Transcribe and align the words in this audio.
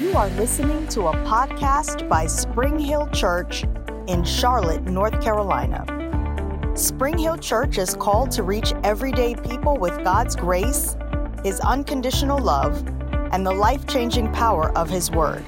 You 0.00 0.14
are 0.14 0.28
listening 0.30 0.86
to 0.88 1.08
a 1.08 1.12
podcast 1.24 2.08
by 2.08 2.26
Spring 2.26 2.78
Hill 2.78 3.08
Church 3.08 3.64
in 4.06 4.22
Charlotte, 4.22 4.84
North 4.84 5.20
Carolina. 5.20 5.84
Spring 6.76 7.18
Hill 7.18 7.36
Church 7.36 7.78
is 7.78 7.96
called 7.96 8.30
to 8.30 8.44
reach 8.44 8.72
everyday 8.84 9.34
people 9.34 9.76
with 9.76 10.04
God's 10.04 10.36
grace, 10.36 10.96
His 11.42 11.58
unconditional 11.58 12.38
love, 12.38 12.86
and 13.32 13.44
the 13.44 13.50
life 13.50 13.88
changing 13.88 14.32
power 14.32 14.70
of 14.78 14.88
His 14.88 15.10
Word. 15.10 15.44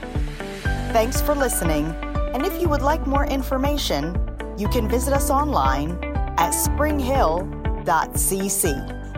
Thanks 0.93 1.21
for 1.21 1.37
listening, 1.37 1.87
and 2.35 2.45
if 2.45 2.61
you 2.61 2.69
would 2.69 2.83
like 2.83 3.07
more 3.07 3.27
information, 3.27 4.17
you 4.59 4.67
can 4.67 4.89
visit 4.89 5.15
us 5.15 5.31
online 5.31 5.93
at 6.39 6.51
springhill.cc. 6.51 7.51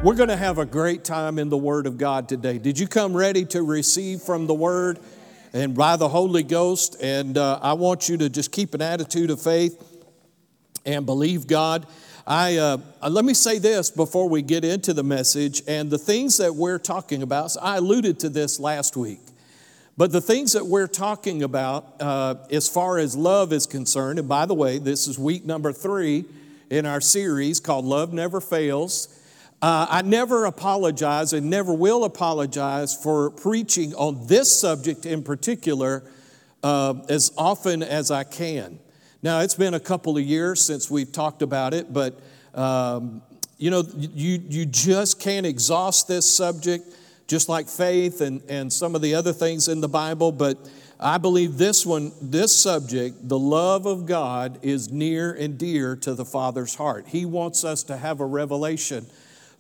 We're 0.03 0.17
going 0.17 0.31
to 0.31 0.37
have 0.37 0.59
a 0.59 0.67
great 0.67 1.05
time 1.05 1.39
in 1.39 1.49
the 1.49 1.57
Word 1.57 1.87
of 1.87 1.97
God 1.97 2.29
today. 2.29 2.59
Did 2.59 2.77
you 2.77 2.89
come 2.89 3.17
ready 3.17 3.45
to 3.47 3.63
receive 3.63 4.21
from 4.21 4.49
the 4.49 4.55
Word 4.55 4.99
and 5.53 5.75
by 5.75 5.97
the 5.97 6.09
Holy 6.09 6.43
Ghost? 6.43 6.97
And 7.01 7.37
uh, 7.37 7.59
I 7.63 7.75
want 7.75 8.09
you 8.09 8.17
to 8.19 8.29
just 8.29 8.53
keep 8.53 8.75
an 8.75 8.83
attitude 8.83 9.31
of 9.31 9.41
faith 9.41 9.83
and 10.85 11.07
believe 11.07 11.47
God. 11.47 11.87
I 12.27 12.57
uh, 12.57 12.79
let 13.09 13.25
me 13.25 13.35
say 13.35 13.59
this 13.59 13.91
before 13.91 14.29
we 14.29 14.43
get 14.43 14.65
into 14.65 14.95
the 14.95 15.03
message 15.03 15.63
and 15.67 15.91
the 15.91 15.99
things 15.99 16.39
that 16.39 16.55
we're 16.55 16.79
talking 16.79 17.23
about. 17.23 17.53
So 17.53 17.61
I 17.61 17.79
alluded 17.79 18.21
to 18.21 18.29
this 18.29 18.61
last 18.61 18.97
week, 18.97 19.21
but 19.97 20.13
the 20.13 20.21
things 20.21 20.53
that 20.53 20.65
we're 20.65 20.87
talking 20.87 21.43
about 21.43 22.01
uh, 22.01 22.37
as 22.51 22.69
far 22.69 22.99
as 22.99 23.17
love 23.17 23.53
is 23.53 23.67
concerned. 23.67 24.21
And 24.21 24.29
by 24.29 24.47
the 24.47 24.55
way, 24.55 24.79
this 24.79 25.09
is 25.09 25.19
week 25.19 25.45
number 25.45 25.73
three 25.73 26.25
in 26.71 26.87
our 26.87 27.01
series 27.01 27.59
called 27.59 27.85
"Love 27.85 28.13
Never 28.13 28.41
Fails." 28.41 29.19
Uh, 29.63 29.87
I 29.89 30.03
never 30.03 30.47
apologize 30.47 31.33
and 31.33 31.49
never 31.49 31.73
will 31.73 32.03
apologize 32.03 32.97
for 32.97 33.31
preaching 33.31 33.95
on 33.95 34.27
this 34.27 34.61
subject 34.61 35.07
in 35.07 35.23
particular 35.23 36.03
uh, 36.65 36.95
as 37.09 37.33
often 37.39 37.85
as 37.85 38.11
I 38.11 38.25
can. 38.25 38.81
Now, 39.23 39.39
it's 39.39 39.55
been 39.55 39.75
a 39.75 39.81
couple 39.81 40.19
of 40.19 40.25
years 40.25 40.61
since 40.61 40.91
we've 40.91 41.13
talked 41.13 41.43
about 41.43 41.75
it, 41.75 41.93
but 41.93 42.21
um, 42.55 43.23
you 43.57 43.71
know, 43.71 43.85
you, 43.97 44.43
you 44.49 44.67
just 44.67 45.21
can't 45.21 45.47
exhaust 45.47 46.09
this 46.09 46.29
subject, 46.29 46.85
just 47.29 47.49
like 47.49 47.69
faith 47.69 48.21
and, 48.21 48.43
and 48.49 48.73
some 48.73 48.97
of 48.97 49.01
the 49.01 49.15
other 49.15 49.33
things 49.33 49.69
in 49.69 49.81
the 49.81 49.89
Bible. 49.89 50.33
But 50.33 50.59
I 50.99 51.19
believe 51.19 51.57
this 51.57 51.87
one, 51.87 52.11
this 52.21 52.53
subject, 52.55 53.29
the 53.29 53.39
love 53.39 53.87
of 53.87 54.07
God, 54.07 54.59
is 54.63 54.91
near 54.91 55.33
and 55.33 55.57
dear 55.57 55.95
to 55.97 56.15
the 56.15 56.25
Father's 56.25 56.75
heart. 56.75 57.07
He 57.07 57.25
wants 57.25 57.63
us 57.63 57.85
to 57.85 57.97
have 57.97 58.19
a 58.19 58.27
revelation 58.27 59.07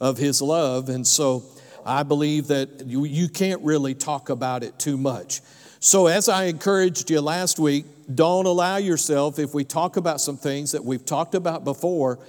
of 0.02 0.18
His 0.18 0.42
love. 0.42 0.90
And 0.90 1.06
so 1.06 1.44
I 1.86 2.02
believe 2.02 2.48
that 2.48 2.86
you, 2.86 3.06
you 3.06 3.28
can't 3.28 3.62
really 3.62 3.94
talk 3.94 4.28
about 4.28 4.62
it 4.64 4.78
too 4.78 4.98
much. 4.98 5.40
So, 5.78 6.06
as 6.06 6.28
I 6.28 6.44
encouraged 6.44 7.10
you 7.10 7.20
last 7.20 7.58
week, 7.58 7.86
don't 8.14 8.46
allow 8.46 8.76
yourself, 8.76 9.40
if 9.40 9.52
we 9.52 9.64
talk 9.64 9.96
about 9.96 10.20
some 10.20 10.36
things 10.36 10.72
that 10.72 10.84
we've 10.84 11.04
talked 11.04 11.34
about 11.34 11.64
before, 11.64 12.20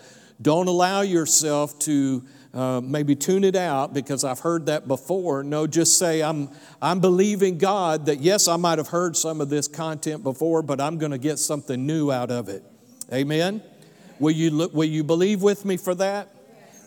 don't 0.41 0.67
allow 0.67 1.01
yourself 1.01 1.77
to 1.79 2.23
uh, 2.53 2.81
maybe 2.83 3.15
tune 3.15 3.43
it 3.43 3.55
out 3.55 3.93
because 3.93 4.23
I've 4.23 4.39
heard 4.39 4.67
that 4.67 4.87
before. 4.87 5.43
No, 5.43 5.67
just 5.67 5.99
say, 5.99 6.23
I'm, 6.23 6.49
I'm 6.81 6.99
believing 6.99 7.59
God 7.59 8.07
that 8.07 8.21
yes, 8.21 8.47
I 8.47 8.55
might 8.55 8.79
have 8.79 8.87
heard 8.87 9.15
some 9.15 9.39
of 9.39 9.49
this 9.49 9.67
content 9.67 10.23
before, 10.23 10.63
but 10.63 10.81
I'm 10.81 10.97
going 10.97 11.11
to 11.11 11.19
get 11.19 11.37
something 11.37 11.85
new 11.85 12.11
out 12.11 12.31
of 12.31 12.49
it. 12.49 12.63
Amen? 13.11 13.61
Will 14.19 14.31
you, 14.31 14.49
look, 14.49 14.73
will 14.73 14.83
you 14.85 15.03
believe 15.03 15.43
with 15.43 15.63
me 15.63 15.77
for 15.77 15.93
that? 15.95 16.32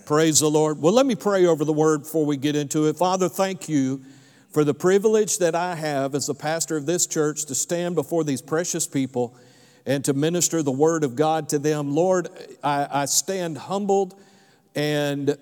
Praise 0.07 0.39
the 0.39 0.49
Lord. 0.49 0.81
Well, 0.81 0.93
let 0.93 1.05
me 1.05 1.17
pray 1.17 1.47
over 1.47 1.65
the 1.65 1.73
word 1.73 2.05
before 2.05 2.25
we 2.25 2.37
get 2.37 2.55
into 2.55 2.87
it. 2.87 2.97
Father, 2.97 3.29
thank 3.29 3.69
you 3.69 4.03
for 4.51 4.63
the 4.63 4.73
privilege 4.73 5.39
that 5.39 5.57
I 5.57 5.75
have 5.75 6.15
as 6.15 6.29
the 6.29 6.35
pastor 6.35 6.77
of 6.77 6.87
this 6.87 7.09
church 7.09 7.45
to 7.47 7.57
stand 7.57 7.97
before 7.97 8.23
these 8.23 8.41
precious 8.41 8.87
people 8.87 9.35
and 9.85 10.05
to 10.05 10.13
minister 10.13 10.63
the 10.63 10.71
word 10.71 11.03
of 11.03 11.17
God 11.17 11.49
to 11.49 11.59
them. 11.59 11.93
Lord, 11.93 12.29
I, 12.63 12.87
I 12.89 13.05
stand 13.07 13.59
humbled 13.59 14.15
and 14.77 15.37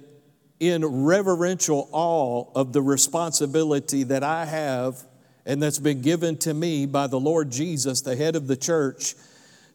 in 0.60 1.04
reverential 1.04 1.91
awe 1.92 2.46
of 2.54 2.72
the 2.72 2.81
responsibility 2.81 4.02
that 4.04 4.25
I 4.25 4.46
have 4.46 5.04
and 5.44 5.62
that's 5.62 5.78
been 5.78 6.00
given 6.00 6.38
to 6.38 6.54
me 6.54 6.86
by 6.86 7.06
the 7.06 7.20
Lord 7.20 7.52
Jesus, 7.52 8.00
the 8.00 8.16
head 8.16 8.34
of 8.34 8.46
the 8.46 8.56
church 8.56 9.14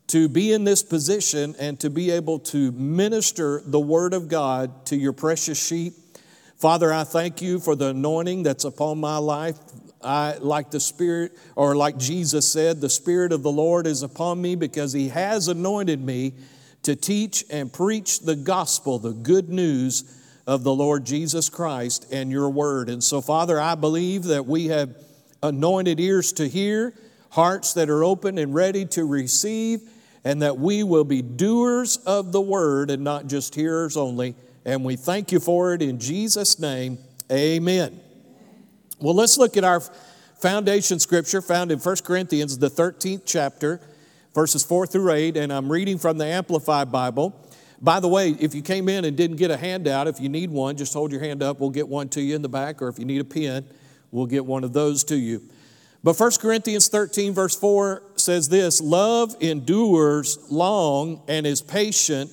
to 0.09 0.27
be 0.27 0.53
in 0.53 0.63
this 0.63 0.81
position 0.81 1.55
and 1.59 1.79
to 1.79 1.89
be 1.89 2.09
able 2.09 2.39
to 2.39 2.71
minister 2.71 3.61
the 3.63 3.79
Word 3.79 4.13
of 4.13 4.27
God 4.27 4.85
to 4.87 4.95
your 4.95 5.13
precious 5.13 5.63
sheep. 5.63 5.93
Father, 6.57 6.91
I 6.91 7.03
thank 7.03 7.43
you 7.43 7.59
for 7.59 7.75
the 7.75 7.89
anointing 7.89 8.41
that's 8.43 8.63
upon 8.65 8.99
my 8.99 9.17
life. 9.17 9.57
I, 10.03 10.37
like 10.39 10.71
the 10.71 10.79
Spirit, 10.79 11.33
or 11.55 11.75
like 11.75 11.97
Jesus 11.97 12.51
said, 12.51 12.81
the 12.81 12.89
Spirit 12.89 13.31
of 13.31 13.43
the 13.43 13.51
Lord 13.51 13.85
is 13.85 14.01
upon 14.01 14.41
me 14.41 14.55
because 14.55 14.93
He 14.93 15.09
has 15.09 15.47
anointed 15.47 16.03
me 16.03 16.33
to 16.83 16.95
teach 16.95 17.45
and 17.51 17.71
preach 17.71 18.21
the 18.21 18.35
gospel, 18.35 18.97
the 18.97 19.13
good 19.13 19.49
news 19.49 20.15
of 20.47 20.63
the 20.63 20.73
Lord 20.73 21.05
Jesus 21.05 21.49
Christ 21.49 22.07
and 22.11 22.31
your 22.31 22.49
word. 22.49 22.89
And 22.89 23.03
so, 23.03 23.21
Father, 23.21 23.59
I 23.59 23.75
believe 23.75 24.23
that 24.23 24.47
we 24.47 24.69
have 24.69 24.95
anointed 25.43 25.99
ears 25.99 26.33
to 26.33 26.47
hear, 26.47 26.95
hearts 27.29 27.73
that 27.73 27.91
are 27.91 28.03
open 28.03 28.39
and 28.39 28.55
ready 28.55 28.85
to 28.87 29.05
receive 29.05 29.81
and 30.23 30.41
that 30.41 30.57
we 30.57 30.83
will 30.83 31.03
be 31.03 31.21
doers 31.21 31.97
of 31.97 32.31
the 32.31 32.41
word 32.41 32.91
and 32.91 33.03
not 33.03 33.27
just 33.27 33.55
hearers 33.55 33.95
only. 33.95 34.35
And 34.65 34.83
we 34.83 34.95
thank 34.95 35.31
you 35.31 35.39
for 35.39 35.73
it 35.73 35.81
in 35.81 35.99
Jesus' 35.99 36.59
name. 36.59 36.97
Amen. 37.31 37.99
Well, 38.99 39.15
let's 39.15 39.37
look 39.37 39.55
at 39.55 39.63
our 39.63 39.81
foundation 40.39 40.99
scripture 40.99 41.41
found 41.41 41.71
in 41.71 41.79
1 41.79 41.95
Corinthians, 41.97 42.57
the 42.57 42.69
13th 42.69 43.21
chapter, 43.25 43.79
verses 44.33 44.63
4 44.63 44.87
through 44.87 45.11
8, 45.11 45.37
and 45.37 45.53
I'm 45.53 45.71
reading 45.71 45.97
from 45.97 46.17
the 46.17 46.25
Amplified 46.25 46.91
Bible. 46.91 47.35
By 47.81 47.99
the 47.99 48.09
way, 48.09 48.31
if 48.31 48.53
you 48.53 48.61
came 48.61 48.89
in 48.89 49.05
and 49.05 49.15
didn't 49.15 49.37
get 49.37 49.51
a 49.51 49.57
handout, 49.57 50.07
if 50.07 50.19
you 50.19 50.27
need 50.27 50.49
one, 50.49 50.75
just 50.75 50.93
hold 50.93 51.11
your 51.11 51.21
hand 51.21 51.41
up. 51.41 51.61
We'll 51.61 51.69
get 51.69 51.87
one 51.87 52.09
to 52.09 52.21
you 52.21 52.35
in 52.35 52.41
the 52.41 52.49
back, 52.49 52.81
or 52.81 52.89
if 52.89 52.99
you 52.99 53.05
need 53.05 53.21
a 53.21 53.25
pen, 53.25 53.65
we'll 54.11 54.25
get 54.25 54.45
one 54.45 54.63
of 54.63 54.73
those 54.73 55.03
to 55.05 55.15
you. 55.15 55.41
But 56.03 56.19
1 56.19 56.31
Corinthians 56.41 56.87
13, 56.89 57.33
verse 57.33 57.55
4 57.55 58.03
says 58.19 58.49
this 58.49 58.81
Love 58.81 59.35
endures 59.39 60.37
long 60.49 61.21
and 61.27 61.45
is 61.47 61.61
patient 61.61 62.31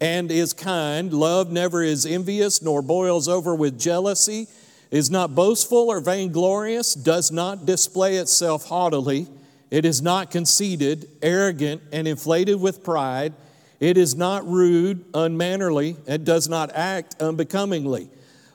and 0.00 0.30
is 0.30 0.52
kind. 0.52 1.12
Love 1.12 1.50
never 1.50 1.82
is 1.82 2.06
envious 2.06 2.62
nor 2.62 2.82
boils 2.82 3.28
over 3.28 3.54
with 3.54 3.78
jealousy, 3.78 4.46
is 4.90 5.10
not 5.10 5.34
boastful 5.34 5.90
or 5.90 6.00
vainglorious, 6.00 6.94
does 6.94 7.30
not 7.30 7.66
display 7.66 8.16
itself 8.16 8.66
haughtily. 8.66 9.26
It 9.70 9.84
is 9.84 10.00
not 10.00 10.30
conceited, 10.30 11.08
arrogant, 11.22 11.82
and 11.92 12.08
inflated 12.08 12.60
with 12.60 12.82
pride. 12.82 13.34
It 13.80 13.96
is 13.96 14.16
not 14.16 14.46
rude, 14.46 15.04
unmannerly, 15.14 15.96
and 16.06 16.24
does 16.24 16.48
not 16.48 16.74
act 16.74 17.20
unbecomingly. 17.20 18.08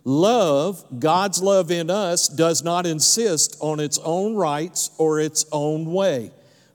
Love, 0.06 0.84
God's 1.00 1.42
love 1.42 1.72
in 1.72 1.90
us, 1.90 2.28
does 2.28 2.64
not 2.64 2.86
insist 2.86 3.56
on 3.62 3.80
its 3.80 4.00
own 4.00 4.36
rights 4.36 4.92
or 4.98 5.20
its 5.20 5.46
own 5.52 5.94
way, 5.94 6.32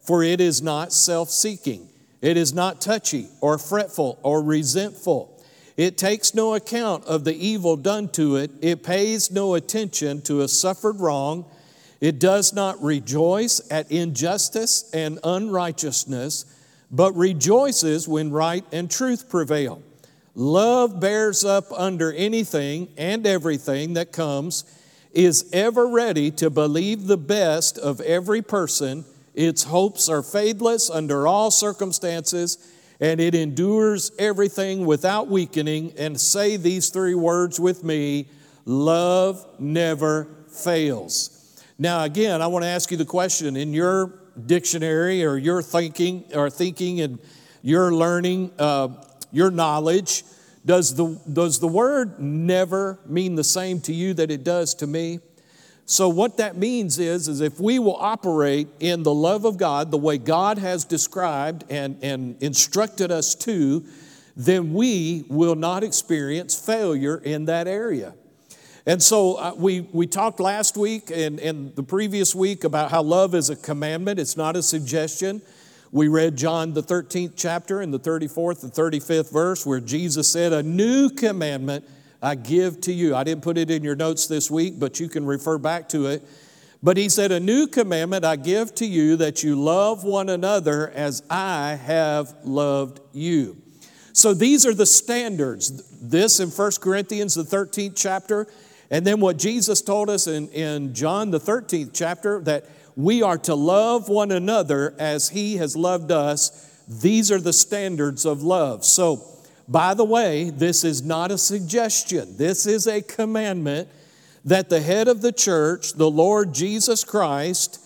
for 0.09 0.23
it 0.23 0.41
is 0.41 0.63
not 0.63 0.91
self 0.91 1.29
seeking. 1.29 1.87
It 2.23 2.39
is 2.39 2.55
not 2.55 2.81
touchy 2.81 3.29
or 3.43 3.59
fretful 3.59 4.19
or 4.23 4.43
resentful. 4.43 5.39
It 5.77 5.99
takes 5.99 6.35
no 6.35 6.55
account 6.55 7.05
of 7.05 7.25
the 7.25 7.37
evil 7.37 7.77
done 7.77 8.09
to 8.13 8.37
it. 8.37 8.51
It 8.63 8.83
pays 8.83 9.31
no 9.31 9.55
attention 9.55 10.23
to 10.23 10.41
a 10.41 10.49
suffered 10.49 10.99
wrong. 10.99 11.45
It 12.01 12.19
does 12.19 12.55
not 12.55 12.83
rejoice 12.83 13.61
at 13.71 13.93
injustice 13.93 14.91
and 14.95 15.19
unrighteousness, 15.23 16.47
but 16.91 17.15
rejoices 17.15 18.09
when 18.09 18.31
right 18.31 18.65
and 18.73 18.91
truth 18.91 19.29
prevail. 19.29 19.83
Love 20.35 21.01
bears 21.01 21.45
up 21.45 21.67
under 21.77 22.15
anything 22.15 22.89
and 22.97 23.27
everything 23.27 23.93
that 23.93 24.13
comes, 24.13 24.65
is 25.13 25.51
ever 25.53 25.87
ready 25.87 26.31
to 26.31 26.49
believe 26.49 27.09
the 27.09 27.19
best 27.19 27.77
of 27.77 28.01
every 28.01 28.41
person. 28.41 29.05
Its 29.39 29.63
hopes 29.63 30.09
are 30.09 30.23
faithless 30.23 30.91
under 30.91 31.27
all 31.27 31.51
circumstances, 31.51 32.59
and 33.01 33.21
it 33.21 33.35
endures 33.35 34.11
everything 34.19 34.85
without 34.85 35.29
weakening. 35.29 35.93
And 35.97 36.21
say 36.21 36.57
these 36.57 36.91
three 36.91 37.15
words 37.15 37.59
with 37.59 37.85
me 37.85 38.29
love 38.65 39.47
never 39.59 40.29
fails. 40.49 41.63
Now, 41.79 42.05
again, 42.05 42.43
I 42.43 42.49
want 42.49 42.65
to 42.65 42.69
ask 42.69 42.91
you 42.91 42.97
the 42.97 43.05
question 43.05 43.57
in 43.57 43.73
your 43.73 44.19
dictionary 44.45 45.25
or 45.25 45.37
your 45.37 45.63
thinking 45.63 46.25
or 46.35 46.51
thinking 46.51 47.01
and 47.01 47.19
your 47.63 47.95
learning. 47.95 48.51
Uh, 48.59 48.89
your 49.31 49.51
knowledge. 49.51 50.25
Does 50.65 50.95
the, 50.95 51.21
does 51.33 51.61
the 51.61 51.69
word 51.69 52.21
never 52.21 52.99
mean 53.07 53.35
the 53.35 53.45
same 53.45 53.81
to 53.83 53.95
you 53.95 54.15
that 54.15 54.31
it 54.31 54.45
does 54.45 54.75
to 54.77 54.87
me? 54.87 55.21
So 55.91 56.11
what 56.11 56.37
that 56.37 56.55
means 56.55 56.99
is, 56.99 57.29
is 57.29 57.41
if 57.41 57.59
we 57.59 57.79
will 57.79 57.97
operate 57.97 58.69
in 58.79 59.05
the 59.05 59.15
love 59.15 59.47
of 59.47 59.57
God 59.57 59.91
the 59.91 59.97
way 59.97 60.19
God 60.19 60.59
has 60.59 60.85
described 60.85 61.65
and, 61.71 61.99
and 62.05 62.37
instructed 62.43 63.11
us 63.11 63.35
to, 63.37 63.87
then 64.37 64.75
we 64.75 65.25
will 65.31 65.55
not 65.55 65.83
experience 65.83 66.55
failure 66.55 67.17
in 67.17 67.47
that 67.47 67.67
area. 67.67 68.13
And 68.85 69.03
so 69.03 69.37
uh, 69.37 69.55
we, 69.57 69.81
we 69.81 70.07
talked 70.07 70.41
last 70.41 70.77
week 70.77 71.11
and, 71.11 71.41
and 71.41 71.75
the 71.75 71.83
previous 71.83 72.35
week 72.35 72.65
about 72.65 72.91
how 72.91 73.01
love 73.01 73.35
is 73.35 73.49
a 73.49 73.57
commandment, 73.57 74.21
it's 74.21 74.37
not 74.37 74.57
a 74.57 74.63
suggestion. 74.63 75.41
We 75.91 76.09
read 76.09 76.37
John, 76.37 76.75
the 76.75 76.83
13th 76.83 77.33
chapter, 77.35 77.81
and 77.81 77.95
the 77.95 77.99
34th 77.99 78.63
and 78.63 78.71
35th 78.71 79.33
verse, 79.33 79.65
where 79.65 79.81
Jesus 79.81 80.31
said, 80.31 80.53
A 80.53 80.63
new 80.63 81.09
commandment 81.09 81.89
I 82.21 82.35
give 82.35 82.81
to 82.83 82.93
you. 82.93 83.15
I 83.15 83.25
didn't 83.25 83.43
put 83.43 83.59
it 83.59 83.71
in 83.71 83.85
your 83.85 83.97
notes 83.97 84.27
this 84.27 84.51
week, 84.51 84.79
but 84.79 84.99
you 84.99 85.09
can 85.09 85.25
refer 85.25 85.59
back 85.59 85.89
to 85.91 86.07
it. 86.07 86.23
But 86.83 86.97
he 86.97 87.09
said, 87.09 87.33
A 87.33 87.41
new 87.41 87.67
commandment 87.67 88.25
I 88.25 88.37
give 88.37 88.75
to 88.77 88.87
you 88.87 89.17
that 89.17 89.43
you 89.43 89.61
love 89.61 90.05
one 90.05 90.29
another 90.29 90.91
as 90.91 91.23
I 91.29 91.79
have 91.83 92.35
loved 92.45 93.01
you. 93.13 93.57
So 94.13 94.35
these 94.35 94.67
are 94.67 94.75
the 94.75 94.87
standards. 94.87 96.01
This 96.01 96.41
in 96.41 96.51
1 96.51 96.73
Corinthians, 96.81 97.35
the 97.35 97.45
13th 97.45 97.95
chapter, 97.97 98.47
and 98.91 99.07
then 99.07 99.21
what 99.21 99.39
Jesus 99.39 99.83
told 99.83 100.09
us 100.11 100.27
in, 100.27 100.49
in 100.49 100.95
John, 100.95 101.31
the 101.31 101.41
13th 101.41 101.91
chapter, 101.93 102.41
that 102.41 102.65
we 102.97 103.23
are 103.23 103.39
to 103.39 103.55
love 103.55 104.09
one 104.09 104.33
another 104.33 104.95
as 104.99 105.29
he 105.29 105.57
has 105.59 105.77
loved 105.77 106.11
us. 106.11 106.83
These 106.89 107.31
are 107.31 107.41
the 107.41 107.53
standards 107.53 108.25
of 108.25 108.43
love. 108.43 108.85
So, 108.85 109.38
by 109.69 109.93
the 109.95 110.05
way, 110.05 110.51
this 110.51 110.83
is 110.83 111.03
not 111.03 111.31
a 111.31 111.39
suggestion, 111.39 112.37
this 112.37 112.67
is 112.67 112.87
a 112.87 113.03
commandment 113.03 113.89
that 114.45 114.71
the 114.71 114.81
head 114.81 115.09
of 115.09 115.21
the 115.21 115.33
church, 115.33 115.93
the 115.93 116.11
Lord 116.11 116.55
Jesus 116.55 117.05
Christ, 117.05 117.85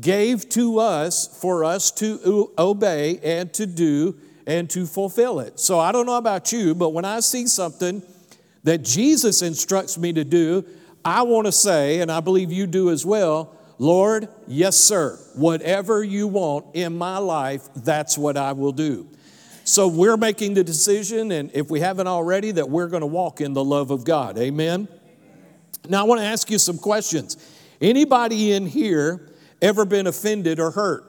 gave 0.00 0.48
to 0.50 0.78
us 0.78 1.38
for 1.40 1.64
us 1.64 1.90
to 1.92 2.52
obey 2.58 3.18
and 3.22 3.52
to 3.54 3.66
do 3.66 4.16
and 4.46 4.68
to 4.70 4.86
fulfill 4.86 5.38
it. 5.40 5.60
So 5.60 5.78
I 5.78 5.92
don't 5.92 6.06
know 6.06 6.16
about 6.16 6.52
you, 6.52 6.74
but 6.74 6.90
when 6.90 7.04
I 7.04 7.20
see 7.20 7.46
something 7.46 8.02
that 8.64 8.82
Jesus 8.82 9.42
instructs 9.42 9.98
me 9.98 10.12
to 10.12 10.24
do, 10.24 10.64
I 11.04 11.22
want 11.22 11.46
to 11.46 11.52
say, 11.52 12.00
and 12.00 12.10
I 12.10 12.20
believe 12.20 12.52
you 12.52 12.66
do 12.66 12.90
as 12.90 13.06
well, 13.06 13.56
Lord, 13.78 14.28
yes, 14.46 14.76
sir, 14.76 15.18
whatever 15.34 16.04
you 16.04 16.28
want 16.28 16.66
in 16.74 16.96
my 16.96 17.18
life, 17.18 17.68
that's 17.74 18.16
what 18.16 18.36
I 18.36 18.52
will 18.52 18.72
do. 18.72 19.08
So 19.64 19.86
we're 19.86 20.16
making 20.16 20.54
the 20.54 20.64
decision, 20.64 21.30
and 21.30 21.50
if 21.54 21.70
we 21.70 21.80
haven't 21.80 22.08
already, 22.08 22.50
that 22.52 22.68
we're 22.68 22.88
going 22.88 23.02
to 23.02 23.06
walk 23.06 23.40
in 23.40 23.52
the 23.52 23.64
love 23.64 23.90
of 23.90 24.04
God. 24.04 24.36
Amen. 24.38 24.88
Now, 25.88 26.00
I 26.00 26.02
want 26.04 26.20
to 26.20 26.26
ask 26.26 26.50
you 26.50 26.58
some 26.58 26.78
questions. 26.78 27.36
Anybody 27.80 28.52
in 28.52 28.66
here 28.66 29.30
ever 29.60 29.84
been 29.84 30.06
offended 30.06 30.58
or 30.58 30.72
hurt? 30.72 31.08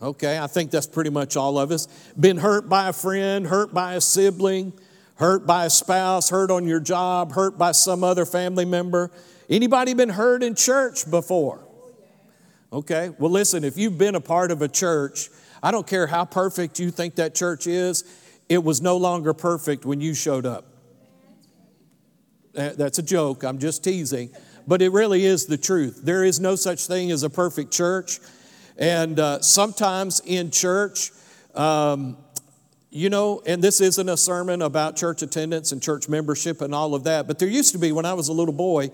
Okay, 0.00 0.38
I 0.38 0.46
think 0.46 0.70
that's 0.70 0.86
pretty 0.86 1.10
much 1.10 1.36
all 1.36 1.58
of 1.58 1.72
us. 1.72 1.88
Been 2.18 2.38
hurt 2.38 2.68
by 2.68 2.88
a 2.88 2.92
friend, 2.92 3.46
hurt 3.46 3.74
by 3.74 3.94
a 3.94 4.00
sibling, 4.00 4.72
hurt 5.16 5.46
by 5.46 5.64
a 5.64 5.70
spouse, 5.70 6.30
hurt 6.30 6.50
on 6.50 6.66
your 6.66 6.78
job, 6.80 7.32
hurt 7.32 7.58
by 7.58 7.72
some 7.72 8.04
other 8.04 8.24
family 8.24 8.64
member. 8.64 9.10
Anybody 9.50 9.94
been 9.94 10.10
hurt 10.10 10.42
in 10.42 10.54
church 10.54 11.10
before? 11.10 11.58
Okay, 12.72 13.10
well, 13.18 13.30
listen, 13.30 13.64
if 13.64 13.76
you've 13.76 13.98
been 13.98 14.14
a 14.14 14.20
part 14.20 14.50
of 14.50 14.62
a 14.62 14.68
church, 14.68 15.30
I 15.62 15.70
don't 15.70 15.86
care 15.86 16.06
how 16.06 16.24
perfect 16.24 16.78
you 16.78 16.90
think 16.90 17.16
that 17.16 17.34
church 17.34 17.66
is, 17.66 18.04
it 18.48 18.62
was 18.62 18.80
no 18.80 18.96
longer 18.96 19.34
perfect 19.34 19.84
when 19.84 20.00
you 20.00 20.14
showed 20.14 20.46
up. 20.46 20.64
That's 22.52 22.98
a 22.98 23.02
joke, 23.02 23.44
I'm 23.44 23.58
just 23.58 23.84
teasing. 23.84 24.30
But 24.66 24.82
it 24.82 24.92
really 24.92 25.24
is 25.24 25.46
the 25.46 25.56
truth. 25.56 26.00
There 26.02 26.24
is 26.24 26.40
no 26.40 26.54
such 26.54 26.86
thing 26.86 27.10
as 27.10 27.22
a 27.22 27.30
perfect 27.30 27.72
church. 27.72 28.18
And 28.76 29.18
uh, 29.18 29.40
sometimes 29.40 30.20
in 30.24 30.50
church, 30.50 31.10
um, 31.54 32.16
you 32.90 33.10
know, 33.10 33.42
and 33.46 33.62
this 33.62 33.80
isn't 33.80 34.08
a 34.08 34.16
sermon 34.16 34.62
about 34.62 34.96
church 34.96 35.22
attendance 35.22 35.72
and 35.72 35.82
church 35.82 36.08
membership 36.08 36.60
and 36.60 36.74
all 36.74 36.94
of 36.94 37.04
that, 37.04 37.26
but 37.26 37.38
there 37.38 37.48
used 37.48 37.72
to 37.72 37.78
be, 37.78 37.92
when 37.92 38.04
I 38.06 38.14
was 38.14 38.28
a 38.28 38.32
little 38.32 38.54
boy, 38.54 38.90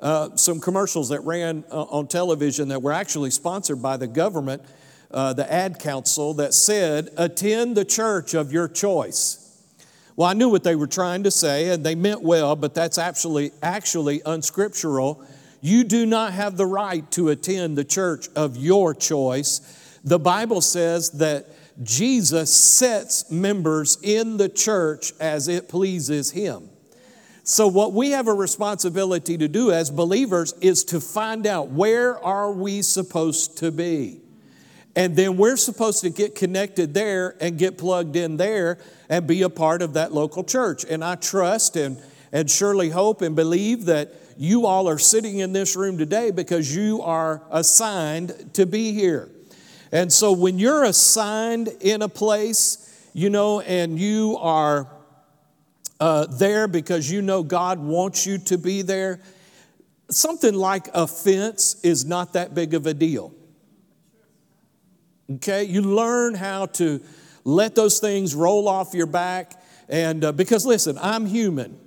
uh, 0.00 0.36
some 0.36 0.60
commercials 0.60 1.08
that 1.08 1.20
ran 1.20 1.64
uh, 1.70 1.82
on 1.84 2.06
television 2.06 2.68
that 2.68 2.82
were 2.82 2.92
actually 2.92 3.30
sponsored 3.30 3.82
by 3.82 3.96
the 3.96 4.06
government, 4.06 4.62
uh, 5.10 5.32
the 5.32 5.50
ad 5.52 5.78
council, 5.78 6.34
that 6.34 6.54
said, 6.54 7.10
Attend 7.16 7.76
the 7.76 7.84
church 7.84 8.34
of 8.34 8.52
your 8.52 8.68
choice. 8.68 9.42
Well, 10.16 10.28
I 10.28 10.32
knew 10.32 10.48
what 10.48 10.64
they 10.64 10.76
were 10.76 10.86
trying 10.86 11.24
to 11.24 11.30
say, 11.30 11.68
and 11.68 11.84
they 11.84 11.94
meant 11.94 12.22
well, 12.22 12.56
but 12.56 12.74
that's 12.74 12.96
actually, 12.96 13.52
actually 13.62 14.22
unscriptural. 14.24 15.22
You 15.60 15.84
do 15.84 16.06
not 16.06 16.32
have 16.32 16.56
the 16.56 16.66
right 16.66 17.10
to 17.12 17.28
attend 17.28 17.76
the 17.76 17.84
church 17.84 18.28
of 18.34 18.56
your 18.56 18.94
choice. 18.94 19.98
The 20.04 20.18
Bible 20.18 20.62
says 20.62 21.10
that 21.12 21.46
Jesus 21.82 22.54
sets 22.54 23.30
members 23.30 23.98
in 24.02 24.38
the 24.38 24.48
church 24.48 25.12
as 25.20 25.48
it 25.48 25.68
pleases 25.68 26.30
Him. 26.30 26.70
So, 27.42 27.68
what 27.68 27.92
we 27.92 28.10
have 28.10 28.26
a 28.26 28.34
responsibility 28.34 29.36
to 29.38 29.48
do 29.48 29.70
as 29.70 29.90
believers 29.90 30.54
is 30.60 30.82
to 30.84 31.00
find 31.00 31.46
out 31.46 31.68
where 31.68 32.18
are 32.24 32.50
we 32.50 32.82
supposed 32.82 33.58
to 33.58 33.70
be. 33.70 34.20
And 34.96 35.14
then 35.14 35.36
we're 35.36 35.58
supposed 35.58 36.00
to 36.00 36.10
get 36.10 36.34
connected 36.34 36.94
there 36.94 37.36
and 37.38 37.58
get 37.58 37.76
plugged 37.76 38.16
in 38.16 38.38
there 38.38 38.78
and 39.10 39.26
be 39.26 39.42
a 39.42 39.50
part 39.50 39.82
of 39.82 39.92
that 39.92 40.12
local 40.12 40.42
church. 40.42 40.86
And 40.88 41.04
I 41.04 41.16
trust 41.16 41.76
and, 41.76 42.02
and 42.32 42.50
surely 42.50 42.88
hope 42.88 43.20
and 43.20 43.36
believe 43.36 43.84
that 43.84 44.14
you 44.38 44.64
all 44.64 44.88
are 44.88 44.98
sitting 44.98 45.38
in 45.38 45.52
this 45.52 45.76
room 45.76 45.98
today 45.98 46.30
because 46.30 46.74
you 46.74 47.02
are 47.02 47.42
assigned 47.50 48.54
to 48.54 48.64
be 48.64 48.92
here. 48.92 49.28
And 49.92 50.10
so 50.10 50.32
when 50.32 50.58
you're 50.58 50.84
assigned 50.84 51.68
in 51.80 52.00
a 52.00 52.08
place, 52.08 53.10
you 53.12 53.28
know, 53.28 53.60
and 53.60 53.98
you 53.98 54.38
are 54.40 54.88
uh, 56.00 56.26
there 56.26 56.68
because 56.68 57.10
you 57.10 57.20
know 57.20 57.42
God 57.42 57.78
wants 57.78 58.26
you 58.26 58.38
to 58.38 58.56
be 58.56 58.80
there, 58.80 59.20
something 60.10 60.54
like 60.54 60.88
offense 60.94 61.82
is 61.82 62.04
not 62.06 62.32
that 62.32 62.54
big 62.54 62.72
of 62.72 62.86
a 62.86 62.94
deal. 62.94 63.34
Okay? 65.34 65.64
You 65.64 65.82
learn 65.82 66.34
how 66.34 66.66
to 66.66 67.00
let 67.44 67.74
those 67.74 68.00
things 68.00 68.34
roll 68.34 68.68
off 68.68 68.94
your 68.94 69.06
back. 69.06 69.60
And 69.88 70.24
uh, 70.24 70.32
because 70.32 70.66
listen, 70.66 70.98
I'm 71.00 71.26
human. 71.26 71.78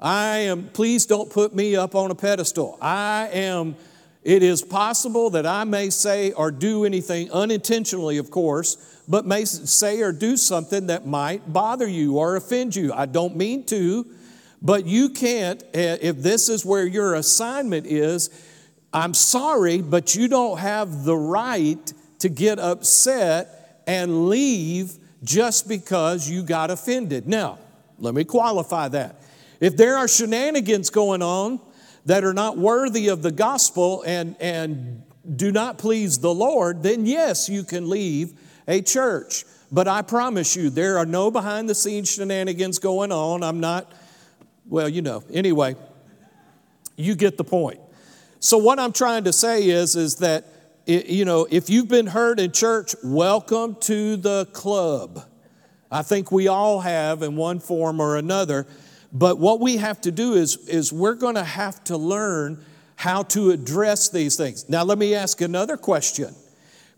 I 0.00 0.38
am, 0.38 0.68
please 0.68 1.06
don't 1.06 1.30
put 1.30 1.54
me 1.54 1.74
up 1.74 1.94
on 1.94 2.10
a 2.10 2.14
pedestal. 2.14 2.78
I 2.80 3.28
am, 3.32 3.76
it 4.22 4.42
is 4.42 4.62
possible 4.62 5.30
that 5.30 5.46
I 5.46 5.64
may 5.64 5.90
say 5.90 6.32
or 6.32 6.50
do 6.50 6.84
anything 6.84 7.32
unintentionally, 7.32 8.18
of 8.18 8.30
course, 8.30 9.02
but 9.08 9.26
may 9.26 9.44
say 9.44 10.00
or 10.00 10.12
do 10.12 10.36
something 10.36 10.86
that 10.86 11.06
might 11.06 11.52
bother 11.52 11.88
you 11.88 12.18
or 12.18 12.36
offend 12.36 12.76
you. 12.76 12.92
I 12.92 13.06
don't 13.06 13.36
mean 13.36 13.64
to, 13.66 14.06
but 14.62 14.86
you 14.86 15.10
can't, 15.10 15.62
eh, 15.74 15.98
if 16.00 16.18
this 16.18 16.48
is 16.48 16.64
where 16.64 16.86
your 16.86 17.14
assignment 17.14 17.86
is, 17.86 18.30
I'm 18.92 19.14
sorry, 19.14 19.82
but 19.82 20.14
you 20.14 20.28
don't 20.28 20.58
have 20.58 21.04
the 21.04 21.16
right 21.16 21.92
to 22.20 22.28
get 22.28 22.58
upset 22.58 23.82
and 23.86 24.28
leave 24.28 24.98
just 25.22 25.68
because 25.68 26.28
you 26.28 26.42
got 26.42 26.70
offended. 26.70 27.26
Now, 27.26 27.58
let 27.98 28.14
me 28.14 28.24
qualify 28.24 28.88
that. 28.88 29.20
If 29.60 29.76
there 29.76 29.96
are 29.96 30.06
shenanigans 30.06 30.90
going 30.90 31.22
on 31.22 31.60
that 32.06 32.24
are 32.24 32.34
not 32.34 32.56
worthy 32.56 33.08
of 33.08 33.22
the 33.22 33.32
gospel 33.32 34.02
and, 34.06 34.36
and 34.40 35.02
do 35.34 35.50
not 35.50 35.78
please 35.78 36.18
the 36.18 36.32
Lord, 36.32 36.82
then 36.82 37.06
yes, 37.06 37.48
you 37.48 37.64
can 37.64 37.88
leave 37.88 38.32
a 38.68 38.82
church. 38.82 39.44
But 39.70 39.88
I 39.88 40.02
promise 40.02 40.56
you, 40.56 40.70
there 40.70 40.98
are 40.98 41.06
no 41.06 41.30
behind 41.30 41.68
the 41.68 41.74
scenes 41.74 42.10
shenanigans 42.10 42.78
going 42.78 43.12
on. 43.12 43.42
I'm 43.42 43.60
not, 43.60 43.92
well, 44.66 44.88
you 44.88 45.02
know, 45.02 45.22
anyway, 45.32 45.76
you 46.96 47.14
get 47.14 47.36
the 47.36 47.44
point. 47.44 47.80
So, 48.40 48.56
what 48.56 48.78
I'm 48.78 48.92
trying 48.92 49.24
to 49.24 49.32
say 49.32 49.68
is, 49.68 49.96
is 49.96 50.16
that 50.16 50.46
you 50.88 51.26
know, 51.26 51.46
if 51.50 51.68
you've 51.68 51.88
been 51.88 52.06
hurt 52.06 52.40
in 52.40 52.50
church, 52.50 52.94
welcome 53.04 53.76
to 53.80 54.16
the 54.16 54.46
club. 54.54 55.22
I 55.90 56.02
think 56.02 56.32
we 56.32 56.48
all 56.48 56.80
have 56.80 57.22
in 57.22 57.36
one 57.36 57.60
form 57.60 58.00
or 58.00 58.16
another. 58.16 58.66
But 59.12 59.38
what 59.38 59.60
we 59.60 59.76
have 59.76 60.00
to 60.02 60.10
do 60.10 60.32
is, 60.32 60.56
is 60.66 60.90
we're 60.90 61.14
going 61.14 61.34
to 61.34 61.44
have 61.44 61.84
to 61.84 61.98
learn 61.98 62.64
how 62.96 63.22
to 63.24 63.50
address 63.50 64.08
these 64.08 64.36
things. 64.36 64.66
Now, 64.68 64.82
let 64.82 64.96
me 64.96 65.14
ask 65.14 65.42
another 65.42 65.76
question. 65.76 66.34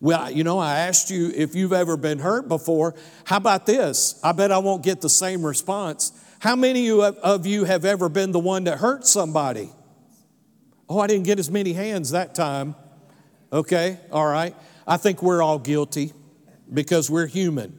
Well, 0.01 0.31
you 0.31 0.45
know, 0.45 0.61
I 0.61 0.79
asked 0.79 1.11
you 1.11 1.33
if 1.35 1.57
you've 1.57 1.73
ever 1.73 1.97
been 1.97 2.21
hurt 2.21 2.49
before. 2.49 2.95
How 3.25 3.39
about 3.39 3.67
this? 3.67 4.21
I 4.23 4.31
bet 4.31 4.53
I 4.53 4.59
won't 4.59 4.85
get 4.85 5.01
the 5.01 5.11
same 5.11 5.45
response. 5.45 6.13
How 6.39 6.55
many 6.55 6.89
of 6.91 7.47
you 7.47 7.65
have 7.65 7.85
ever 7.85 8.09
been 8.09 8.31
the 8.31 8.39
one 8.39 8.65
that 8.65 8.79
hurt 8.79 9.05
somebody? 9.05 9.71
Oh, 10.89 11.01
I 11.01 11.09
didn't 11.09 11.27
get 11.27 11.41
as 11.41 11.51
many 11.51 11.73
hands 11.73 12.13
that 12.13 12.37
time. 12.37 12.77
Okay, 13.53 13.99
all 14.13 14.27
right. 14.27 14.55
I 14.87 14.97
think 14.97 15.23
we're 15.23 15.43
all 15.43 15.59
guilty 15.59 16.13
because 16.73 17.11
we're 17.11 17.27
human. 17.27 17.77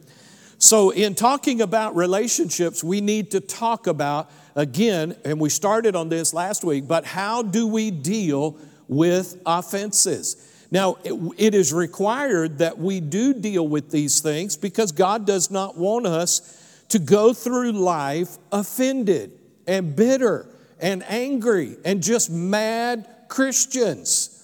So, 0.58 0.92
in 0.92 1.16
talking 1.16 1.62
about 1.62 1.96
relationships, 1.96 2.84
we 2.84 3.02
need 3.02 3.32
to 3.32 3.40
talk 3.40 3.88
about, 3.88 4.30
again, 4.56 5.16
and 5.26 5.40
we 5.40 5.50
started 5.50 5.96
on 5.96 6.10
this 6.10 6.34
last 6.34 6.64
week, 6.64 6.88
but 6.88 7.06
how 7.06 7.42
do 7.42 7.68
we 7.68 7.90
deal 7.90 8.58
with 8.88 9.42
offenses? 9.46 10.68
Now, 10.70 10.98
it, 11.04 11.14
it 11.38 11.56
is 11.56 11.74
required 11.74 12.60
that 12.60 12.78
we 12.78 13.00
do 13.00 13.34
deal 13.34 13.68
with 13.68 13.92
these 13.92 14.20
things 14.20 14.58
because 14.58 14.92
God 14.92 15.26
does 15.26 15.50
not 15.50 15.78
want 15.78 16.06
us 16.06 16.84
to 16.90 17.00
go 17.00 17.34
through 17.34 17.72
life 17.72 18.38
offended 18.52 19.32
and 19.66 19.96
bitter 19.96 20.48
and 20.80 21.04
angry 21.08 21.78
and 21.86 22.04
just 22.04 22.30
mad 22.30 23.08
Christians. 23.30 24.41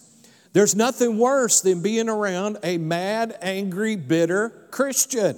There's 0.54 0.76
nothing 0.76 1.18
worse 1.18 1.62
than 1.62 1.82
being 1.82 2.10
around 2.10 2.58
a 2.64 2.78
mad, 2.78 3.38
angry, 3.42 3.96
bitter 3.96 4.50
Christian. 4.72 5.38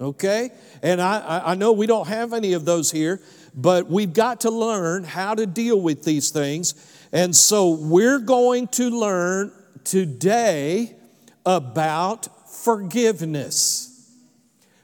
Okay? 0.00 0.50
And 0.82 1.00
I, 1.00 1.42
I 1.46 1.54
know 1.54 1.72
we 1.72 1.86
don't 1.86 2.08
have 2.08 2.32
any 2.32 2.54
of 2.54 2.64
those 2.64 2.90
here, 2.90 3.20
but 3.54 3.88
we've 3.88 4.12
got 4.12 4.40
to 4.40 4.50
learn 4.50 5.04
how 5.04 5.34
to 5.34 5.46
deal 5.46 5.80
with 5.80 6.02
these 6.02 6.30
things. 6.30 6.74
And 7.12 7.36
so 7.36 7.70
we're 7.70 8.18
going 8.18 8.68
to 8.68 8.90
learn 8.90 9.52
today 9.84 10.96
about 11.44 12.28
forgiveness. 12.48 13.88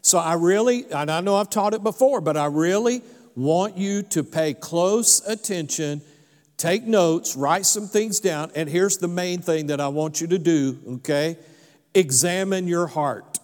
So 0.03 0.19
I 0.19 0.35
really, 0.35 0.91
and 0.91 1.11
I 1.11 1.21
know 1.21 1.37
I've 1.37 1.51
taught 1.51 1.75
it 1.75 1.83
before, 1.83 2.21
but 2.21 2.37
I 2.37 2.47
really 2.47 3.03
want 3.35 3.77
you 3.77 4.03
to 4.03 4.25
pay 4.25 4.55
close 4.55 5.27
attention, 5.27 6.03
take 6.59 6.85
notes, 6.85 7.37
write 7.37 7.65
some 7.65 7.87
things 7.87 8.21
down, 8.21 8.51
and 8.55 8.69
here's 8.69 8.99
the 8.99 9.09
main 9.09 9.41
thing 9.41 9.69
that 9.69 9.81
I 9.81 9.89
want 9.89 10.21
you 10.21 10.27
to 10.27 10.39
do, 10.39 10.79
okay? 10.89 11.39
Examine 11.95 12.69
your 12.69 12.89
heart. 12.89 13.39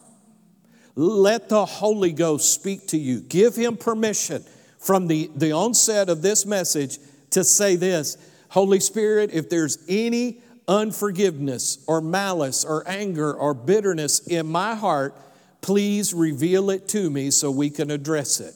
Let 0.97 1.49
the 1.49 1.65
Holy 1.65 2.13
Ghost 2.13 2.53
speak 2.53 2.89
to 2.89 2.99
you. 2.99 3.21
Give 3.21 3.57
him 3.57 3.77
permission 3.77 4.45
from 4.79 5.07
the, 5.07 5.31
the 5.35 5.53
onset 5.53 6.09
of 6.11 6.21
this 6.21 6.45
message 6.45 6.99
to 7.31 7.43
say 7.43 7.77
this 7.77 8.19
Holy 8.51 8.81
Spirit, 8.81 9.31
if 9.33 9.49
there's 9.49 9.79
any 9.89 10.41
unforgiveness 10.69 11.83
or 11.87 12.01
malice 12.01 12.65
or 12.65 12.89
anger 12.89 13.33
or 13.33 13.55
bitterness 13.55 14.21
in 14.27 14.47
my 14.47 14.75
heart, 14.75 15.17
please 15.61 16.15
reveal 16.15 16.71
it 16.71 16.87
to 16.89 17.11
me 17.11 17.31
so 17.31 17.51
we 17.51 17.71
can 17.71 17.91
address 17.91 18.41
it. 18.41 18.55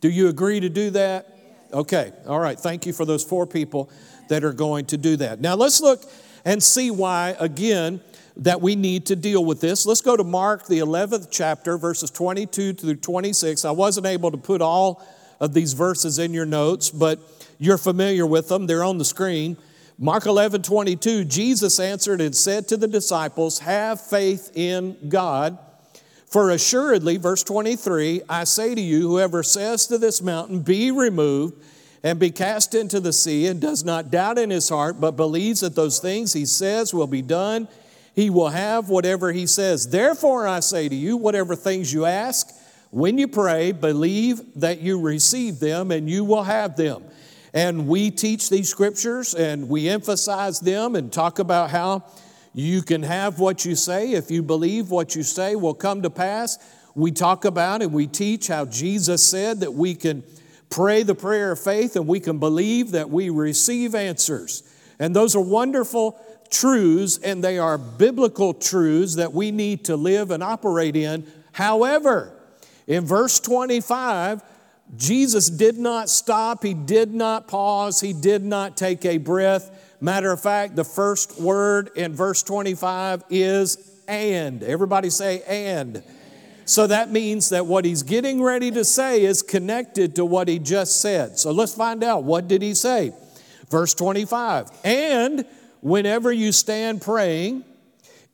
Do 0.00 0.10
you 0.10 0.28
agree 0.28 0.60
to 0.60 0.68
do 0.68 0.90
that? 0.90 1.29
Okay, 1.72 2.12
all 2.26 2.40
right. 2.40 2.58
Thank 2.58 2.86
you 2.86 2.92
for 2.92 3.04
those 3.04 3.22
four 3.22 3.46
people 3.46 3.90
that 4.28 4.44
are 4.44 4.52
going 4.52 4.86
to 4.86 4.96
do 4.96 5.16
that. 5.16 5.40
Now 5.40 5.54
let's 5.54 5.80
look 5.80 6.02
and 6.44 6.62
see 6.62 6.90
why, 6.90 7.36
again, 7.38 8.00
that 8.36 8.60
we 8.60 8.74
need 8.76 9.06
to 9.06 9.16
deal 9.16 9.44
with 9.44 9.60
this. 9.60 9.86
Let's 9.86 10.00
go 10.00 10.16
to 10.16 10.24
Mark, 10.24 10.66
the 10.66 10.78
11th 10.78 11.28
chapter, 11.30 11.76
verses 11.76 12.10
22 12.10 12.74
through 12.74 12.96
26. 12.96 13.64
I 13.64 13.70
wasn't 13.70 14.06
able 14.06 14.30
to 14.30 14.36
put 14.36 14.62
all 14.62 15.06
of 15.40 15.52
these 15.54 15.72
verses 15.72 16.18
in 16.18 16.32
your 16.32 16.46
notes, 16.46 16.90
but 16.90 17.20
you're 17.58 17.78
familiar 17.78 18.26
with 18.26 18.48
them. 18.48 18.66
They're 18.66 18.84
on 18.84 18.98
the 18.98 19.04
screen. 19.04 19.56
Mark 19.98 20.24
11, 20.24 20.62
22, 20.62 21.24
Jesus 21.24 21.78
answered 21.78 22.20
and 22.22 22.34
said 22.34 22.66
to 22.68 22.76
the 22.76 22.88
disciples, 22.88 23.58
Have 23.58 24.00
faith 24.00 24.50
in 24.54 24.96
God. 25.08 25.58
For 26.30 26.50
assuredly, 26.50 27.16
verse 27.16 27.42
23, 27.42 28.22
I 28.28 28.44
say 28.44 28.76
to 28.76 28.80
you, 28.80 29.02
whoever 29.02 29.42
says 29.42 29.88
to 29.88 29.98
this 29.98 30.22
mountain, 30.22 30.60
Be 30.60 30.92
removed 30.92 31.60
and 32.04 32.20
be 32.20 32.30
cast 32.30 32.74
into 32.74 33.00
the 33.00 33.12
sea, 33.12 33.48
and 33.48 33.60
does 33.60 33.84
not 33.84 34.10
doubt 34.10 34.38
in 34.38 34.48
his 34.48 34.68
heart, 34.68 35.00
but 35.00 35.12
believes 35.12 35.60
that 35.60 35.74
those 35.74 35.98
things 35.98 36.32
he 36.32 36.46
says 36.46 36.94
will 36.94 37.08
be 37.08 37.20
done, 37.20 37.66
he 38.14 38.30
will 38.30 38.48
have 38.48 38.88
whatever 38.88 39.32
he 39.32 39.46
says. 39.46 39.88
Therefore, 39.88 40.46
I 40.46 40.60
say 40.60 40.88
to 40.88 40.94
you, 40.94 41.16
whatever 41.16 41.56
things 41.56 41.92
you 41.92 42.06
ask, 42.06 42.48
when 42.90 43.18
you 43.18 43.28
pray, 43.28 43.72
believe 43.72 44.40
that 44.56 44.80
you 44.80 45.00
receive 45.00 45.58
them 45.58 45.90
and 45.90 46.08
you 46.08 46.24
will 46.24 46.44
have 46.44 46.76
them. 46.76 47.04
And 47.52 47.88
we 47.88 48.10
teach 48.10 48.48
these 48.48 48.68
scriptures 48.68 49.34
and 49.34 49.68
we 49.68 49.88
emphasize 49.88 50.60
them 50.60 50.94
and 50.94 51.12
talk 51.12 51.38
about 51.38 51.70
how 51.70 52.04
you 52.52 52.82
can 52.82 53.02
have 53.02 53.38
what 53.38 53.64
you 53.64 53.74
say 53.74 54.12
if 54.12 54.30
you 54.30 54.42
believe 54.42 54.90
what 54.90 55.14
you 55.14 55.22
say 55.22 55.54
will 55.54 55.74
come 55.74 56.02
to 56.02 56.10
pass. 56.10 56.58
We 56.94 57.12
talk 57.12 57.44
about 57.44 57.82
and 57.82 57.92
we 57.92 58.06
teach 58.06 58.48
how 58.48 58.64
Jesus 58.64 59.24
said 59.24 59.60
that 59.60 59.72
we 59.72 59.94
can 59.94 60.24
pray 60.68 61.02
the 61.02 61.14
prayer 61.14 61.52
of 61.52 61.60
faith 61.60 61.96
and 61.96 62.06
we 62.06 62.20
can 62.20 62.38
believe 62.38 62.92
that 62.92 63.10
we 63.10 63.30
receive 63.30 63.94
answers. 63.94 64.62
And 64.98 65.14
those 65.14 65.36
are 65.36 65.42
wonderful 65.42 66.20
truths 66.50 67.18
and 67.18 67.42
they 67.42 67.58
are 67.58 67.78
biblical 67.78 68.52
truths 68.52 69.16
that 69.16 69.32
we 69.32 69.50
need 69.52 69.84
to 69.84 69.96
live 69.96 70.30
and 70.30 70.42
operate 70.42 70.96
in. 70.96 71.26
However, 71.52 72.32
in 72.86 73.04
verse 73.04 73.38
25, 73.38 74.42
Jesus 74.96 75.48
did 75.48 75.78
not 75.78 76.08
stop, 76.08 76.64
he 76.64 76.74
did 76.74 77.14
not 77.14 77.46
pause, 77.46 78.00
he 78.00 78.12
did 78.12 78.42
not 78.42 78.76
take 78.76 79.04
a 79.04 79.18
breath. 79.18 79.70
Matter 80.00 80.32
of 80.32 80.40
fact, 80.40 80.76
the 80.76 80.84
first 80.84 81.38
word 81.40 81.90
in 81.94 82.14
verse 82.14 82.42
25 82.42 83.24
is 83.28 84.02
and. 84.08 84.62
Everybody 84.62 85.10
say 85.10 85.42
and. 85.42 86.02
So 86.64 86.86
that 86.86 87.10
means 87.10 87.50
that 87.50 87.66
what 87.66 87.84
he's 87.84 88.02
getting 88.02 88.42
ready 88.42 88.70
to 88.70 88.84
say 88.84 89.22
is 89.22 89.42
connected 89.42 90.16
to 90.16 90.24
what 90.24 90.48
he 90.48 90.58
just 90.58 91.00
said. 91.00 91.38
So 91.38 91.50
let's 91.50 91.74
find 91.74 92.02
out 92.02 92.24
what 92.24 92.48
did 92.48 92.62
he 92.62 92.74
say? 92.74 93.12
Verse 93.68 93.92
25. 93.94 94.70
And 94.84 95.44
whenever 95.80 96.32
you 96.32 96.52
stand 96.52 97.02
praying, 97.02 97.64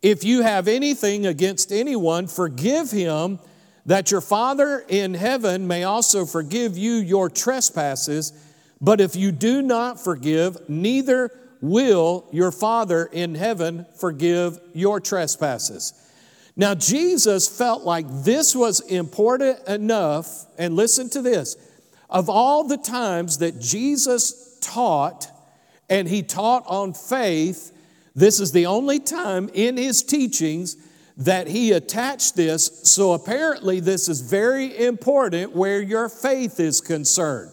if 0.02 0.23
you 0.23 0.42
have 0.42 0.68
anything 0.68 1.26
against 1.26 1.73
anyone, 1.73 2.26
forgive 2.26 2.90
him 2.90 3.38
that 3.87 4.11
your 4.11 4.20
Father 4.20 4.85
in 4.88 5.14
heaven 5.14 5.66
may 5.66 5.85
also 5.85 6.26
forgive 6.26 6.76
you 6.76 6.94
your 6.94 7.30
trespasses. 7.30 8.32
But 8.80 9.00
if 9.00 9.16
you 9.16 9.32
do 9.32 9.62
not 9.62 9.99
forgive, 9.99 10.68
neither 10.68 11.30
will 11.70 12.26
your 12.32 12.52
Father 12.52 13.06
in 13.12 13.35
heaven 13.35 13.87
forgive 13.99 14.58
your 14.73 15.00
trespasses. 15.00 15.92
Now, 16.56 16.75
Jesus 16.75 17.49
felt 17.49 17.85
like 17.85 18.06
this 18.25 18.56
was 18.56 18.80
important 18.80 19.58
enough, 19.68 20.46
and 20.58 20.75
listen 20.75 21.11
to 21.11 21.23
this 21.23 21.56
of 22.08 22.30
all 22.30 22.64
the 22.64 22.76
times 22.76 23.38
that 23.38 23.61
Jesus 23.61 24.58
taught, 24.61 25.28
and 25.90 26.08
he 26.08 26.23
taught 26.23 26.64
on 26.66 26.94
faith, 26.94 27.73
this 28.14 28.40
is 28.40 28.52
the 28.52 28.66
only 28.66 28.99
time 28.99 29.50
in 29.52 29.76
his 29.76 30.02
teachings 30.02 30.76
that 31.18 31.49
he 31.49 31.73
attached 31.73 32.37
this. 32.37 32.80
So 32.85 33.12
apparently, 33.12 33.80
this 33.80 34.08
is 34.08 34.20
very 34.20 34.87
important 34.87 35.54
where 35.54 35.80
your 35.82 36.08
faith 36.08 36.61
is 36.61 36.80
concerned. 36.80 37.50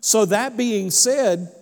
So, 0.00 0.24
that 0.26 0.56
being 0.56 0.90
said, 0.90 1.52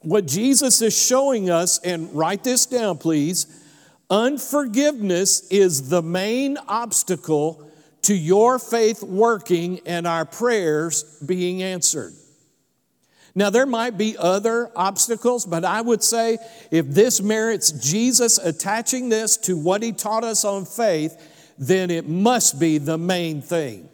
what 0.00 0.26
Jesus 0.26 0.80
is 0.82 0.98
showing 0.98 1.50
us, 1.50 1.78
and 1.78 2.12
write 2.14 2.44
this 2.44 2.66
down, 2.66 2.98
please 2.98 3.46
unforgiveness 4.08 5.46
is 5.50 5.88
the 5.88 6.02
main 6.02 6.58
obstacle 6.66 7.70
to 8.02 8.14
your 8.14 8.58
faith 8.58 9.02
working 9.02 9.80
and 9.86 10.06
our 10.06 10.24
prayers 10.24 11.04
being 11.24 11.62
answered. 11.62 12.12
Now, 13.34 13.50
there 13.50 13.66
might 13.66 13.96
be 13.96 14.16
other 14.18 14.72
obstacles, 14.74 15.46
but 15.46 15.64
I 15.64 15.80
would 15.80 16.02
say 16.02 16.38
if 16.72 16.88
this 16.88 17.20
merits 17.20 17.70
Jesus 17.70 18.38
attaching 18.38 19.10
this 19.10 19.36
to 19.38 19.56
what 19.56 19.82
he 19.82 19.92
taught 19.92 20.24
us 20.24 20.44
on 20.44 20.64
faith, 20.64 21.54
then 21.56 21.90
it 21.90 22.08
must 22.08 22.58
be 22.58 22.78
the 22.78 22.98
main 22.98 23.42
thing. 23.42 23.89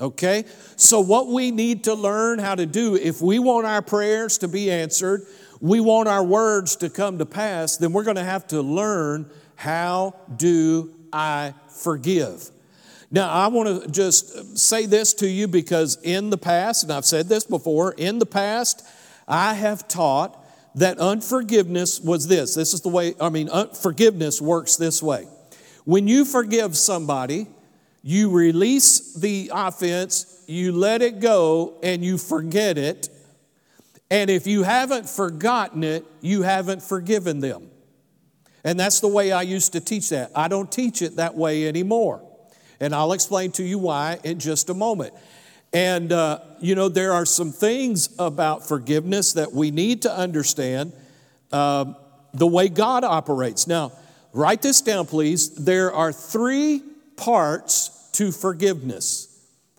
Okay? 0.00 0.44
So, 0.76 1.00
what 1.00 1.28
we 1.28 1.50
need 1.50 1.84
to 1.84 1.94
learn 1.94 2.38
how 2.38 2.54
to 2.54 2.66
do, 2.66 2.96
if 2.96 3.20
we 3.20 3.38
want 3.38 3.66
our 3.66 3.82
prayers 3.82 4.38
to 4.38 4.48
be 4.48 4.70
answered, 4.70 5.22
we 5.60 5.80
want 5.80 6.08
our 6.08 6.24
words 6.24 6.76
to 6.76 6.90
come 6.90 7.18
to 7.18 7.26
pass, 7.26 7.76
then 7.76 7.92
we're 7.92 8.04
going 8.04 8.16
to 8.16 8.24
have 8.24 8.46
to 8.48 8.60
learn 8.60 9.30
how 9.56 10.14
do 10.36 10.94
I 11.12 11.54
forgive? 11.68 12.50
Now, 13.10 13.30
I 13.30 13.46
want 13.46 13.84
to 13.84 13.90
just 13.90 14.58
say 14.58 14.86
this 14.86 15.14
to 15.14 15.28
you 15.28 15.46
because 15.46 15.98
in 16.02 16.30
the 16.30 16.38
past, 16.38 16.82
and 16.82 16.92
I've 16.92 17.04
said 17.04 17.28
this 17.28 17.44
before, 17.44 17.92
in 17.92 18.18
the 18.18 18.26
past, 18.26 18.84
I 19.28 19.54
have 19.54 19.86
taught 19.86 20.44
that 20.74 20.98
unforgiveness 20.98 22.00
was 22.00 22.26
this. 22.26 22.54
This 22.54 22.74
is 22.74 22.80
the 22.80 22.88
way, 22.88 23.14
I 23.20 23.28
mean, 23.28 23.48
forgiveness 23.80 24.40
works 24.40 24.76
this 24.76 25.00
way. 25.00 25.28
When 25.84 26.08
you 26.08 26.24
forgive 26.24 26.76
somebody, 26.76 27.46
you 28.06 28.28
release 28.28 29.14
the 29.14 29.50
offense, 29.52 30.44
you 30.46 30.72
let 30.72 31.00
it 31.00 31.20
go, 31.20 31.78
and 31.82 32.04
you 32.04 32.18
forget 32.18 32.76
it. 32.76 33.08
And 34.10 34.28
if 34.28 34.46
you 34.46 34.62
haven't 34.62 35.08
forgotten 35.08 35.82
it, 35.82 36.04
you 36.20 36.42
haven't 36.42 36.82
forgiven 36.82 37.40
them. 37.40 37.70
And 38.62 38.78
that's 38.78 39.00
the 39.00 39.08
way 39.08 39.32
I 39.32 39.40
used 39.40 39.72
to 39.72 39.80
teach 39.80 40.10
that. 40.10 40.32
I 40.34 40.48
don't 40.48 40.70
teach 40.70 41.00
it 41.00 41.16
that 41.16 41.34
way 41.34 41.66
anymore. 41.66 42.22
And 42.78 42.94
I'll 42.94 43.14
explain 43.14 43.52
to 43.52 43.62
you 43.62 43.78
why 43.78 44.18
in 44.22 44.38
just 44.38 44.68
a 44.68 44.74
moment. 44.74 45.14
And, 45.72 46.12
uh, 46.12 46.40
you 46.60 46.74
know, 46.74 46.90
there 46.90 47.14
are 47.14 47.24
some 47.24 47.52
things 47.52 48.14
about 48.18 48.68
forgiveness 48.68 49.32
that 49.32 49.52
we 49.52 49.70
need 49.70 50.02
to 50.02 50.14
understand 50.14 50.92
uh, 51.52 51.94
the 52.34 52.46
way 52.46 52.68
God 52.68 53.02
operates. 53.02 53.66
Now, 53.66 53.92
write 54.34 54.60
this 54.60 54.82
down, 54.82 55.06
please. 55.06 55.54
There 55.54 55.90
are 55.90 56.12
three 56.12 56.82
parts 57.16 58.10
to 58.12 58.30
forgiveness. 58.32 59.28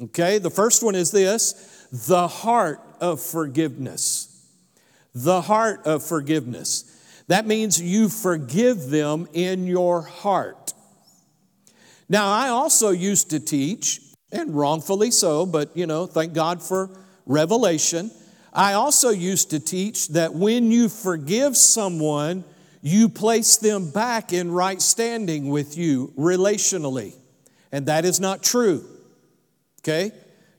Okay, 0.01 0.37
the 0.39 0.49
first 0.49 0.83
one 0.83 0.95
is 0.95 1.11
this 1.11 1.87
the 1.91 2.27
heart 2.27 2.81
of 2.99 3.21
forgiveness. 3.21 4.31
The 5.13 5.41
heart 5.41 5.85
of 5.85 6.03
forgiveness. 6.03 6.91
That 7.27 7.47
means 7.47 7.81
you 7.81 8.09
forgive 8.09 8.89
them 8.89 9.27
in 9.33 9.65
your 9.65 10.01
heart. 10.01 10.73
Now, 12.07 12.27
I 12.27 12.49
also 12.49 12.91
used 12.91 13.31
to 13.31 13.39
teach, 13.39 14.01
and 14.31 14.55
wrongfully 14.55 15.11
so, 15.11 15.45
but 15.45 15.75
you 15.75 15.87
know, 15.87 16.05
thank 16.05 16.33
God 16.33 16.61
for 16.61 16.89
revelation. 17.25 18.11
I 18.53 18.73
also 18.73 19.09
used 19.09 19.49
to 19.51 19.59
teach 19.59 20.09
that 20.09 20.33
when 20.33 20.71
you 20.71 20.87
forgive 20.87 21.57
someone, 21.57 22.43
you 22.81 23.09
place 23.09 23.57
them 23.57 23.89
back 23.89 24.31
in 24.31 24.51
right 24.51 24.81
standing 24.81 25.49
with 25.49 25.77
you 25.77 26.13
relationally. 26.17 27.15
And 27.75 27.87
that 27.87 28.05
is 28.05 28.21
not 28.21 28.41
true. 28.41 28.85
Okay? 29.81 30.13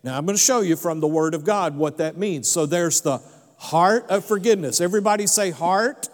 Now 0.04 0.18
I'm 0.18 0.26
going 0.26 0.36
to 0.36 0.42
show 0.42 0.60
you 0.60 0.76
from 0.76 1.00
the 1.00 1.06
Word 1.06 1.32
of 1.32 1.46
God 1.46 1.74
what 1.74 1.96
that 1.96 2.18
means. 2.18 2.46
So 2.46 2.66
there's 2.66 3.00
the 3.00 3.22
heart 3.56 4.04
of 4.10 4.22
forgiveness. 4.22 4.82
Everybody 4.82 5.26
say, 5.26 5.50
heart 5.50 6.10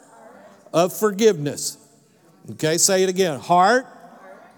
of 0.72 0.92
forgiveness. 0.92 1.76
Okay, 2.52 2.78
say 2.78 3.02
it 3.02 3.08
again 3.08 3.40
heart 3.40 3.84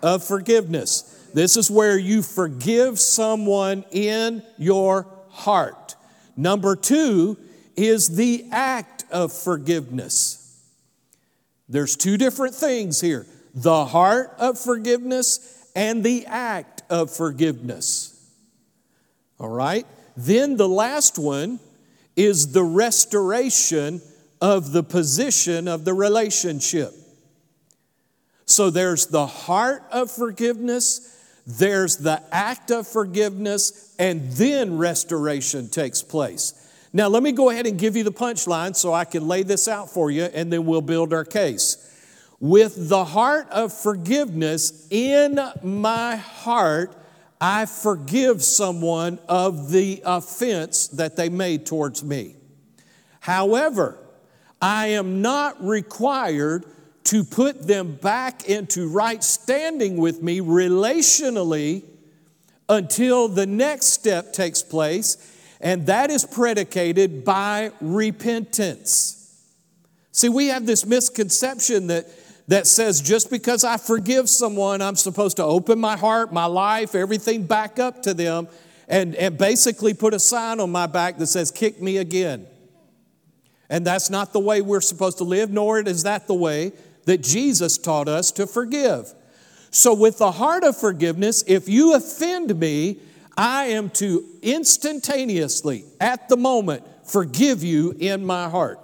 of 0.03 0.23
forgiveness. 0.23 1.31
This 1.33 1.57
is 1.57 1.71
where 1.71 1.97
you 1.97 2.21
forgive 2.21 3.01
someone 3.01 3.87
in 3.91 4.43
your 4.59 5.07
heart. 5.31 5.97
Number 6.37 6.77
two 6.77 7.39
is 7.75 8.17
the 8.17 8.45
act 8.53 9.07
of 9.11 9.33
forgiveness. 9.33 10.63
There's 11.71 11.97
two 11.97 12.19
different 12.19 12.55
things 12.55 13.01
here 13.01 13.25
the 13.55 13.87
heart 13.87 14.35
of 14.39 14.59
forgiveness 14.59 15.63
and 15.75 16.04
the 16.04 16.26
act 16.26 16.83
of 16.90 17.11
forgiveness. 17.11 18.11
All 19.38 19.49
right? 19.49 19.87
Then 20.16 20.57
the 20.57 20.69
last 20.69 21.19
one 21.19 21.59
is 22.16 22.52
the 22.52 22.62
restoration 22.62 24.00
of 24.40 24.73
the 24.73 24.83
position 24.83 25.66
of 25.66 25.85
the 25.85 25.95
relationship. 25.95 26.93
So 28.47 28.71
there's 28.71 29.07
the 29.07 29.26
heart 29.26 29.83
of 29.90 30.11
forgiveness, 30.11 31.11
there's 31.47 31.97
the 31.97 32.23
act 32.31 32.71
of 32.71 32.87
forgiveness, 32.87 33.95
and 33.99 34.31
then 34.33 34.78
restoration 34.78 35.69
takes 35.69 36.02
place. 36.02 36.52
Now, 36.93 37.09
let 37.09 37.23
me 37.23 37.33
go 37.33 37.50
ahead 37.50 37.66
and 37.66 37.78
give 37.78 37.97
you 37.97 38.04
the 38.04 38.12
punchline 38.12 38.76
so 38.76 38.93
I 38.93 39.04
can 39.04 39.26
lay 39.26 39.43
this 39.43 39.66
out 39.66 39.90
for 39.90 40.11
you, 40.11 40.25
and 40.25 40.52
then 40.52 40.64
we'll 40.64 40.81
build 40.81 41.12
our 41.12 41.25
case. 41.25 41.90
With 42.45 42.91
the 42.91 43.07
heart 43.07 43.49
of 43.49 43.73
forgiveness 43.73 44.87
in 44.91 45.41
my 45.63 46.17
heart, 46.17 46.95
I 47.41 47.65
forgive 47.65 48.45
someone 48.45 49.19
of 49.31 49.71
the 49.71 50.03
offense 50.05 50.89
that 50.89 51.17
they 51.17 51.31
made 51.31 51.65
towards 51.65 52.05
me. 52.05 52.37
However, 53.21 53.97
I 54.61 54.89
am 54.89 55.23
not 55.23 55.65
required 55.65 56.67
to 57.05 57.25
put 57.25 57.67
them 57.67 57.95
back 57.95 58.47
into 58.47 58.91
right 58.91 59.25
standing 59.25 59.97
with 59.97 60.23
me 60.23 60.41
relationally 60.41 61.83
until 62.69 63.27
the 63.27 63.47
next 63.47 63.87
step 63.87 64.35
takes 64.35 64.63
place, 64.63 65.17
and 65.63 65.87
that 65.87 66.11
is 66.11 66.27
predicated 66.27 67.25
by 67.25 67.73
repentance. 67.81 69.15
See, 70.13 70.29
we 70.29 70.49
have 70.49 70.67
this 70.67 70.85
misconception 70.85 71.87
that 71.87 72.07
that 72.49 72.67
says 72.67 73.01
just 73.01 73.31
because 73.31 73.65
I 73.65 73.77
forgive 73.77 74.29
someone, 74.29 74.83
I'm 74.83 74.97
supposed 74.97 75.37
to 75.39 75.45
open 75.45 75.79
my 75.79 75.97
heart, 75.97 76.33
my 76.33 76.45
life, 76.45 76.95
everything 76.95 77.47
back 77.47 77.79
up 77.79 78.03
to 78.03 78.15
them 78.15 78.49
and, 78.89 79.15
and 79.15 79.39
basically 79.39 79.95
put 79.95 80.15
a 80.15 80.19
sign 80.19 80.61
on 80.61 80.71
my 80.71 80.87
back 80.87 81.19
that 81.19 81.27
says, 81.29 81.51
Kick 81.51 81.81
me 81.81 81.97
again. 81.97 82.47
And 83.71 83.87
that's 83.87 84.11
not 84.11 84.33
the 84.33 84.41
way 84.41 84.61
we're 84.61 84.83
supposed 84.83 85.19
to 85.19 85.25
live, 85.25 85.51
nor 85.51 85.81
is 85.81 86.03
that 86.03 86.27
the 86.27 86.35
way 86.35 86.73
that 87.07 87.23
Jesus 87.23 87.79
taught 87.79 88.09
us 88.09 88.31
to 88.33 88.47
forgive. 88.47 89.13
So, 89.71 89.95
with 89.95 90.19
the 90.19 90.33
heart 90.33 90.65
of 90.65 90.77
forgiveness, 90.77 91.43
if 91.47 91.69
you 91.69 91.95
offend 91.95 92.59
me, 92.59 92.99
I 93.37 93.67
am 93.67 93.91
to 93.91 94.25
instantaneously, 94.43 95.85
at 96.01 96.29
the 96.29 96.37
moment, 96.37 96.85
forgive 97.05 97.65
you 97.65 97.93
in 97.99 98.25
my 98.25 98.49
heart. 98.49 98.79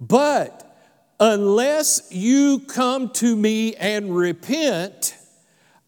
But 0.00 0.73
unless 1.20 2.08
you 2.10 2.60
come 2.60 3.10
to 3.10 3.36
me 3.36 3.74
and 3.76 4.14
repent, 4.14 5.16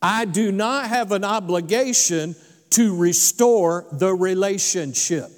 I 0.00 0.24
do 0.24 0.52
not 0.52 0.86
have 0.88 1.12
an 1.12 1.24
obligation 1.24 2.36
to 2.70 2.96
restore 2.96 3.86
the 3.92 4.14
relationship. 4.14 5.30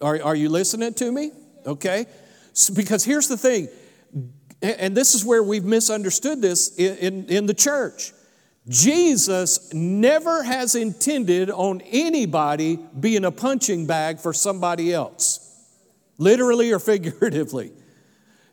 Are, 0.00 0.22
are 0.22 0.34
you 0.34 0.48
listening 0.48 0.94
to 0.94 1.12
me? 1.12 1.32
Okay. 1.66 2.06
So, 2.52 2.74
because 2.74 3.04
here's 3.04 3.28
the 3.28 3.36
thing, 3.36 3.68
and 4.62 4.96
this 4.96 5.14
is 5.14 5.24
where 5.24 5.42
we've 5.42 5.64
misunderstood 5.64 6.40
this 6.40 6.76
in, 6.76 6.96
in, 6.96 7.26
in 7.26 7.46
the 7.46 7.54
church. 7.54 8.12
Jesus 8.68 9.72
never 9.72 10.42
has 10.42 10.74
intended 10.74 11.50
on 11.50 11.80
anybody 11.82 12.78
being 12.98 13.24
a 13.24 13.30
punching 13.30 13.86
bag 13.86 14.18
for 14.18 14.32
somebody 14.32 14.92
else 14.92 15.49
literally 16.20 16.70
or 16.70 16.78
figuratively. 16.92 17.72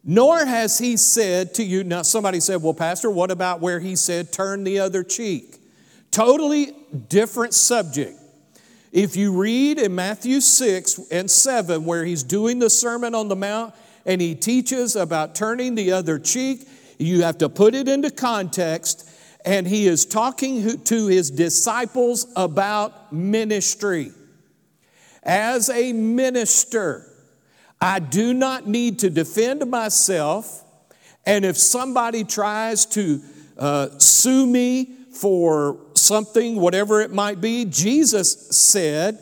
Nor 0.03 0.45
has 0.45 0.79
he 0.79 0.95
said 0.95 1.53
to 1.55 1.63
you, 1.63 1.83
now 1.83 2.01
somebody 2.01 2.39
said, 2.39 2.63
well, 2.63 2.73
Pastor, 2.73 3.11
what 3.11 3.29
about 3.29 3.59
where 3.59 3.79
he 3.79 3.95
said, 3.95 4.31
turn 4.31 4.63
the 4.63 4.79
other 4.79 5.03
cheek? 5.03 5.57
Totally 6.11 6.73
different 7.09 7.53
subject. 7.53 8.17
If 8.93 9.17
you 9.17 9.33
read 9.33 9.77
in 9.77 9.93
Matthew 9.93 10.39
6 10.39 11.11
and 11.11 11.29
7, 11.29 11.83
where 11.83 12.05
he's 12.05 12.23
doing 12.23 12.59
the 12.59 12.69
Sermon 12.69 13.13
on 13.13 13.27
the 13.27 13.35
Mount 13.35 13.75
and 14.05 14.21
he 14.21 14.33
teaches 14.33 14.95
about 14.95 15.35
turning 15.35 15.75
the 15.75 15.91
other 15.91 16.17
cheek, 16.17 16.67
you 16.97 17.23
have 17.23 17.37
to 17.39 17.49
put 17.49 17.75
it 17.75 17.89
into 17.89 18.09
context. 18.09 19.09
And 19.45 19.67
he 19.67 19.87
is 19.87 20.05
talking 20.05 20.81
to 20.83 21.07
his 21.07 21.29
disciples 21.29 22.31
about 22.37 23.11
ministry. 23.11 24.11
As 25.21 25.69
a 25.69 25.91
minister, 25.91 27.06
I 27.79 27.99
do 27.99 28.33
not 28.33 28.67
need 28.67 28.99
to 28.99 29.09
defend 29.09 29.69
myself. 29.69 30.63
And 31.25 31.45
if 31.45 31.57
somebody 31.57 32.23
tries 32.23 32.85
to 32.87 33.21
uh, 33.57 33.99
sue 33.99 34.45
me 34.45 34.85
for 35.11 35.79
something, 35.93 36.55
whatever 36.55 37.01
it 37.01 37.11
might 37.11 37.41
be, 37.41 37.65
Jesus 37.65 38.55
said, 38.55 39.19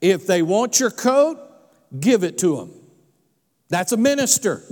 if 0.00 0.26
they 0.26 0.42
want 0.42 0.80
your 0.80 0.90
coat, 0.90 1.38
give 1.98 2.24
it 2.24 2.38
to 2.38 2.56
them. 2.56 2.72
That's 3.68 3.92
a 3.92 3.96
minister. 3.96 4.62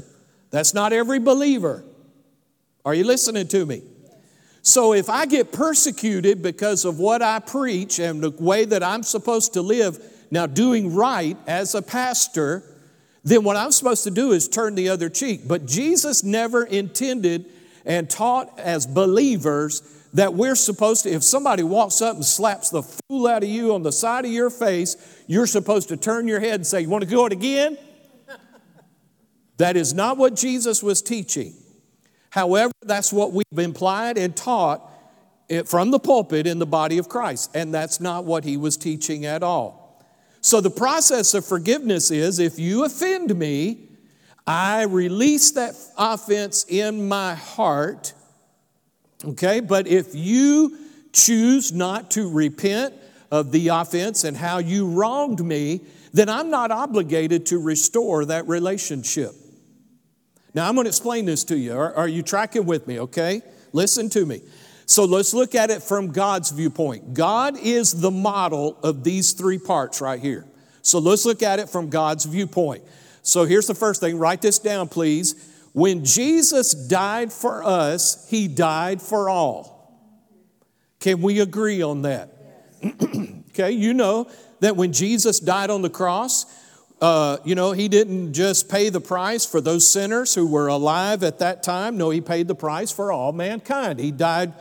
That's 0.51 0.75
not 0.75 0.92
every 0.92 1.18
believer. 1.18 1.85
Are 2.85 2.95
you 2.95 3.05
listening 3.05 3.49
to 3.49 3.64
me? 3.64 3.83
So 4.62 4.92
if 4.92 5.11
I 5.11 5.27
get 5.27 5.53
persecuted 5.53 6.42
because 6.42 6.85
of 6.85 6.99
what 6.99 7.23
I 7.23 7.38
preach 7.40 7.99
and 7.99 8.23
the 8.23 8.31
way 8.31 8.64
that 8.64 8.83
I'm 8.83 9.03
supposed 9.03 9.55
to 9.55 9.62
live, 9.62 9.99
now 10.31 10.47
doing 10.47 10.95
right 10.95 11.37
as 11.47 11.75
a 11.75 11.83
pastor, 11.83 12.62
then 13.25 13.45
what 13.45 13.57
I'm 13.57 13.71
supposed 13.71 14.05
to 14.05 14.11
do 14.11 14.33
is 14.33 14.49
turn 14.49 14.75
the 14.75 14.89
other 14.89 15.09
cheek. 15.09 15.43
But 15.47 15.67
Jesus 15.67 16.25
never 16.25 16.65
intended 16.65 17.47
and 17.85 18.09
taught 18.09 18.59
as 18.59 18.87
believers 18.87 19.83
that 20.15 20.35
we're 20.35 20.57
supposed 20.57 21.05
to, 21.05 21.11
if 21.11 21.23
somebody 21.23 21.63
walks 21.63 22.03
up 22.03 22.17
and 22.17 22.25
slaps 22.25 22.71
the 22.71 22.83
fool 22.83 23.27
out 23.27 23.43
of 23.43 23.49
you 23.49 23.75
on 23.75 23.83
the 23.83 23.93
side 23.93 24.25
of 24.25 24.31
your 24.31 24.51
face, 24.51 24.97
you're 25.27 25.47
supposed 25.47 25.89
to 25.89 25.97
turn 25.97 26.29
your 26.29 26.41
head 26.41 26.55
and 26.57 26.67
say, 26.67 26.83
You 26.83 26.89
want 26.89 27.05
to 27.05 27.09
do 27.09 27.25
it 27.25 27.33
again? 27.33 27.79
that 29.57 29.77
is 29.77 29.95
not 29.95 30.19
what 30.19 30.37
Jesus 30.37 30.83
was 30.83 31.01
teaching. 31.01 31.55
However, 32.31 32.73
that's 32.83 33.13
what 33.13 33.33
we've 33.33 33.45
implied 33.59 34.19
and 34.19 34.35
taught 34.37 34.89
from 35.67 35.91
the 35.91 35.99
pulpit 35.99 36.47
in 36.47 36.59
the 36.59 36.67
body 36.67 36.99
of 36.99 37.09
Christ, 37.09 37.51
and 37.55 37.73
that's 37.75 38.01
not 38.01 38.25
what 38.25 38.45
he 38.45 38.57
was 38.57 38.77
teaching 38.77 39.27
at 39.27 39.43
all. 39.43 39.82
So 40.42 40.61
the 40.61 40.70
process 40.70 41.35
of 41.35 41.46
forgiveness 41.46 42.11
is 42.11 42.38
if 42.40 42.59
you 42.59 42.85
offend 42.85 43.37
me, 43.38 43.88
I 44.44 44.83
release 44.83 45.52
that 45.52 45.76
offense 45.96 46.66
in 46.68 47.09
my 47.09 47.35
heart. 47.37 48.12
Okay, 49.24 49.61
but 49.61 49.87
if 49.87 50.16
you 50.16 50.76
choose 51.12 51.72
not 51.72 52.11
to 52.12 52.28
repent 52.28 52.92
of 53.31 53.52
the 53.52 53.68
offense 53.68 54.24
and 54.24 54.37
how 54.37 54.59
you 54.59 54.88
wronged 54.88 55.44
me, 55.44 55.81
then 56.12 56.28
I'm 56.28 56.50
not 56.50 56.72
obligated 56.72 57.46
to 57.46 57.59
restore 57.59 58.24
that 58.24 58.48
relationship. 58.48 59.33
Now, 60.55 60.68
I'm 60.68 60.74
going 60.74 60.85
to 60.85 60.90
explain 60.90 61.24
this 61.24 61.44
to 61.44 61.57
you. 61.57 61.72
Are, 61.72 61.94
are 61.94 62.09
you 62.09 62.22
tracking 62.22 62.66
with 62.66 62.88
me? 62.88 62.98
Okay, 62.98 63.42
listen 63.72 64.11
to 64.11 64.26
me. 64.26 64.42
So 64.92 65.07
let's 65.07 65.33
look 65.33 65.55
at 65.55 65.70
it 65.70 65.83
from 65.83 66.09
God's 66.09 66.50
viewpoint. 66.50 67.14
God 67.14 67.57
is 67.59 67.98
the 68.02 68.11
model 68.11 68.78
of 68.83 69.05
these 69.05 69.33
three 69.33 69.57
parts 69.57 70.02
right 70.02 70.20
here. 70.20 70.44
So 70.83 70.98
let's 70.98 71.24
look 71.24 71.42
at 71.42 71.59
it 71.59 71.70
from 71.70 71.88
God's 71.88 72.26
viewpoint. 72.26 72.85
So 73.22 73.46
here's 73.46 73.66
the 73.66 73.74
first 73.74 74.02
thing 74.02 74.18
write 74.18 74.42
this 74.42 74.59
down, 74.59 74.88
please. 74.88 75.48
When 75.72 76.05
Jesus 76.05 76.74
died 76.74 77.33
for 77.33 77.64
us, 77.64 78.28
he 78.28 78.48
died 78.48 79.00
for 79.00 79.31
all. 79.31 79.98
Can 81.00 81.22
we 81.22 81.40
agree 81.40 81.81
on 81.81 82.02
that? 82.02 82.37
okay, 83.48 83.70
you 83.70 83.94
know 83.94 84.28
that 84.61 84.76
when 84.76 84.92
Jesus 84.92 85.40
died 85.40 85.70
on 85.70 85.81
the 85.81 85.88
cross, 85.88 86.44
uh, 87.00 87.38
you 87.46 87.55
know, 87.55 87.72
he 87.72 87.88
didn't 87.88 88.35
just 88.35 88.68
pay 88.68 88.90
the 88.90 89.00
price 89.00 89.46
for 89.46 89.62
those 89.62 89.90
sinners 89.90 90.35
who 90.35 90.46
were 90.46 90.66
alive 90.66 91.24
at 91.24 91.38
that 91.38 91.62
time. 91.62 91.96
No, 91.96 92.11
he 92.11 92.20
paid 92.20 92.46
the 92.46 92.55
price 92.55 92.92
for 92.92 93.11
all 93.11 93.33
mankind. 93.33 93.98
He 93.98 94.11
died 94.11 94.52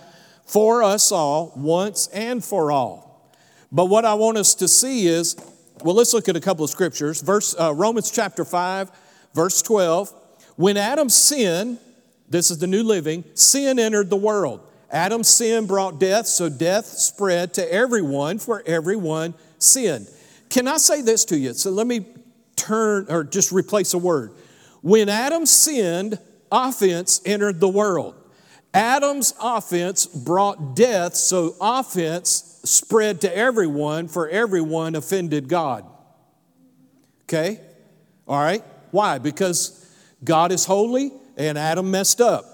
for 0.51 0.83
us 0.83 1.13
all 1.13 1.53
once 1.55 2.07
and 2.07 2.43
for 2.43 2.73
all. 2.73 3.31
But 3.71 3.85
what 3.85 4.03
I 4.03 4.15
want 4.15 4.37
us 4.37 4.53
to 4.55 4.67
see 4.67 5.07
is 5.07 5.37
well, 5.81 5.95
let's 5.95 6.13
look 6.13 6.27
at 6.27 6.35
a 6.35 6.41
couple 6.41 6.65
of 6.65 6.69
scriptures. 6.69 7.21
Verse 7.21 7.55
uh, 7.57 7.73
Romans 7.73 8.11
chapter 8.11 8.43
5, 8.43 8.91
verse 9.33 9.61
12. 9.61 10.13
When 10.57 10.75
Adam 10.77 11.09
sinned, 11.09 11.79
this 12.29 12.51
is 12.51 12.59
the 12.59 12.67
new 12.67 12.83
living, 12.83 13.23
sin 13.33 13.79
entered 13.79 14.09
the 14.09 14.17
world. 14.17 14.59
Adam's 14.91 15.29
sin 15.29 15.67
brought 15.67 15.99
death, 15.99 16.27
so 16.27 16.49
death 16.49 16.85
spread 16.85 17.53
to 17.53 17.73
everyone, 17.73 18.37
for 18.37 18.61
everyone 18.65 19.33
sinned. 19.57 20.07
Can 20.49 20.67
I 20.67 20.77
say 20.77 21.01
this 21.01 21.23
to 21.25 21.37
you? 21.37 21.53
So 21.53 21.71
let 21.71 21.87
me 21.87 22.05
turn 22.57 23.05
or 23.09 23.23
just 23.23 23.53
replace 23.53 23.93
a 23.93 23.97
word. 23.97 24.33
When 24.81 25.07
Adam 25.07 25.45
sinned, 25.45 26.19
offense 26.51 27.21
entered 27.25 27.61
the 27.61 27.69
world. 27.69 28.20
Adam's 28.73 29.33
offense 29.41 30.05
brought 30.05 30.75
death, 30.75 31.15
so 31.15 31.55
offense 31.59 32.59
spread 32.63 33.21
to 33.21 33.35
everyone, 33.35 34.07
for 34.07 34.29
everyone 34.29 34.95
offended 34.95 35.49
God. 35.49 35.85
Okay? 37.23 37.59
All 38.27 38.41
right? 38.41 38.63
Why? 38.91 39.17
Because 39.17 39.77
God 40.23 40.51
is 40.51 40.65
holy 40.65 41.11
and 41.37 41.57
Adam 41.57 41.91
messed 41.91 42.21
up. 42.21 42.45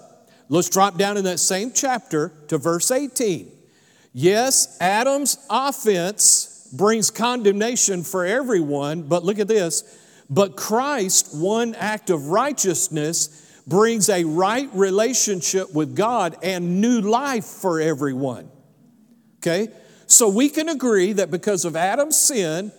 Let's 0.48 0.70
drop 0.70 0.96
down 0.96 1.16
in 1.16 1.24
that 1.24 1.40
same 1.40 1.72
chapter 1.72 2.32
to 2.48 2.58
verse 2.58 2.90
18. 2.90 3.52
Yes, 4.12 4.76
Adam's 4.80 5.36
offense 5.50 6.68
brings 6.72 7.10
condemnation 7.10 8.02
for 8.02 8.24
everyone, 8.24 9.02
but 9.02 9.24
look 9.24 9.38
at 9.38 9.48
this. 9.48 9.84
But 10.30 10.56
Christ, 10.56 11.36
one 11.36 11.74
act 11.74 12.10
of 12.10 12.28
righteousness, 12.28 13.47
brings 13.68 14.08
a 14.08 14.24
right 14.24 14.68
relationship 14.72 15.74
with 15.74 15.94
God 15.94 16.36
and 16.42 16.80
new 16.80 17.00
life 17.00 17.44
for 17.44 17.80
everyone. 17.80 18.50
Okay? 19.38 19.68
So 20.06 20.28
we 20.28 20.48
can 20.48 20.70
agree 20.70 21.12
that 21.12 21.30
because 21.30 21.66
of 21.66 21.76
Adam's 21.76 22.18
sin, 22.18 22.72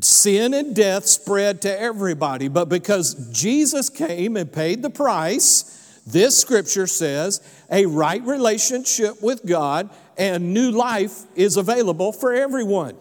sin 0.00 0.54
and 0.54 0.74
death 0.74 1.04
spread 1.04 1.62
to 1.62 1.80
everybody. 1.80 2.48
But 2.48 2.70
because 2.70 3.14
Jesus 3.30 3.90
came 3.90 4.36
and 4.36 4.50
paid 4.50 4.80
the 4.80 4.88
price, 4.88 6.02
this 6.06 6.38
scripture 6.38 6.86
says 6.86 7.40
a 7.70 7.84
right 7.84 8.22
relationship 8.22 9.22
with 9.22 9.44
God 9.44 9.90
and 10.16 10.54
new 10.54 10.70
life 10.70 11.24
is 11.36 11.58
available 11.58 12.12
for 12.12 12.32
everyone. 12.32 12.96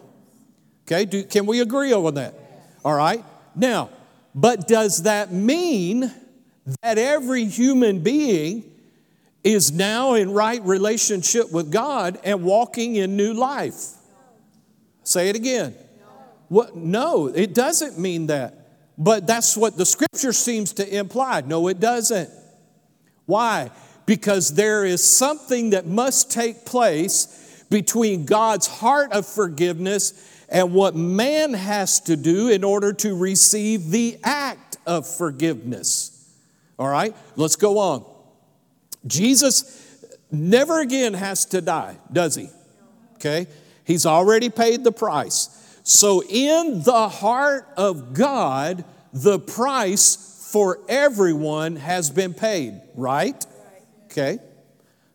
Okay, 0.86 1.06
Do, 1.06 1.24
can 1.24 1.46
we 1.46 1.62
agree 1.62 1.94
on 1.94 2.16
that? 2.16 2.34
All 2.84 2.96
right. 2.96 3.24
Now, 3.56 3.90
but 4.36 4.68
does 4.68 5.04
that 5.04 5.32
mean 5.32 6.12
that 6.82 6.98
every 6.98 7.46
human 7.46 8.00
being 8.00 8.64
is 9.44 9.72
now 9.72 10.14
in 10.14 10.32
right 10.32 10.62
relationship 10.64 11.52
with 11.52 11.72
God 11.72 12.20
and 12.24 12.44
walking 12.44 12.96
in 12.96 13.16
new 13.16 13.34
life? 13.34 13.94
Say 15.04 15.30
it 15.30 15.36
again. 15.36 15.76
What? 16.50 16.76
No, 16.76 17.28
it 17.28 17.54
doesn't 17.54 17.98
mean 17.98 18.28
that. 18.28 18.56
But 18.98 19.26
that's 19.26 19.56
what 19.56 19.78
the 19.78 19.86
scripture 19.86 20.34
seems 20.34 20.74
to 20.74 20.98
imply. 20.98 21.42
No, 21.42 21.68
it 21.70 21.80
doesn't. 21.80 22.30
Why? 23.26 23.72
Because 24.06 24.56
there 24.56 24.84
is 24.84 25.04
something 25.04 25.70
that 25.70 25.86
must 25.86 26.32
take 26.32 26.66
place 26.66 27.64
between 27.70 28.26
God's 28.26 28.68
heart 28.68 29.14
of 29.14 29.26
forgiveness 29.26 30.46
and 30.50 30.74
what 30.74 30.96
man 30.96 31.54
has 31.54 32.00
to 32.02 32.18
do 32.18 32.50
in 32.50 32.64
order 32.64 32.92
to 32.92 33.16
receive 33.16 33.92
the 33.92 34.18
act 34.24 34.78
of 34.86 35.08
forgiveness. 35.08 36.19
All 36.80 36.88
right, 36.88 37.14
let's 37.36 37.58
go 37.58 37.78
on. 37.78 38.06
Jesus 39.06 40.06
never 40.32 40.80
again 40.80 41.14
has 41.14 41.46
to 41.48 41.60
die, 41.60 41.98
does 42.12 42.36
he? 42.36 42.50
Okay, 43.16 43.48
he's 43.84 44.06
already 44.06 44.50
paid 44.50 44.86
the 44.86 44.92
price. 44.94 45.56
So, 45.84 46.24
in 46.24 46.82
the 46.84 47.10
heart 47.10 47.68
of 47.76 48.14
God, 48.14 48.86
the 49.12 49.40
price 49.40 50.50
for 50.54 50.80
everyone 50.88 51.76
has 51.76 52.10
been 52.10 52.34
paid, 52.34 52.80
right? 52.96 53.46
Okay, 54.06 54.40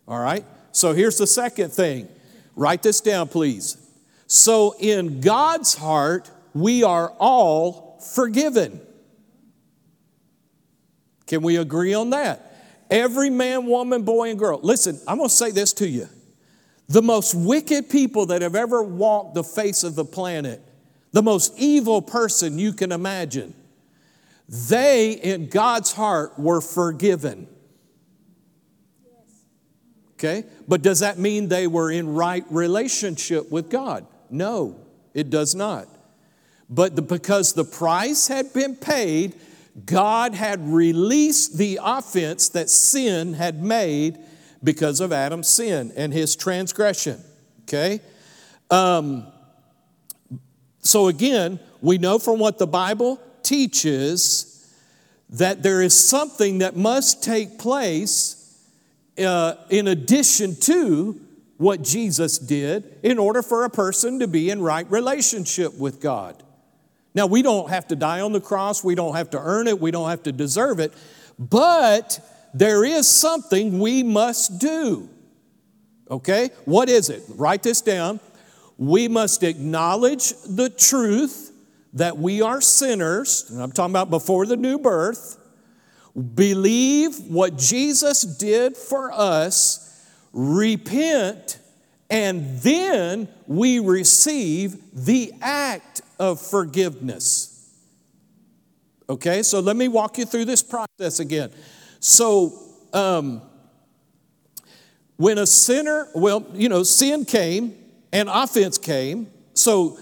all 0.06 0.20
right. 0.20 0.44
So, 0.72 0.92
here's 0.92 1.16
the 1.16 1.26
second 1.26 1.72
thing. 1.72 2.08
Write 2.56 2.82
this 2.82 3.00
down, 3.00 3.28
please. 3.28 3.78
So, 4.26 4.74
in 4.78 5.22
God's 5.22 5.74
heart, 5.74 6.30
we 6.52 6.82
are 6.82 7.10
all 7.18 7.98
forgiven. 8.14 8.80
Can 11.26 11.42
we 11.42 11.56
agree 11.56 11.94
on 11.94 12.10
that? 12.10 12.50
Every 12.90 13.30
man, 13.30 13.66
woman, 13.66 14.02
boy, 14.02 14.30
and 14.30 14.38
girl. 14.38 14.60
Listen, 14.62 15.00
I'm 15.08 15.16
going 15.16 15.28
to 15.28 15.34
say 15.34 15.50
this 15.50 15.72
to 15.74 15.88
you. 15.88 16.08
The 16.88 17.02
most 17.02 17.34
wicked 17.34 17.88
people 17.88 18.26
that 18.26 18.42
have 18.42 18.54
ever 18.54 18.82
walked 18.82 19.34
the 19.34 19.44
face 19.44 19.84
of 19.84 19.94
the 19.94 20.04
planet, 20.04 20.60
the 21.12 21.22
most 21.22 21.54
evil 21.56 22.02
person 22.02 22.58
you 22.58 22.72
can 22.72 22.92
imagine, 22.92 23.54
they 24.48 25.12
in 25.12 25.48
God's 25.48 25.92
heart 25.92 26.38
were 26.38 26.60
forgiven. 26.60 27.48
Okay? 30.14 30.44
But 30.68 30.82
does 30.82 31.00
that 31.00 31.18
mean 31.18 31.48
they 31.48 31.66
were 31.66 31.90
in 31.90 32.14
right 32.14 32.44
relationship 32.50 33.50
with 33.50 33.70
God? 33.70 34.06
No, 34.30 34.78
it 35.14 35.30
does 35.30 35.54
not. 35.54 35.88
But 36.68 36.96
the, 36.96 37.02
because 37.02 37.52
the 37.52 37.64
price 37.64 38.28
had 38.28 38.52
been 38.52 38.76
paid, 38.76 39.34
God 39.84 40.34
had 40.34 40.68
released 40.68 41.58
the 41.58 41.80
offense 41.82 42.48
that 42.50 42.70
sin 42.70 43.34
had 43.34 43.62
made 43.62 44.18
because 44.62 45.00
of 45.00 45.12
Adam's 45.12 45.48
sin 45.48 45.92
and 45.96 46.12
his 46.12 46.36
transgression. 46.36 47.20
Okay? 47.62 48.00
Um, 48.70 49.26
so 50.80 51.08
again, 51.08 51.58
we 51.80 51.98
know 51.98 52.18
from 52.18 52.38
what 52.38 52.58
the 52.58 52.66
Bible 52.66 53.20
teaches 53.42 54.50
that 55.30 55.62
there 55.62 55.82
is 55.82 55.98
something 55.98 56.58
that 56.58 56.76
must 56.76 57.22
take 57.22 57.58
place 57.58 58.40
uh, 59.18 59.54
in 59.70 59.88
addition 59.88 60.54
to 60.60 61.20
what 61.56 61.82
Jesus 61.82 62.38
did 62.38 62.98
in 63.02 63.18
order 63.18 63.42
for 63.42 63.64
a 63.64 63.70
person 63.70 64.20
to 64.20 64.28
be 64.28 64.50
in 64.50 64.60
right 64.60 64.88
relationship 64.90 65.76
with 65.78 66.00
God. 66.00 66.42
Now, 67.14 67.26
we 67.26 67.42
don't 67.42 67.70
have 67.70 67.86
to 67.88 67.96
die 67.96 68.20
on 68.20 68.32
the 68.32 68.40
cross, 68.40 68.82
we 68.82 68.94
don't 68.94 69.14
have 69.14 69.30
to 69.30 69.38
earn 69.38 69.68
it, 69.68 69.80
we 69.80 69.90
don't 69.90 70.10
have 70.10 70.24
to 70.24 70.32
deserve 70.32 70.80
it, 70.80 70.92
but 71.38 72.20
there 72.52 72.84
is 72.84 73.08
something 73.08 73.78
we 73.78 74.02
must 74.02 74.58
do. 74.58 75.08
Okay? 76.10 76.50
What 76.64 76.88
is 76.88 77.10
it? 77.10 77.22
Write 77.28 77.62
this 77.62 77.80
down. 77.80 78.20
We 78.76 79.06
must 79.06 79.42
acknowledge 79.42 80.32
the 80.42 80.68
truth 80.68 81.52
that 81.94 82.18
we 82.18 82.42
are 82.42 82.60
sinners, 82.60 83.48
and 83.50 83.62
I'm 83.62 83.70
talking 83.70 83.92
about 83.92 84.10
before 84.10 84.46
the 84.46 84.56
new 84.56 84.78
birth, 84.78 85.38
believe 86.34 87.18
what 87.28 87.56
Jesus 87.56 88.22
did 88.22 88.76
for 88.76 89.12
us, 89.12 89.80
repent, 90.32 91.60
and 92.10 92.58
then 92.60 93.28
we 93.46 93.78
receive 93.78 94.76
the 94.92 95.32
act 95.40 96.02
of 96.18 96.40
forgiveness. 96.40 97.50
Okay, 99.08 99.42
so 99.42 99.60
let 99.60 99.76
me 99.76 99.88
walk 99.88 100.18
you 100.18 100.24
through 100.24 100.46
this 100.46 100.62
process 100.62 101.20
again. 101.20 101.50
So, 102.00 102.58
um, 102.92 103.42
when 105.16 105.38
a 105.38 105.46
sinner, 105.46 106.08
well, 106.14 106.46
you 106.54 106.68
know, 106.68 106.82
sin 106.82 107.24
came 107.24 107.74
and 108.12 108.28
offense 108.28 108.78
came. 108.78 109.30
So, 109.52 109.98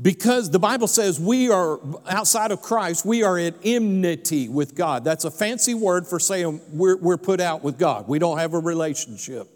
because 0.00 0.50
the 0.50 0.58
Bible 0.58 0.86
says 0.86 1.20
we 1.20 1.50
are 1.50 1.78
outside 2.08 2.52
of 2.52 2.62
Christ, 2.62 3.04
we 3.04 3.22
are 3.22 3.38
at 3.38 3.54
enmity 3.64 4.48
with 4.48 4.74
God. 4.74 5.04
That's 5.04 5.24
a 5.24 5.30
fancy 5.30 5.74
word 5.74 6.06
for 6.06 6.18
saying 6.18 6.60
we're, 6.72 6.96
we're 6.96 7.18
put 7.18 7.40
out 7.40 7.62
with 7.62 7.78
God. 7.78 8.08
We 8.08 8.18
don't 8.18 8.38
have 8.38 8.54
a 8.54 8.58
relationship. 8.58 9.46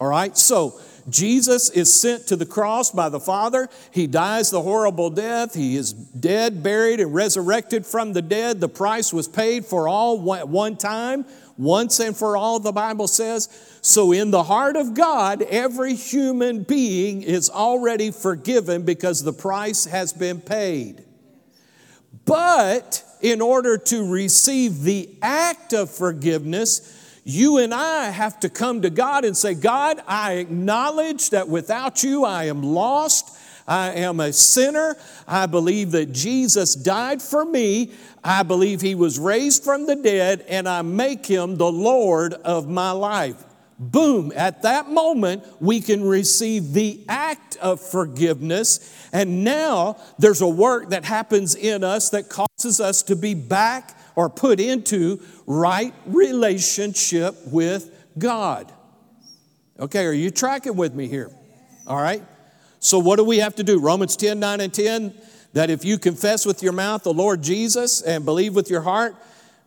All 0.00 0.08
right, 0.08 0.36
so 0.36 0.80
Jesus 1.10 1.70
is 1.70 1.92
sent 1.92 2.26
to 2.28 2.36
the 2.36 2.46
cross 2.46 2.90
by 2.90 3.08
the 3.08 3.20
Father. 3.20 3.68
He 3.90 4.06
dies 4.06 4.50
the 4.50 4.62
horrible 4.62 5.10
death. 5.10 5.54
He 5.54 5.76
is 5.76 5.92
dead, 5.92 6.62
buried, 6.62 7.00
and 7.00 7.14
resurrected 7.14 7.84
from 7.84 8.12
the 8.12 8.22
dead. 8.22 8.60
The 8.60 8.68
price 8.68 9.12
was 9.12 9.28
paid 9.28 9.64
for 9.64 9.88
all 9.88 10.34
at 10.34 10.48
one 10.48 10.76
time, 10.76 11.24
once 11.56 12.00
and 12.00 12.16
for 12.16 12.36
all, 12.36 12.60
the 12.60 12.72
Bible 12.72 13.08
says. 13.08 13.48
So, 13.82 14.12
in 14.12 14.30
the 14.30 14.44
heart 14.44 14.76
of 14.76 14.94
God, 14.94 15.42
every 15.42 15.94
human 15.94 16.62
being 16.62 17.22
is 17.22 17.50
already 17.50 18.10
forgiven 18.10 18.84
because 18.84 19.22
the 19.22 19.32
price 19.32 19.84
has 19.86 20.12
been 20.12 20.40
paid. 20.40 21.04
But 22.24 23.04
in 23.20 23.40
order 23.40 23.76
to 23.76 24.10
receive 24.10 24.82
the 24.82 25.10
act 25.22 25.72
of 25.72 25.90
forgiveness, 25.90 26.99
you 27.24 27.58
and 27.58 27.74
I 27.74 28.10
have 28.10 28.40
to 28.40 28.48
come 28.48 28.82
to 28.82 28.90
God 28.90 29.24
and 29.24 29.36
say, 29.36 29.54
God, 29.54 30.00
I 30.06 30.34
acknowledge 30.34 31.30
that 31.30 31.48
without 31.48 32.02
you 32.02 32.24
I 32.24 32.44
am 32.44 32.62
lost. 32.62 33.36
I 33.68 33.92
am 33.92 34.18
a 34.18 34.32
sinner. 34.32 34.96
I 35.28 35.46
believe 35.46 35.92
that 35.92 36.12
Jesus 36.12 36.74
died 36.74 37.22
for 37.22 37.44
me. 37.44 37.92
I 38.24 38.42
believe 38.42 38.80
he 38.80 38.94
was 38.94 39.18
raised 39.18 39.62
from 39.62 39.86
the 39.86 39.96
dead, 39.96 40.44
and 40.48 40.68
I 40.68 40.82
make 40.82 41.24
him 41.24 41.56
the 41.56 41.70
Lord 41.70 42.34
of 42.34 42.68
my 42.68 42.90
life. 42.90 43.44
boom, 43.80 44.30
at 44.36 44.62
that 44.62 44.90
moment, 44.90 45.42
we 45.58 45.80
can 45.80 46.04
receive 46.04 46.74
the 46.74 47.00
act 47.08 47.56
of 47.56 47.80
forgiveness. 47.80 49.08
And 49.12 49.42
now 49.42 49.96
there's 50.18 50.42
a 50.42 50.48
work 50.48 50.90
that 50.90 51.06
happens 51.06 51.54
in 51.54 51.82
us 51.82 52.10
that 52.10 52.28
causes 52.28 52.78
us 52.78 53.02
to 53.04 53.16
be 53.16 53.32
back 53.32 53.96
or 54.14 54.28
put 54.28 54.60
into 54.60 55.20
right 55.46 55.94
relationship 56.06 57.36
with 57.46 57.90
God. 58.18 58.72
Okay, 59.78 60.04
are 60.04 60.12
you 60.12 60.30
tracking 60.30 60.76
with 60.76 60.94
me 60.94 61.08
here? 61.08 61.30
All 61.86 62.00
right. 62.00 62.22
So, 62.80 62.98
what 62.98 63.16
do 63.16 63.24
we 63.24 63.38
have 63.38 63.54
to 63.56 63.64
do? 63.64 63.80
Romans 63.80 64.16
10 64.16 64.40
9 64.40 64.60
and 64.60 64.72
10 64.72 65.14
that 65.52 65.70
if 65.70 65.84
you 65.84 65.98
confess 65.98 66.46
with 66.46 66.62
your 66.62 66.72
mouth 66.72 67.02
the 67.02 67.12
Lord 67.12 67.42
Jesus 67.42 68.02
and 68.02 68.24
believe 68.24 68.54
with 68.54 68.70
your 68.70 68.82
heart 68.82 69.16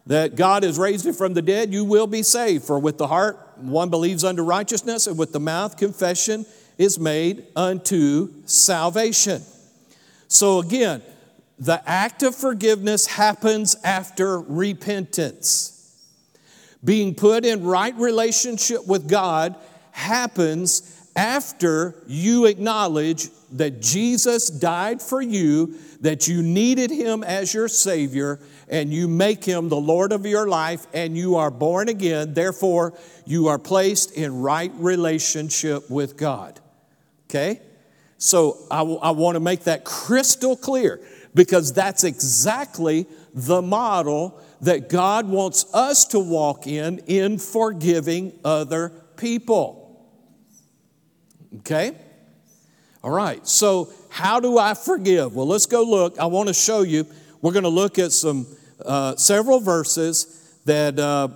that 0.06 0.36
God 0.36 0.64
has 0.64 0.78
raised 0.78 1.06
him 1.06 1.14
from 1.14 1.34
the 1.34 1.42
dead, 1.42 1.74
you 1.74 1.86
will 1.86 2.08
be 2.08 2.24
saved. 2.24 2.66
For 2.66 2.78
with 2.80 2.98
the 2.98 3.08
heart 3.08 3.38
one 3.58 3.90
believes 3.90 4.24
unto 4.24 4.42
righteousness, 4.42 5.08
and 5.08 5.18
with 5.18 5.32
the 5.32 5.40
mouth 5.40 5.78
confession 5.78 6.46
is 6.78 7.00
made 7.00 7.46
unto 7.56 8.34
salvation. 8.46 9.42
So 10.28 10.60
again, 10.60 11.02
the 11.60 11.82
act 11.88 12.24
of 12.24 12.36
forgiveness 12.36 13.06
happens 13.06 13.76
after 13.84 14.40
repentance. 14.40 15.70
Being 16.84 17.16
put 17.16 17.46
in 17.46 17.64
right 17.64 17.96
relationship 17.96 18.86
with 18.88 19.08
God 19.08 19.56
happens 19.92 20.90
after 21.16 21.96
you 22.08 22.46
acknowledge 22.46 23.30
that 23.52 23.82
Jesus 23.82 24.50
died 24.50 25.02
for 25.02 25.22
you, 25.22 25.76
that 26.02 26.28
you 26.28 26.42
needed 26.42 26.90
him 26.90 27.24
as 27.24 27.54
your 27.54 27.68
Savior, 27.68 28.40
and 28.68 28.92
you 28.92 29.08
make 29.08 29.46
him 29.46 29.70
the 29.70 29.78
Lord 29.78 30.12
of 30.12 30.26
your 30.26 30.48
life, 30.48 30.88
and 30.94 31.16
you 31.16 31.36
are 31.36 31.52
born 31.52 31.88
again. 31.88 32.34
Therefore, 32.34 32.98
you 33.26 33.48
are 33.48 33.60
placed 33.60 34.14
in 34.14 34.42
right 34.42 34.72
relationship 34.76 35.90
with 35.90 36.18
God. 36.18 36.60
Okay? 37.30 37.62
So 38.18 38.58
I, 38.72 38.80
w- 38.80 39.00
I 39.00 39.12
want 39.12 39.36
to 39.36 39.40
make 39.40 39.66
that 39.66 39.86
crystal 39.86 40.56
clear 40.56 41.00
because 41.34 41.74
that's 41.74 42.04
exactly 42.04 43.08
the 43.34 43.62
model 43.62 44.40
that 44.62 44.90
God 44.90 45.28
wants 45.28 45.66
us 45.74 46.06
to 46.06 46.20
walk 46.20 46.68
in 46.68 47.00
in 47.08 47.38
forgiving 47.38 48.34
other 48.46 48.90
people. 49.18 49.84
Okay? 51.60 51.96
All 53.04 53.12
right, 53.12 53.46
so 53.46 53.92
how 54.10 54.40
do 54.40 54.58
I 54.58 54.74
forgive? 54.76 55.36
Well, 55.36 55.48
let's 55.48 55.66
go 55.66 55.84
look. 55.84 56.18
I 56.20 56.26
want 56.28 56.48
to 56.48 56.54
show 56.54 56.84
you. 56.84 57.06
We're 57.42 57.52
going 57.52 57.64
to 57.64 57.70
look 57.70 58.00
at 58.00 58.14
some 58.14 58.48
uh, 58.86 59.18
several 59.18 59.60
verses 59.60 60.58
that 60.66 60.98
uh, 60.98 61.28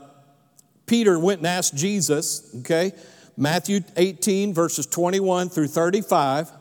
Peter 0.85 1.19
went 1.19 1.39
and 1.39 1.47
asked 1.47 1.75
Jesus. 1.75 2.55
Okay, 2.59 2.93
Matthew 3.35 3.81
18 3.97 4.53
verses 4.53 4.85
21 4.85 5.49
through 5.49 5.67
35. 5.67 6.51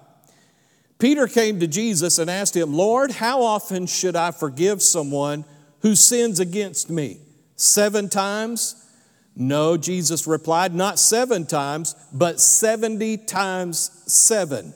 Peter 0.99 1.27
came 1.27 1.61
to 1.61 1.67
Jesus 1.67 2.19
and 2.19 2.31
asked 2.31 2.57
him, 2.57 2.75
Lord, 2.75 3.11
how 3.11 3.43
often 3.43 3.87
should 3.87 4.17
I 4.17 4.31
forgive 4.31 4.81
someone 4.81 5.45
who 5.81 5.95
sins 5.95 6.41
against 6.41 6.89
me? 6.89 7.19
Seven 7.57 8.09
times? 8.09 8.83
No, 9.37 9.77
Jesus 9.77 10.27
replied, 10.27 10.75
not 10.75 10.99
seven 10.99 11.45
times, 11.45 11.95
but 12.13 12.41
70 12.41 13.19
times 13.19 13.91
seven. 14.07 14.73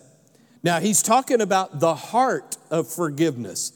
Now, 0.62 0.80
he's 0.80 1.02
talking 1.02 1.40
about 1.40 1.80
the 1.80 1.94
heart 1.94 2.58
of 2.70 2.86
forgiveness. 2.86 3.72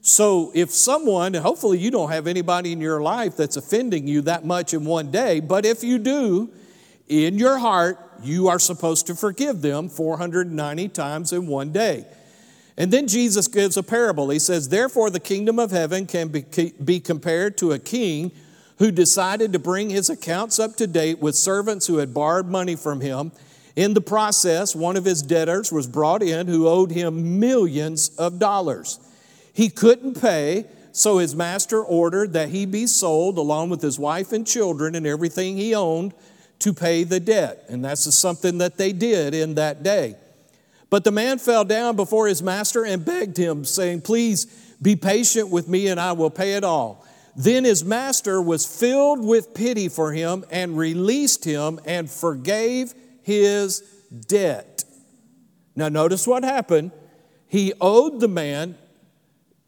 So, 0.00 0.52
if 0.54 0.70
someone, 0.70 1.34
hopefully 1.34 1.78
you 1.78 1.90
don't 1.90 2.10
have 2.10 2.28
anybody 2.28 2.72
in 2.72 2.80
your 2.80 3.02
life 3.02 3.36
that's 3.36 3.56
offending 3.56 4.06
you 4.06 4.22
that 4.22 4.44
much 4.44 4.72
in 4.72 4.84
one 4.84 5.10
day, 5.10 5.40
but 5.40 5.66
if 5.66 5.82
you 5.82 5.98
do, 5.98 6.50
in 7.08 7.36
your 7.36 7.58
heart, 7.58 7.98
you 8.22 8.48
are 8.48 8.58
supposed 8.58 9.06
to 9.06 9.14
forgive 9.14 9.62
them 9.62 9.88
490 9.88 10.88
times 10.88 11.32
in 11.32 11.46
one 11.46 11.72
day. 11.72 12.06
And 12.76 12.92
then 12.92 13.08
Jesus 13.08 13.48
gives 13.48 13.76
a 13.76 13.82
parable. 13.82 14.30
He 14.30 14.38
says, 14.38 14.68
Therefore, 14.68 15.10
the 15.10 15.20
kingdom 15.20 15.58
of 15.58 15.72
heaven 15.72 16.06
can 16.06 16.28
be, 16.28 16.44
be 16.82 17.00
compared 17.00 17.58
to 17.58 17.72
a 17.72 17.78
king 17.78 18.30
who 18.78 18.92
decided 18.92 19.52
to 19.52 19.58
bring 19.58 19.90
his 19.90 20.08
accounts 20.08 20.60
up 20.60 20.76
to 20.76 20.86
date 20.86 21.18
with 21.18 21.34
servants 21.34 21.88
who 21.88 21.96
had 21.96 22.14
borrowed 22.14 22.46
money 22.46 22.76
from 22.76 23.00
him. 23.00 23.32
In 23.74 23.94
the 23.94 24.00
process, 24.00 24.74
one 24.74 24.96
of 24.96 25.04
his 25.04 25.22
debtors 25.22 25.72
was 25.72 25.86
brought 25.86 26.22
in 26.22 26.46
who 26.46 26.68
owed 26.68 26.92
him 26.92 27.40
millions 27.40 28.10
of 28.10 28.38
dollars. 28.38 29.00
He 29.52 29.68
couldn't 29.68 30.20
pay, 30.20 30.66
so 30.92 31.18
his 31.18 31.34
master 31.34 31.82
ordered 31.82 32.32
that 32.34 32.50
he 32.50 32.66
be 32.66 32.86
sold 32.86 33.38
along 33.38 33.70
with 33.70 33.82
his 33.82 33.98
wife 33.98 34.32
and 34.32 34.46
children 34.46 34.94
and 34.94 35.06
everything 35.06 35.56
he 35.56 35.74
owned 35.74 36.14
to 36.60 36.72
pay 36.72 37.04
the 37.04 37.20
debt. 37.20 37.64
And 37.68 37.84
that's 37.84 38.12
something 38.14 38.58
that 38.58 38.76
they 38.76 38.92
did 38.92 39.34
in 39.34 39.54
that 39.54 39.82
day. 39.82 40.16
But 40.90 41.04
the 41.04 41.12
man 41.12 41.38
fell 41.38 41.64
down 41.64 41.96
before 41.96 42.26
his 42.26 42.42
master 42.42 42.84
and 42.84 43.04
begged 43.04 43.36
him, 43.36 43.64
saying, 43.64 44.02
Please 44.02 44.46
be 44.80 44.96
patient 44.96 45.50
with 45.50 45.68
me 45.68 45.88
and 45.88 46.00
I 46.00 46.12
will 46.12 46.30
pay 46.30 46.54
it 46.54 46.64
all. 46.64 47.04
Then 47.36 47.64
his 47.64 47.84
master 47.84 48.42
was 48.42 48.66
filled 48.66 49.24
with 49.24 49.54
pity 49.54 49.88
for 49.88 50.12
him 50.12 50.44
and 50.50 50.76
released 50.76 51.44
him 51.44 51.78
and 51.84 52.10
forgave 52.10 52.94
his 53.22 53.80
debt. 54.26 54.84
Now, 55.76 55.88
notice 55.88 56.26
what 56.26 56.42
happened. 56.42 56.90
He 57.46 57.72
owed 57.80 58.18
the 58.20 58.28
man, 58.28 58.76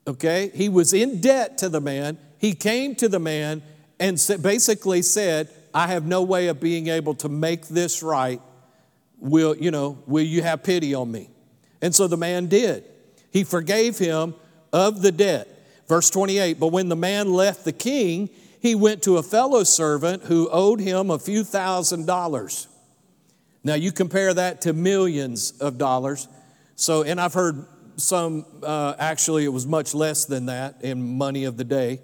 okay? 0.07 0.51
He 0.53 0.69
was 0.69 0.93
in 0.93 1.21
debt 1.21 1.59
to 1.59 1.69
the 1.69 1.81
man. 1.81 2.19
He 2.39 2.55
came 2.55 2.97
to 2.97 3.09
the 3.09 3.21
man 3.21 3.63
and 4.01 4.21
basically 4.43 5.03
said, 5.03 5.49
I 5.73 5.89
have 5.89 6.07
no 6.07 6.23
way 6.23 6.49
of 6.49 6.61
being 6.61 6.89
able 6.89 7.15
to 7.17 7.29
make 7.29 7.69
this 7.69 8.03
right. 8.03 8.41
Will, 9.19 9.57
you 9.57 9.71
know, 9.71 10.03
will 10.07 10.25
you 10.25 10.43
have 10.43 10.63
pity 10.63 10.95
on 10.95 11.11
me? 11.11 11.31
And 11.83 11.95
so 11.95 12.07
the 12.07 12.17
man 12.17 12.47
did. 12.47 12.85
He 13.31 13.45
forgave 13.45 13.99
him 13.99 14.35
of 14.73 15.03
the 15.03 15.13
debt. 15.13 15.49
Verse 15.89 16.11
28 16.11 16.59
But 16.59 16.69
when 16.69 16.89
the 16.89 16.97
man 16.97 17.33
left 17.33 17.65
the 17.65 17.73
king, 17.73 18.31
he 18.61 18.75
went 18.75 19.03
to 19.05 19.17
a 19.17 19.23
fellow 19.23 19.65
servant 19.65 20.25
who 20.25 20.49
owed 20.51 20.81
him 20.81 21.11
a 21.11 21.19
few 21.19 21.45
thousand 21.45 22.07
dollars. 22.07 22.69
Now 23.65 23.75
you 23.75 23.93
compare 23.93 24.33
that 24.35 24.63
to 24.63 24.73
millions 24.73 25.53
of 25.61 25.79
dollars. 25.79 26.29
So, 26.77 27.03
and 27.03 27.21
I've 27.21 27.35
heard 27.35 27.67
some, 27.97 28.47
uh, 28.63 28.95
actually, 28.99 29.45
it 29.45 29.53
was 29.53 29.67
much 29.67 29.95
less 29.95 30.25
than 30.25 30.47
that 30.47 30.83
in 30.83 31.19
money 31.19 31.45
of 31.45 31.57
the 31.57 31.65
day. 31.65 32.01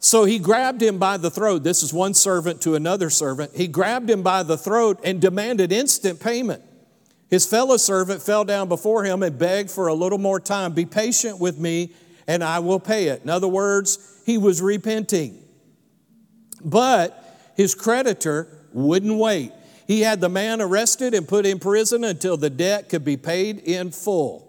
So 0.00 0.24
he 0.24 0.38
grabbed 0.38 0.82
him 0.82 0.98
by 0.98 1.16
the 1.16 1.30
throat. 1.30 1.64
This 1.64 1.82
is 1.82 1.92
one 1.92 2.14
servant 2.14 2.62
to 2.62 2.74
another 2.74 3.10
servant. 3.10 3.56
He 3.56 3.66
grabbed 3.66 4.08
him 4.08 4.22
by 4.22 4.42
the 4.42 4.56
throat 4.56 5.00
and 5.02 5.20
demanded 5.20 5.72
instant 5.72 6.20
payment. 6.20 6.62
His 7.28 7.44
fellow 7.44 7.76
servant 7.76 8.22
fell 8.22 8.44
down 8.44 8.68
before 8.68 9.04
him 9.04 9.22
and 9.22 9.38
begged 9.38 9.70
for 9.70 9.88
a 9.88 9.94
little 9.94 10.18
more 10.18 10.40
time. 10.40 10.72
Be 10.72 10.86
patient 10.86 11.38
with 11.38 11.58
me 11.58 11.92
and 12.26 12.44
I 12.44 12.60
will 12.60 12.78
pay 12.78 13.08
it. 13.08 13.22
In 13.22 13.30
other 13.30 13.48
words, 13.48 14.22
he 14.24 14.38
was 14.38 14.62
repenting. 14.62 15.42
But 16.64 17.52
his 17.56 17.74
creditor 17.74 18.46
wouldn't 18.72 19.16
wait. 19.16 19.52
He 19.86 20.02
had 20.02 20.20
the 20.20 20.28
man 20.28 20.60
arrested 20.60 21.14
and 21.14 21.26
put 21.26 21.46
in 21.46 21.58
prison 21.58 22.04
until 22.04 22.36
the 22.36 22.50
debt 22.50 22.88
could 22.88 23.04
be 23.04 23.16
paid 23.16 23.60
in 23.60 23.90
full. 23.90 24.44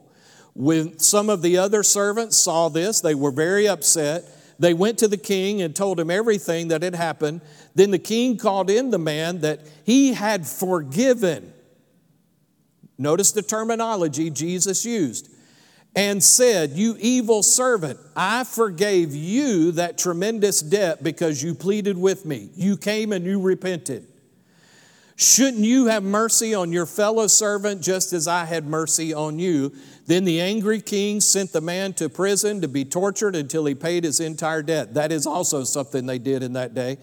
When 0.53 0.99
some 0.99 1.29
of 1.29 1.41
the 1.41 1.57
other 1.57 1.81
servants 1.83 2.35
saw 2.37 2.67
this, 2.67 2.99
they 2.99 3.15
were 3.15 3.31
very 3.31 3.67
upset. 3.67 4.25
They 4.59 4.73
went 4.73 4.97
to 4.99 5.07
the 5.07 5.17
king 5.17 5.61
and 5.61 5.73
told 5.73 5.99
him 5.99 6.11
everything 6.11 6.67
that 6.67 6.83
had 6.83 6.93
happened. 6.93 7.41
Then 7.75 7.91
the 7.91 7.99
king 7.99 8.37
called 8.37 8.69
in 8.69 8.91
the 8.91 8.99
man 8.99 9.39
that 9.39 9.61
he 9.85 10.13
had 10.13 10.45
forgiven. 10.45 11.53
Notice 12.97 13.31
the 13.31 13.41
terminology 13.41 14.29
Jesus 14.29 14.85
used 14.85 15.29
and 15.95 16.21
said, 16.21 16.71
You 16.71 16.97
evil 16.99 17.41
servant, 17.41 17.99
I 18.17 18.43
forgave 18.43 19.15
you 19.15 19.71
that 19.71 19.97
tremendous 19.97 20.59
debt 20.59 21.01
because 21.01 21.41
you 21.41 21.55
pleaded 21.55 21.97
with 21.97 22.25
me. 22.25 22.49
You 22.55 22.75
came 22.75 23.13
and 23.13 23.25
you 23.25 23.41
repented. 23.41 24.07
Shouldn't 25.15 25.63
you 25.63 25.87
have 25.87 26.03
mercy 26.03 26.53
on 26.53 26.71
your 26.71 26.85
fellow 26.85 27.27
servant 27.27 27.81
just 27.81 28.13
as 28.13 28.27
I 28.27 28.45
had 28.45 28.65
mercy 28.65 29.13
on 29.13 29.37
you? 29.37 29.73
Then 30.09 30.23
the 30.23 30.41
angry 30.41 30.81
king 30.81 31.21
sent 31.21 31.51
the 31.51 31.61
man 31.61 31.93
to 31.93 32.09
prison 32.09 32.61
to 32.61 32.67
be 32.67 32.83
tortured 32.83 33.35
until 33.35 33.63
he 33.65 33.75
paid 33.75 34.03
his 34.03 34.19
entire 34.19 34.63
debt. 34.63 34.95
That 34.95 35.11
is 35.11 35.27
also 35.27 35.63
something 35.63 36.07
they 36.07 36.17
did 36.17 36.41
in 36.41 36.53
that 36.53 36.73
day. 36.73 36.97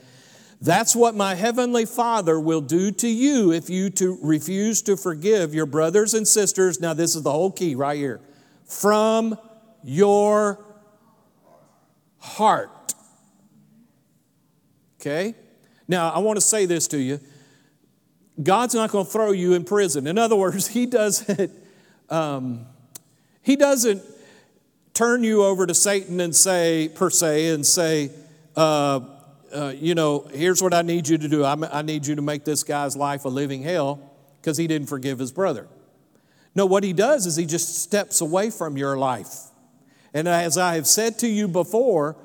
That's 0.60 0.96
what 0.96 1.14
my 1.14 1.36
heavenly 1.36 1.86
Father 1.86 2.40
will 2.40 2.60
do 2.60 2.90
to 2.90 3.06
you 3.06 3.52
if 3.52 3.70
you 3.70 3.90
to 3.90 4.18
refuse 4.20 4.82
to 4.82 4.96
forgive 4.96 5.54
your 5.54 5.66
brothers 5.66 6.14
and 6.14 6.26
sisters. 6.26 6.80
Now, 6.80 6.94
this 6.94 7.14
is 7.14 7.22
the 7.22 7.30
whole 7.30 7.52
key 7.52 7.76
right 7.76 7.96
here 7.96 8.20
from 8.64 9.38
your 9.84 10.64
heart. 12.18 12.92
Okay? 15.00 15.36
Now, 15.86 16.10
I 16.10 16.18
want 16.18 16.38
to 16.38 16.44
say 16.44 16.66
this 16.66 16.88
to 16.88 16.98
you 16.98 17.20
God's 18.42 18.74
not 18.74 18.90
going 18.90 19.06
to 19.06 19.12
throw 19.12 19.30
you 19.30 19.52
in 19.52 19.62
prison. 19.62 20.08
In 20.08 20.18
other 20.18 20.34
words, 20.34 20.66
He 20.76 20.86
doesn't, 20.86 21.52
um, 22.10 22.66
He 23.46 23.54
doesn't 23.54 24.02
turn 24.92 25.22
you 25.22 25.44
over 25.44 25.68
to 25.68 25.72
Satan 25.72 26.18
and 26.18 26.34
say, 26.34 26.90
per 26.92 27.10
se, 27.10 27.50
and 27.50 27.64
say, 27.64 28.10
uh, 28.56 28.98
uh, 29.54 29.72
you 29.76 29.94
know, 29.94 30.28
here's 30.34 30.60
what 30.60 30.74
I 30.74 30.82
need 30.82 31.06
you 31.06 31.16
to 31.16 31.28
do. 31.28 31.44
I'm, 31.44 31.62
I 31.62 31.82
need 31.82 32.08
you 32.08 32.16
to 32.16 32.22
make 32.22 32.44
this 32.44 32.64
guy's 32.64 32.96
life 32.96 33.24
a 33.24 33.28
living 33.28 33.62
hell 33.62 34.00
because 34.40 34.56
he 34.56 34.66
didn't 34.66 34.88
forgive 34.88 35.20
his 35.20 35.30
brother. 35.30 35.68
No, 36.56 36.66
what 36.66 36.82
he 36.82 36.92
does 36.92 37.24
is 37.24 37.36
he 37.36 37.46
just 37.46 37.76
steps 37.76 38.20
away 38.20 38.50
from 38.50 38.76
your 38.76 38.96
life. 38.96 39.32
And 40.12 40.26
as 40.26 40.58
I 40.58 40.74
have 40.74 40.88
said 40.88 41.16
to 41.20 41.28
you 41.28 41.46
before, 41.46 42.16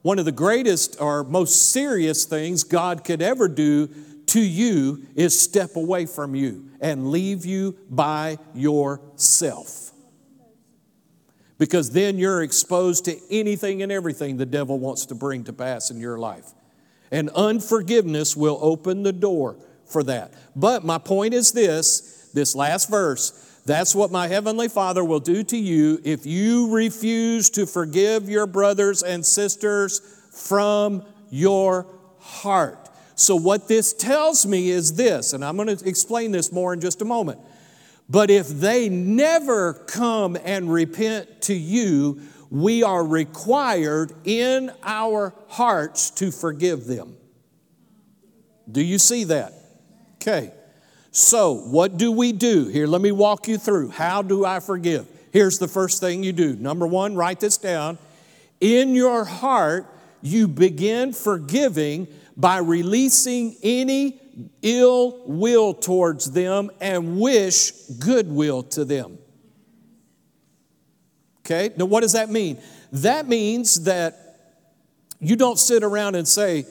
one 0.00 0.18
of 0.18 0.24
the 0.24 0.32
greatest 0.32 0.98
or 0.98 1.24
most 1.24 1.72
serious 1.72 2.24
things 2.24 2.64
God 2.64 3.04
could 3.04 3.20
ever 3.20 3.48
do 3.48 3.90
to 4.28 4.40
you 4.40 5.06
is 5.14 5.38
step 5.38 5.76
away 5.76 6.06
from 6.06 6.34
you 6.34 6.70
and 6.80 7.10
leave 7.10 7.44
you 7.44 7.76
by 7.90 8.38
yourself. 8.54 9.89
Because 11.60 11.90
then 11.90 12.18
you're 12.18 12.42
exposed 12.42 13.04
to 13.04 13.16
anything 13.30 13.82
and 13.82 13.92
everything 13.92 14.38
the 14.38 14.46
devil 14.46 14.78
wants 14.78 15.06
to 15.06 15.14
bring 15.14 15.44
to 15.44 15.52
pass 15.52 15.92
in 15.92 16.00
your 16.00 16.18
life. 16.18 16.46
And 17.12 17.28
unforgiveness 17.30 18.34
will 18.34 18.58
open 18.62 19.02
the 19.02 19.12
door 19.12 19.56
for 19.84 20.02
that. 20.04 20.32
But 20.56 20.84
my 20.84 20.98
point 20.98 21.34
is 21.34 21.52
this 21.52 22.30
this 22.32 22.56
last 22.56 22.88
verse 22.88 23.46
that's 23.66 23.94
what 23.94 24.10
my 24.10 24.26
heavenly 24.26 24.68
Father 24.68 25.04
will 25.04 25.20
do 25.20 25.42
to 25.44 25.56
you 25.56 26.00
if 26.02 26.24
you 26.24 26.74
refuse 26.74 27.50
to 27.50 27.66
forgive 27.66 28.28
your 28.28 28.46
brothers 28.46 29.02
and 29.02 29.24
sisters 29.24 30.00
from 30.32 31.04
your 31.30 31.86
heart. 32.20 32.88
So, 33.16 33.36
what 33.36 33.68
this 33.68 33.92
tells 33.92 34.46
me 34.46 34.70
is 34.70 34.94
this, 34.94 35.34
and 35.34 35.44
I'm 35.44 35.56
going 35.56 35.76
to 35.76 35.86
explain 35.86 36.32
this 36.32 36.50
more 36.50 36.72
in 36.72 36.80
just 36.80 37.02
a 37.02 37.04
moment. 37.04 37.38
But 38.10 38.28
if 38.28 38.48
they 38.48 38.88
never 38.88 39.72
come 39.72 40.36
and 40.44 40.72
repent 40.72 41.42
to 41.42 41.54
you, 41.54 42.20
we 42.50 42.82
are 42.82 43.06
required 43.06 44.12
in 44.24 44.72
our 44.82 45.32
hearts 45.46 46.10
to 46.10 46.32
forgive 46.32 46.86
them. 46.86 47.16
Do 48.70 48.82
you 48.82 48.98
see 48.98 49.24
that? 49.24 49.52
Okay. 50.16 50.52
So, 51.12 51.54
what 51.54 51.96
do 51.98 52.10
we 52.10 52.32
do? 52.32 52.66
Here, 52.66 52.88
let 52.88 53.00
me 53.00 53.12
walk 53.12 53.46
you 53.46 53.58
through. 53.58 53.90
How 53.90 54.22
do 54.22 54.44
I 54.44 54.58
forgive? 54.58 55.06
Here's 55.32 55.60
the 55.60 55.68
first 55.68 56.00
thing 56.00 56.24
you 56.24 56.32
do. 56.32 56.56
Number 56.56 56.88
one, 56.88 57.14
write 57.14 57.38
this 57.38 57.58
down. 57.58 57.96
In 58.60 58.96
your 58.96 59.24
heart, 59.24 59.86
you 60.20 60.48
begin 60.48 61.12
forgiving 61.12 62.08
by 62.36 62.58
releasing 62.58 63.54
any 63.62 64.20
ill 64.62 65.22
will 65.26 65.74
towards 65.74 66.30
them 66.32 66.70
and 66.80 67.20
wish 67.20 67.72
goodwill 67.98 68.62
to 68.64 68.84
them. 68.84 69.18
Okay, 71.40 71.74
now 71.76 71.84
what 71.84 72.00
does 72.00 72.12
that 72.12 72.30
mean? 72.30 72.58
That 72.92 73.26
means 73.26 73.84
that 73.84 74.54
you 75.20 75.36
don't 75.36 75.58
sit 75.58 75.82
around 75.82 76.14
and 76.14 76.26
say, 76.26 76.64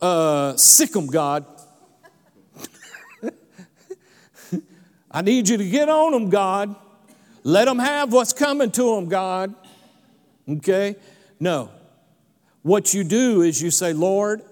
uh, 0.00 0.56
sick 0.56 0.92
them, 0.92 1.06
God. 1.06 1.44
I 5.10 5.22
need 5.22 5.48
you 5.48 5.56
to 5.56 5.68
get 5.68 5.88
on 5.88 6.12
them, 6.12 6.30
God. 6.30 6.76
Let 7.42 7.64
them 7.64 7.78
have 7.78 8.12
what's 8.12 8.32
coming 8.32 8.70
to 8.72 8.94
them, 8.94 9.08
God. 9.08 9.54
Okay? 10.48 10.96
No. 11.40 11.70
What 12.62 12.94
you 12.94 13.04
do 13.04 13.42
is 13.42 13.60
you 13.60 13.70
say, 13.70 13.92
Lord, 13.92 14.42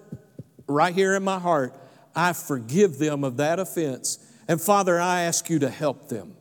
right 0.67 0.93
here 0.93 1.15
in 1.15 1.23
my 1.23 1.39
heart, 1.39 1.73
I 2.17 2.33
forgive 2.33 2.97
them 2.97 3.23
of 3.23 3.37
that 3.37 3.59
offense. 3.59 4.17
And 4.47 4.59
Father, 4.59 4.99
I 4.99 5.21
ask 5.21 5.51
you 5.51 5.59
to 5.59 5.69
help 5.69 6.09
them. 6.09 6.35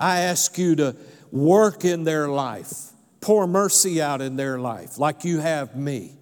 I 0.00 0.22
ask 0.22 0.58
you 0.58 0.74
to 0.76 0.96
work 1.30 1.84
in 1.84 2.02
their 2.02 2.28
life, 2.28 2.90
pour 3.20 3.46
mercy 3.46 4.02
out 4.02 4.20
in 4.20 4.34
their 4.34 4.58
life 4.58 4.98
like 4.98 5.24
you 5.24 5.38
have 5.38 5.76
me. 5.76 6.16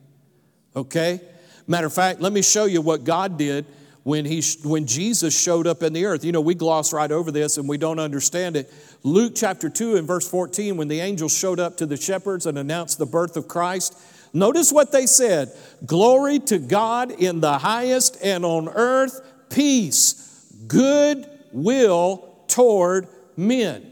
Okay? 0.77 1.23
Matter 1.67 1.87
of 1.87 1.95
fact, 1.95 2.21
let 2.21 2.35
me 2.35 2.43
show 2.43 2.67
you 2.67 2.83
what 2.83 3.05
God 3.05 3.39
did 3.39 3.65
when, 4.03 4.27
he, 4.27 4.43
when 4.63 4.87
Jesus 4.87 5.39
showed 5.39 5.67
up 5.67 5.83
in 5.83 5.95
the 5.95 6.05
earth. 6.05 6.23
You 6.23 6.33
know, 6.33 6.43
we 6.43 6.55
gloss 6.55 6.93
right 6.93 7.11
over 7.11 7.31
this 7.31 7.57
and 7.57 7.67
we 7.67 7.79
don't 7.79 7.99
understand 7.99 8.57
it. 8.57 8.71
Luke 9.03 9.33
chapter 9.35 9.71
2 9.71 9.97
and 9.97 10.07
verse 10.07 10.29
14, 10.29 10.77
when 10.77 10.89
the 10.89 11.01
angels 11.01 11.37
showed 11.37 11.61
up 11.61 11.79
to 11.79 11.87
the 11.87 11.97
shepherds 11.97 12.45
and 12.45 12.59
announced 12.59 12.99
the 12.99 13.07
birth 13.07 13.39
of 13.39 13.49
Christ, 13.49 13.97
notice 14.33 14.73
what 14.73 14.93
they 14.93 15.07
said 15.07 15.53
Glory 15.85 16.39
to 16.41 16.59
God 16.59 17.11
in 17.11 17.41
the 17.41 17.59
highest, 17.59 18.19
and 18.23 18.45
on 18.45 18.69
earth, 18.69 19.21
peace, 19.51 20.53
good 20.67 21.27
will 21.53 22.45
toward 22.49 23.09
men. 23.37 23.89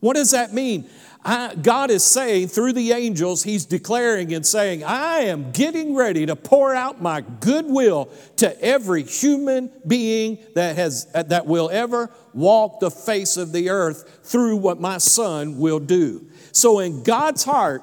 What 0.00 0.16
does 0.16 0.30
that 0.30 0.52
mean? 0.52 0.88
I, 1.22 1.54
God 1.54 1.90
is 1.90 2.02
saying 2.02 2.48
through 2.48 2.72
the 2.72 2.92
angels, 2.92 3.42
He's 3.42 3.66
declaring 3.66 4.32
and 4.32 4.46
saying, 4.46 4.84
I 4.84 5.20
am 5.24 5.52
getting 5.52 5.94
ready 5.94 6.24
to 6.24 6.34
pour 6.34 6.74
out 6.74 7.02
my 7.02 7.20
goodwill 7.20 8.08
to 8.36 8.58
every 8.62 9.02
human 9.02 9.70
being 9.86 10.38
that, 10.54 10.76
has, 10.76 11.06
that 11.12 11.46
will 11.46 11.68
ever 11.70 12.10
walk 12.32 12.80
the 12.80 12.90
face 12.90 13.36
of 13.36 13.52
the 13.52 13.68
earth 13.68 14.20
through 14.22 14.56
what 14.56 14.80
my 14.80 14.96
son 14.96 15.58
will 15.58 15.80
do. 15.80 16.26
So, 16.52 16.78
in 16.78 17.02
God's 17.02 17.44
heart, 17.44 17.82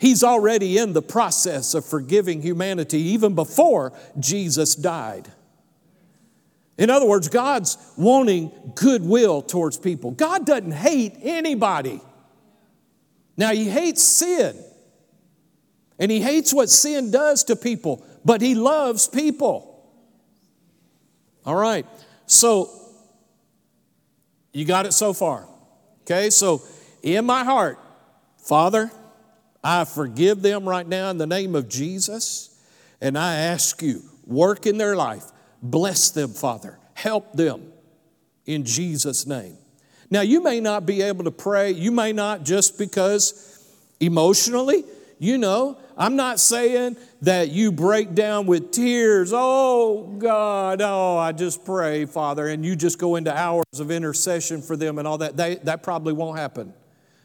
He's 0.00 0.24
already 0.24 0.78
in 0.78 0.94
the 0.94 1.02
process 1.02 1.74
of 1.74 1.84
forgiving 1.84 2.40
humanity 2.40 2.98
even 2.98 3.34
before 3.34 3.92
Jesus 4.18 4.74
died. 4.74 5.30
In 6.78 6.88
other 6.88 7.04
words, 7.04 7.28
God's 7.28 7.76
wanting 7.98 8.50
goodwill 8.74 9.42
towards 9.42 9.76
people. 9.76 10.12
God 10.12 10.46
doesn't 10.46 10.72
hate 10.72 11.16
anybody. 11.20 12.00
Now, 13.36 13.52
he 13.52 13.68
hates 13.68 14.02
sin, 14.02 14.56
and 15.98 16.10
he 16.10 16.22
hates 16.22 16.54
what 16.54 16.70
sin 16.70 17.10
does 17.10 17.44
to 17.44 17.54
people, 17.54 18.02
but 18.24 18.40
he 18.40 18.54
loves 18.54 19.06
people. 19.06 19.86
All 21.44 21.56
right, 21.56 21.84
so 22.24 22.70
you 24.54 24.64
got 24.64 24.86
it 24.86 24.94
so 24.94 25.12
far. 25.12 25.46
Okay, 26.04 26.30
so 26.30 26.62
in 27.02 27.26
my 27.26 27.44
heart, 27.44 27.78
Father, 28.38 28.90
I 29.62 29.84
forgive 29.84 30.42
them 30.42 30.68
right 30.68 30.86
now 30.86 31.10
in 31.10 31.18
the 31.18 31.26
name 31.26 31.54
of 31.54 31.68
Jesus, 31.68 32.58
and 33.00 33.18
I 33.18 33.34
ask 33.36 33.82
you, 33.82 34.02
work 34.26 34.66
in 34.66 34.78
their 34.78 34.96
life, 34.96 35.24
bless 35.62 36.10
them, 36.10 36.32
Father, 36.32 36.78
help 36.94 37.32
them 37.34 37.72
in 38.46 38.64
Jesus' 38.64 39.26
name. 39.26 39.56
Now, 40.10 40.22
you 40.22 40.42
may 40.42 40.60
not 40.60 40.86
be 40.86 41.02
able 41.02 41.24
to 41.24 41.30
pray. 41.30 41.70
You 41.70 41.92
may 41.92 42.12
not 42.12 42.44
just 42.44 42.78
because 42.78 43.64
emotionally, 44.00 44.84
you 45.18 45.38
know, 45.38 45.78
I'm 45.96 46.16
not 46.16 46.40
saying 46.40 46.96
that 47.22 47.50
you 47.50 47.70
break 47.70 48.14
down 48.14 48.46
with 48.46 48.72
tears. 48.72 49.32
Oh, 49.34 50.16
God, 50.18 50.80
oh, 50.82 51.18
I 51.18 51.32
just 51.32 51.64
pray, 51.64 52.06
Father, 52.06 52.48
and 52.48 52.64
you 52.64 52.74
just 52.74 52.98
go 52.98 53.16
into 53.16 53.36
hours 53.36 53.78
of 53.78 53.90
intercession 53.90 54.62
for 54.62 54.76
them 54.76 54.98
and 54.98 55.06
all 55.06 55.18
that. 55.18 55.36
They, 55.36 55.56
that 55.56 55.82
probably 55.82 56.14
won't 56.14 56.38
happen, 56.38 56.72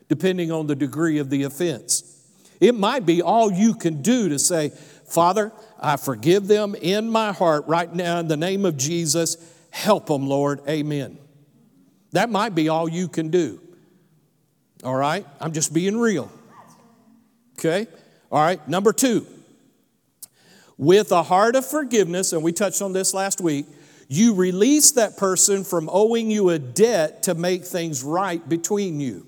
depending 0.09 0.51
on 0.51 0.67
the 0.67 0.75
degree 0.75 1.17
of 1.19 1.29
the 1.29 1.43
offense. 1.43 2.14
It 2.59 2.75
might 2.75 3.05
be 3.05 3.21
all 3.21 3.51
you 3.51 3.73
can 3.73 4.01
do 4.01 4.29
to 4.29 4.39
say, 4.39 4.71
Father, 5.05 5.51
I 5.79 5.97
forgive 5.97 6.47
them 6.47 6.75
in 6.75 7.09
my 7.09 7.31
heart 7.31 7.67
right 7.67 7.93
now 7.93 8.19
in 8.19 8.27
the 8.27 8.37
name 8.37 8.65
of 8.65 8.77
Jesus. 8.77 9.37
Help 9.69 10.07
them, 10.07 10.27
Lord. 10.27 10.61
Amen. 10.67 11.17
That 12.11 12.29
might 12.29 12.55
be 12.55 12.69
all 12.69 12.87
you 12.87 13.07
can 13.07 13.29
do. 13.29 13.59
All 14.83 14.95
right? 14.95 15.25
I'm 15.39 15.51
just 15.51 15.73
being 15.73 15.97
real. 15.97 16.31
Okay? 17.59 17.87
All 18.31 18.41
right, 18.41 18.65
number 18.67 18.93
two. 18.93 19.25
With 20.77 21.11
a 21.11 21.23
heart 21.23 21.55
of 21.55 21.65
forgiveness, 21.65 22.33
and 22.33 22.43
we 22.43 22.51
touched 22.51 22.81
on 22.81 22.93
this 22.93 23.13
last 23.13 23.39
week, 23.39 23.65
you 24.07 24.33
release 24.33 24.91
that 24.91 25.17
person 25.17 25.63
from 25.63 25.89
owing 25.91 26.29
you 26.29 26.49
a 26.49 26.59
debt 26.59 27.23
to 27.23 27.33
make 27.33 27.63
things 27.63 28.03
right 28.03 28.47
between 28.47 28.99
you. 28.99 29.25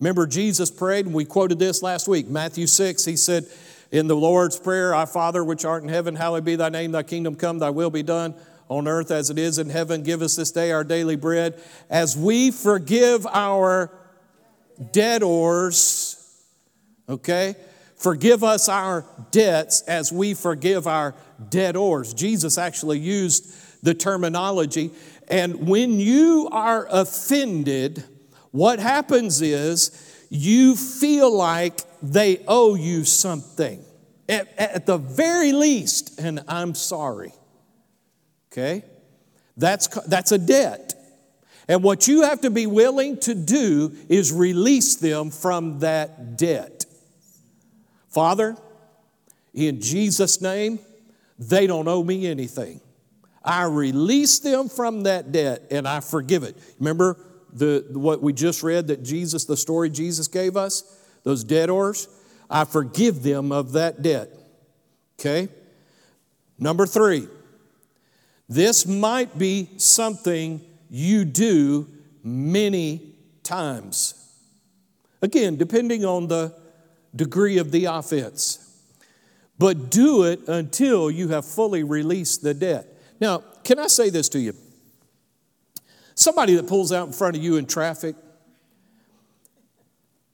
Remember, 0.00 0.26
Jesus 0.26 0.70
prayed, 0.70 1.06
and 1.06 1.14
we 1.14 1.24
quoted 1.24 1.58
this 1.58 1.82
last 1.82 2.06
week, 2.06 2.28
Matthew 2.28 2.66
6. 2.66 3.04
He 3.04 3.16
said 3.16 3.46
in 3.90 4.08
the 4.08 4.16
Lord's 4.16 4.58
Prayer, 4.58 4.94
Our 4.94 5.06
Father 5.06 5.42
which 5.42 5.64
art 5.64 5.82
in 5.82 5.88
heaven, 5.88 6.16
hallowed 6.16 6.44
be 6.44 6.56
thy 6.56 6.68
name, 6.68 6.92
thy 6.92 7.02
kingdom 7.02 7.34
come, 7.34 7.58
thy 7.58 7.70
will 7.70 7.90
be 7.90 8.02
done 8.02 8.34
on 8.68 8.88
earth 8.88 9.10
as 9.10 9.30
it 9.30 9.38
is 9.38 9.58
in 9.58 9.70
heaven. 9.70 10.02
Give 10.02 10.20
us 10.20 10.36
this 10.36 10.50
day 10.50 10.72
our 10.72 10.84
daily 10.84 11.16
bread. 11.16 11.62
As 11.88 12.16
we 12.16 12.50
forgive 12.50 13.26
our 13.26 13.90
debtors, 14.92 16.22
okay? 17.08 17.54
Forgive 17.96 18.44
us 18.44 18.68
our 18.68 19.06
debts 19.30 19.80
as 19.82 20.12
we 20.12 20.34
forgive 20.34 20.86
our 20.86 21.14
debtors. 21.48 22.12
Jesus 22.12 22.58
actually 22.58 22.98
used 22.98 23.82
the 23.82 23.94
terminology. 23.94 24.90
And 25.28 25.66
when 25.66 25.98
you 25.98 26.48
are 26.52 26.86
offended, 26.90 28.04
what 28.56 28.78
happens 28.78 29.42
is 29.42 29.90
you 30.30 30.76
feel 30.76 31.30
like 31.30 31.82
they 32.02 32.42
owe 32.48 32.74
you 32.74 33.04
something. 33.04 33.84
At, 34.30 34.48
at 34.58 34.86
the 34.86 34.96
very 34.96 35.52
least, 35.52 36.18
and 36.18 36.42
I'm 36.48 36.74
sorry. 36.74 37.34
Okay? 38.50 38.82
That's, 39.58 39.88
that's 40.06 40.32
a 40.32 40.38
debt. 40.38 40.94
And 41.68 41.82
what 41.82 42.08
you 42.08 42.22
have 42.22 42.40
to 42.40 42.50
be 42.50 42.66
willing 42.66 43.18
to 43.20 43.34
do 43.34 43.94
is 44.08 44.32
release 44.32 44.96
them 44.96 45.30
from 45.30 45.80
that 45.80 46.38
debt. 46.38 46.86
Father, 48.08 48.56
in 49.52 49.82
Jesus' 49.82 50.40
name, 50.40 50.78
they 51.38 51.66
don't 51.66 51.86
owe 51.88 52.02
me 52.02 52.26
anything. 52.26 52.80
I 53.44 53.64
release 53.64 54.38
them 54.38 54.70
from 54.70 55.02
that 55.02 55.30
debt 55.30 55.66
and 55.70 55.86
I 55.86 56.00
forgive 56.00 56.42
it. 56.42 56.56
Remember 56.78 57.18
the, 57.58 57.86
what 57.92 58.22
we 58.22 58.32
just 58.32 58.62
read 58.62 58.88
that 58.88 59.02
Jesus, 59.02 59.44
the 59.44 59.56
story 59.56 59.90
Jesus 59.90 60.28
gave 60.28 60.56
us? 60.56 60.82
Those 61.22 61.44
debtors? 61.44 62.08
I 62.48 62.64
forgive 62.64 63.22
them 63.22 63.52
of 63.52 63.72
that 63.72 64.02
debt. 64.02 64.30
Okay? 65.18 65.48
Number 66.58 66.86
three, 66.86 67.28
this 68.48 68.86
might 68.86 69.38
be 69.38 69.70
something 69.76 70.60
you 70.88 71.24
do 71.24 71.88
many 72.22 73.14
times. 73.42 74.14
Again, 75.22 75.56
depending 75.56 76.04
on 76.04 76.28
the 76.28 76.54
degree 77.14 77.58
of 77.58 77.72
the 77.72 77.86
offense. 77.86 78.62
But 79.58 79.90
do 79.90 80.24
it 80.24 80.46
until 80.48 81.10
you 81.10 81.28
have 81.28 81.46
fully 81.46 81.82
released 81.82 82.42
the 82.42 82.52
debt. 82.52 82.86
Now, 83.20 83.42
can 83.64 83.78
I 83.78 83.86
say 83.86 84.10
this 84.10 84.28
to 84.30 84.38
you? 84.38 84.54
Somebody 86.16 86.54
that 86.54 86.66
pulls 86.66 86.92
out 86.92 87.06
in 87.06 87.12
front 87.12 87.36
of 87.36 87.42
you 87.42 87.56
in 87.56 87.66
traffic, 87.66 88.16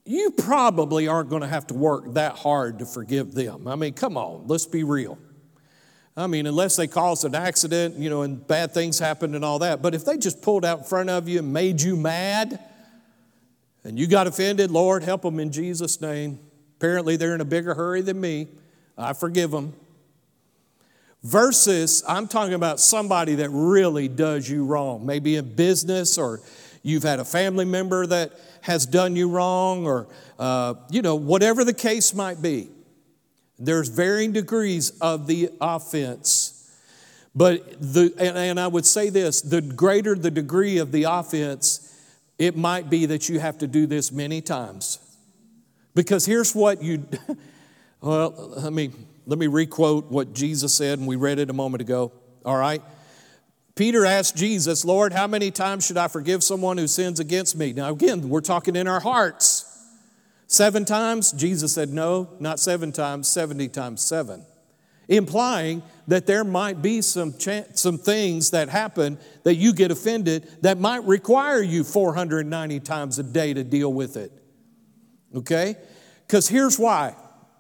you 0.05 0.31
probably 0.31 1.09
aren't 1.09 1.29
going 1.29 1.43
to 1.43 1.49
have 1.49 1.67
to 1.67 1.75
work 1.75 2.15
that 2.15 2.37
hard 2.37 2.79
to 2.79 2.87
forgive 2.87 3.35
them. 3.35 3.67
I 3.67 3.75
mean, 3.75 3.93
come 3.93 4.17
on, 4.17 4.47
let's 4.47 4.65
be 4.65 4.85
real. 4.85 5.19
I 6.17 6.29
mean, 6.29 6.47
unless 6.47 6.77
they 6.77 6.87
caused 6.87 7.25
an 7.25 7.35
accident, 7.35 7.97
you 7.97 8.11
know, 8.11 8.23
and 8.23 8.47
bad 8.47 8.73
things 8.73 8.99
happened 8.99 9.35
and 9.35 9.45
all 9.45 9.59
that. 9.59 9.83
But 9.83 9.95
if 9.95 10.05
they 10.05 10.17
just 10.19 10.41
pulled 10.41 10.65
out 10.65 10.79
in 10.79 10.85
front 10.85 11.11
of 11.11 11.29
you 11.29 11.41
and 11.41 11.53
made 11.53 11.81
you 11.81 11.97
mad 11.97 12.61
and 13.83 13.99
you 13.99 14.07
got 14.07 14.29
offended, 14.29 14.71
Lord, 14.71 15.03
help 15.03 15.23
them 15.23 15.41
in 15.41 15.51
Jesus' 15.51 16.01
name. 16.01 16.39
Apparently, 16.77 17.17
they're 17.17 17.35
in 17.35 17.41
a 17.41 17.47
bigger 17.47 17.75
hurry 17.75 18.03
than 18.03 18.21
me. 18.21 18.49
I 18.97 19.15
forgive 19.15 19.51
them. 19.51 19.75
Versus, 21.23 22.03
I'm 22.09 22.27
talking 22.27 22.55
about 22.55 22.81
somebody 22.81 23.37
that 23.37 23.51
really 23.51 24.09
does 24.09 24.49
you 24.49 24.65
wrong, 24.65 25.07
maybe 25.07 25.37
in 25.37 25.55
business 25.55 26.19
or 26.19 26.41
you've 26.83 27.05
had 27.05 27.21
a 27.21 27.25
family 27.25 27.65
member 27.65 28.07
that 28.07 28.33
has 28.63 28.87
done 28.87 29.15
you 29.15 29.29
wrong 29.29 29.87
or, 29.87 30.09
uh, 30.39 30.75
you 30.91 31.01
know, 31.01 31.15
whatever 31.15 31.65
the 31.65 31.73
case 31.73 32.13
might 32.13 32.43
be. 32.43 32.69
There's 33.59 33.89
varying 33.89 34.33
degrees 34.33 34.91
of 35.01 35.29
the 35.29 35.51
offense. 35.61 36.59
But 37.35 37.81
the, 37.81 38.13
and, 38.19 38.37
and 38.37 38.61
I 38.61 38.67
would 38.67 38.85
say 38.85 39.09
this 39.09 39.41
the 39.41 39.61
greater 39.61 40.15
the 40.17 40.31
degree 40.31 40.79
of 40.79 40.91
the 40.91 41.05
offense, 41.05 41.89
it 42.39 42.57
might 42.57 42.91
be 42.91 43.07
that 43.07 43.29
you 43.29 43.39
have 43.39 43.59
to 43.59 43.69
do 43.69 43.87
this 43.87 44.11
many 44.11 44.41
times. 44.41 44.99
Because 45.95 46.27
here's 46.27 46.55
what 46.55 46.83
you, 46.83 47.07
well, 48.01 48.55
I 48.65 48.71
me, 48.71 48.91
let 49.27 49.39
me 49.39 49.47
requote 49.47 50.11
what 50.11 50.35
Jesus 50.35 50.75
said, 50.75 50.99
and 50.99 51.07
we 51.07 51.17
read 51.17 51.39
it 51.39 51.51
a 51.51 51.53
moment 51.53 51.81
ago. 51.81 52.13
All 52.45 52.57
right? 52.57 52.83
Peter 53.75 54.05
asked 54.05 54.37
Jesus, 54.37 54.85
Lord, 54.85 55.13
how 55.13 55.27
many 55.27 55.51
times 55.51 55.87
should 55.87 55.97
I 55.97 56.09
forgive 56.09 56.43
someone 56.43 56.77
who 56.77 56.87
sins 56.87 57.21
against 57.21 57.57
me? 57.57 57.73
Now, 57.73 57.91
again, 57.91 58.29
we're 58.29 58.41
talking 58.41 58.77
in 58.77 58.87
our 58.87 59.01
hearts. 59.01 59.69
Seven 60.47 60.85
times? 60.85 61.33
Jesus 61.33 61.73
said, 61.73 61.89
No, 61.89 62.29
not 62.39 62.61
seven 62.61 62.93
times, 62.93 63.29
70 63.29 63.69
times 63.69 64.03
seven. 64.03 64.45
Implying 65.09 65.83
that 66.09 66.27
there 66.27 66.45
might 66.45 66.83
be 66.83 67.01
some, 67.01 67.35
some 67.75 67.97
things 67.97 68.51
that 68.51 68.69
happen 68.69 69.19
that 69.45 69.55
you 69.55 69.73
get 69.73 69.91
offended 69.91 70.49
that 70.61 70.79
might 70.79 71.05
require 71.05 71.63
you 71.63 71.85
490 71.85 72.81
times 72.81 73.19
a 73.19 73.23
day 73.23 73.55
to 73.55 73.65
deal 73.65 73.93
with 73.93 74.17
it. 74.17 74.33
Okay? 75.35 75.77
Because 76.27 76.49
here's 76.49 76.79
why, 76.79 77.15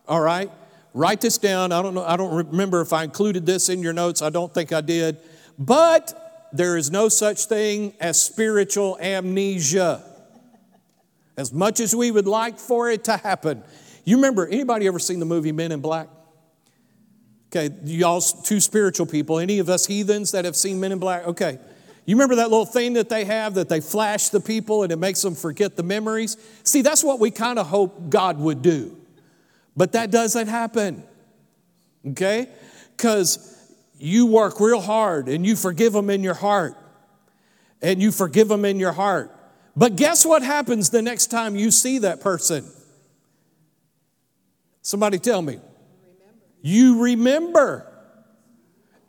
all 0.06 0.20
right? 0.20 0.50
Write 0.94 1.20
this 1.20 1.38
down. 1.38 1.72
I 1.72 1.82
don't 1.82 1.94
know, 1.94 2.04
I 2.04 2.16
don't 2.16 2.34
remember 2.34 2.80
if 2.80 2.92
I 2.92 3.04
included 3.04 3.46
this 3.46 3.68
in 3.68 3.80
your 3.82 3.92
notes. 3.92 4.20
I 4.22 4.30
don't 4.30 4.52
think 4.52 4.72
I 4.72 4.80
did. 4.80 5.18
But 5.58 6.48
there 6.52 6.76
is 6.76 6.90
no 6.90 7.08
such 7.08 7.46
thing 7.46 7.94
as 8.00 8.20
spiritual 8.20 8.98
amnesia 9.00 10.04
as 11.36 11.52
much 11.52 11.80
as 11.80 11.94
we 11.94 12.10
would 12.10 12.26
like 12.26 12.58
for 12.58 12.90
it 12.90 13.04
to 13.04 13.16
happen. 13.16 13.62
You 14.04 14.16
remember, 14.16 14.46
anybody 14.46 14.86
ever 14.86 14.98
seen 14.98 15.18
the 15.18 15.26
movie 15.26 15.52
Men 15.52 15.72
in 15.72 15.80
Black? 15.80 16.08
Okay, 17.48 17.74
y'all 17.84 18.20
two 18.20 18.60
spiritual 18.60 19.06
people, 19.06 19.38
any 19.38 19.58
of 19.58 19.68
us 19.68 19.86
heathens 19.86 20.32
that 20.32 20.44
have 20.44 20.56
seen 20.56 20.80
Men 20.80 20.92
in 20.92 20.98
Black? 20.98 21.26
Okay. 21.26 21.58
You 22.04 22.16
remember 22.16 22.36
that 22.36 22.50
little 22.50 22.66
thing 22.66 22.94
that 22.94 23.08
they 23.08 23.24
have 23.24 23.54
that 23.54 23.68
they 23.68 23.80
flash 23.80 24.30
the 24.30 24.40
people 24.40 24.82
and 24.82 24.90
it 24.90 24.98
makes 24.98 25.22
them 25.22 25.36
forget 25.36 25.76
the 25.76 25.84
memories? 25.84 26.36
See, 26.64 26.82
that's 26.82 27.04
what 27.04 27.20
we 27.20 27.30
kind 27.30 27.58
of 27.58 27.68
hope 27.68 28.10
God 28.10 28.38
would 28.38 28.60
do. 28.60 28.96
But 29.76 29.92
that 29.92 30.10
doesn't 30.10 30.48
happen. 30.48 31.02
Okay? 32.06 32.48
Because 32.96 33.48
you 33.98 34.26
work 34.26 34.60
real 34.60 34.80
hard 34.80 35.28
and 35.28 35.46
you 35.46 35.56
forgive 35.56 35.92
them 35.92 36.10
in 36.10 36.22
your 36.22 36.34
heart. 36.34 36.76
And 37.80 38.00
you 38.00 38.12
forgive 38.12 38.48
them 38.48 38.64
in 38.64 38.78
your 38.78 38.92
heart. 38.92 39.34
But 39.76 39.96
guess 39.96 40.24
what 40.24 40.42
happens 40.42 40.90
the 40.90 41.02
next 41.02 41.28
time 41.28 41.56
you 41.56 41.70
see 41.70 41.98
that 41.98 42.20
person? 42.20 42.70
Somebody 44.82 45.18
tell 45.18 45.42
me. 45.42 45.58
You 46.60 47.02
remember. 47.02 47.88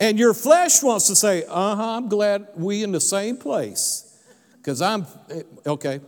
And 0.00 0.18
your 0.18 0.34
flesh 0.34 0.82
wants 0.82 1.06
to 1.06 1.14
say, 1.14 1.44
uh 1.48 1.76
huh, 1.76 1.96
I'm 1.96 2.08
glad 2.08 2.48
we 2.56 2.82
in 2.82 2.92
the 2.92 3.00
same 3.00 3.36
place. 3.36 4.22
Because 4.56 4.82
I'm, 4.82 5.06
eh, 5.30 5.42
okay, 5.66 6.00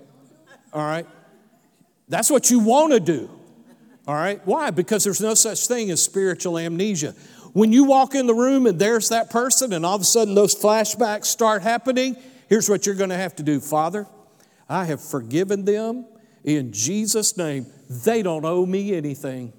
all 0.73 0.83
right. 0.83 1.07
That's 2.09 2.31
what 2.31 2.51
you 2.51 2.59
want 2.61 2.93
to 2.93 3.01
do. 3.01 3.31
All 4.07 4.15
right. 4.15 4.41
Why? 4.47 4.71
Because 4.71 5.05
there's 5.05 5.21
no 5.21 5.35
such 5.35 5.67
thing 5.67 5.91
as 5.91 6.03
spiritual 6.03 6.59
amnesia. 6.59 7.15
When 7.53 7.73
you 7.73 7.85
walk 7.85 8.15
in 8.15 8.27
the 8.27 8.35
room 8.35 8.67
and 8.67 8.79
there's 8.79 9.09
that 9.09 9.31
person, 9.31 9.73
and 9.73 9.85
all 9.85 9.97
of 9.97 10.03
a 10.03 10.05
sudden 10.05 10.35
those 10.35 10.55
flashbacks 10.55 11.25
start 11.25 11.63
happening, 11.63 12.17
here's 12.49 12.69
what 12.69 12.87
you're 12.87 12.95
going 12.95 13.11
to 13.11 13.17
have 13.17 13.35
to 13.37 13.43
do 13.43 13.61
Father, 13.61 14.07
I 14.69 14.85
have 14.85 15.03
forgiven 15.03 15.65
them 15.65 16.07
in 16.45 16.73
Jesus' 16.73 17.37
name. 17.37 17.67
They 17.89 18.23
don't 18.23 18.45
owe 18.45 18.67
me 18.67 18.95
anything. 18.95 19.53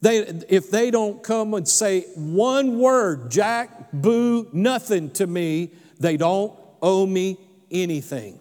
They, 0.00 0.18
if 0.48 0.70
they 0.70 0.90
don't 0.90 1.22
come 1.22 1.54
and 1.54 1.66
say 1.66 2.02
one 2.14 2.78
word, 2.78 3.30
Jack, 3.30 3.90
boo, 3.92 4.48
nothing 4.52 5.10
to 5.12 5.26
me, 5.26 5.72
they 5.98 6.16
don't 6.18 6.58
owe 6.82 7.06
me 7.06 7.38
anything. 7.70 8.38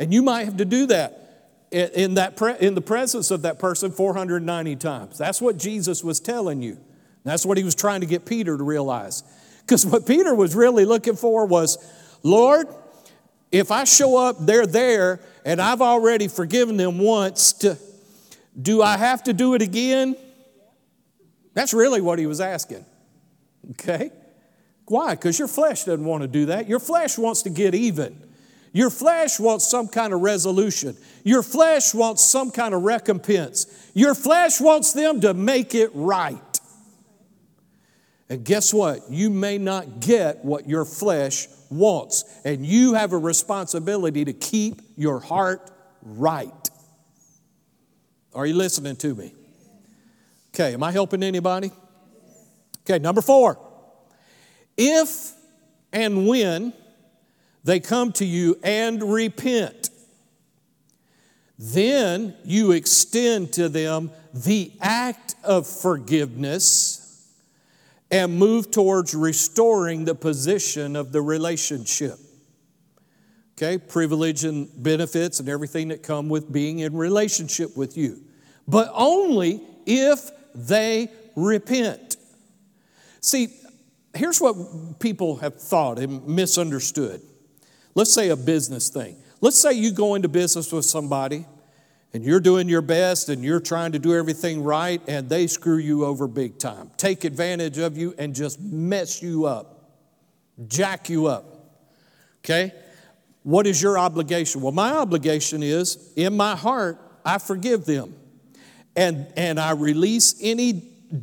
And 0.00 0.12
you 0.12 0.22
might 0.22 0.44
have 0.44 0.56
to 0.56 0.64
do 0.64 0.86
that 0.86 1.21
in, 1.72 2.14
that 2.14 2.36
pre, 2.36 2.54
in 2.60 2.74
the 2.74 2.82
presence 2.82 3.30
of 3.30 3.42
that 3.42 3.58
person 3.58 3.90
490 3.90 4.76
times. 4.76 5.18
That's 5.18 5.40
what 5.40 5.56
Jesus 5.56 6.04
was 6.04 6.20
telling 6.20 6.62
you. 6.62 6.78
That's 7.24 7.46
what 7.46 7.56
he 7.56 7.64
was 7.64 7.74
trying 7.74 8.00
to 8.00 8.06
get 8.06 8.24
Peter 8.24 8.56
to 8.56 8.64
realize. 8.64 9.22
Because 9.60 9.86
what 9.86 10.06
Peter 10.06 10.34
was 10.34 10.54
really 10.54 10.84
looking 10.84 11.16
for 11.16 11.46
was, 11.46 11.78
Lord, 12.22 12.66
if 13.50 13.70
I 13.70 13.84
show 13.84 14.16
up, 14.16 14.36
they're 14.40 14.66
there, 14.66 15.20
and 15.44 15.60
I've 15.60 15.80
already 15.80 16.28
forgiven 16.28 16.76
them 16.76 16.98
once, 16.98 17.52
to, 17.54 17.78
do 18.60 18.82
I 18.82 18.96
have 18.96 19.22
to 19.24 19.32
do 19.32 19.54
it 19.54 19.62
again? 19.62 20.16
That's 21.54 21.72
really 21.72 22.00
what 22.00 22.18
he 22.18 22.26
was 22.26 22.40
asking. 22.40 22.84
Okay? 23.72 24.10
Why? 24.86 25.14
Because 25.14 25.38
your 25.38 25.48
flesh 25.48 25.84
doesn't 25.84 26.04
want 26.04 26.22
to 26.22 26.28
do 26.28 26.46
that. 26.46 26.68
Your 26.68 26.80
flesh 26.80 27.16
wants 27.16 27.42
to 27.42 27.50
get 27.50 27.74
even. 27.74 28.31
Your 28.72 28.88
flesh 28.88 29.38
wants 29.38 29.68
some 29.68 29.88
kind 29.88 30.12
of 30.12 30.20
resolution. 30.20 30.96
Your 31.24 31.42
flesh 31.42 31.92
wants 31.92 32.24
some 32.24 32.50
kind 32.50 32.74
of 32.74 32.82
recompense. 32.82 33.66
Your 33.94 34.14
flesh 34.14 34.60
wants 34.60 34.92
them 34.92 35.20
to 35.20 35.34
make 35.34 35.74
it 35.74 35.90
right. 35.94 36.60
And 38.30 38.44
guess 38.44 38.72
what? 38.72 39.10
You 39.10 39.28
may 39.28 39.58
not 39.58 40.00
get 40.00 40.42
what 40.42 40.66
your 40.66 40.86
flesh 40.86 41.48
wants. 41.70 42.24
And 42.46 42.64
you 42.64 42.94
have 42.94 43.12
a 43.12 43.18
responsibility 43.18 44.24
to 44.24 44.32
keep 44.32 44.80
your 44.96 45.20
heart 45.20 45.70
right. 46.02 46.70
Are 48.34 48.46
you 48.46 48.54
listening 48.54 48.96
to 48.96 49.14
me? 49.14 49.34
Okay, 50.54 50.72
am 50.72 50.82
I 50.82 50.92
helping 50.92 51.22
anybody? 51.22 51.70
Okay, 52.80 52.98
number 52.98 53.20
four. 53.20 53.58
If 54.78 55.32
and 55.92 56.26
when 56.26 56.72
they 57.64 57.80
come 57.80 58.12
to 58.12 58.24
you 58.24 58.58
and 58.62 59.02
repent, 59.02 59.90
then 61.58 62.34
you 62.44 62.72
extend 62.72 63.52
to 63.52 63.68
them 63.68 64.10
the 64.34 64.72
act 64.80 65.36
of 65.44 65.66
forgiveness 65.66 66.98
and 68.10 68.36
move 68.36 68.70
towards 68.70 69.14
restoring 69.14 70.04
the 70.04 70.14
position 70.14 70.96
of 70.96 71.12
the 71.12 71.22
relationship. 71.22 72.18
Okay, 73.56 73.78
privilege 73.78 74.44
and 74.44 74.68
benefits 74.82 75.38
and 75.40 75.48
everything 75.48 75.88
that 75.88 76.02
come 76.02 76.28
with 76.28 76.52
being 76.52 76.80
in 76.80 76.96
relationship 76.96 77.76
with 77.76 77.96
you. 77.96 78.20
But 78.66 78.90
only 78.92 79.62
if 79.86 80.30
they 80.54 81.10
repent. 81.36 82.16
See, 83.20 83.48
here's 84.14 84.40
what 84.40 84.98
people 84.98 85.36
have 85.36 85.60
thought 85.60 85.98
and 85.98 86.26
misunderstood. 86.26 87.22
Let's 87.94 88.12
say 88.12 88.30
a 88.30 88.36
business 88.36 88.88
thing. 88.88 89.16
Let's 89.40 89.58
say 89.58 89.72
you 89.72 89.92
go 89.92 90.14
into 90.14 90.28
business 90.28 90.72
with 90.72 90.84
somebody 90.84 91.46
and 92.14 92.24
you're 92.24 92.40
doing 92.40 92.68
your 92.68 92.82
best 92.82 93.28
and 93.28 93.42
you're 93.42 93.60
trying 93.60 93.92
to 93.92 93.98
do 93.98 94.14
everything 94.14 94.62
right, 94.62 95.00
and 95.08 95.28
they 95.28 95.46
screw 95.46 95.78
you 95.78 96.04
over 96.04 96.28
big 96.28 96.58
time, 96.58 96.90
take 96.96 97.24
advantage 97.24 97.78
of 97.78 97.96
you, 97.96 98.14
and 98.18 98.34
just 98.34 98.60
mess 98.60 99.22
you 99.22 99.46
up, 99.46 99.90
jack 100.68 101.08
you 101.08 101.26
up. 101.26 101.44
Okay? 102.44 102.72
What 103.42 103.66
is 103.66 103.82
your 103.82 103.98
obligation? 103.98 104.60
Well, 104.60 104.72
my 104.72 104.92
obligation 104.92 105.62
is 105.62 106.12
in 106.16 106.36
my 106.36 106.54
heart, 106.54 106.98
I 107.24 107.38
forgive 107.38 107.84
them. 107.84 108.14
And, 108.94 109.32
and 109.36 109.58
I 109.58 109.72
release 109.72 110.34
any 110.40 110.72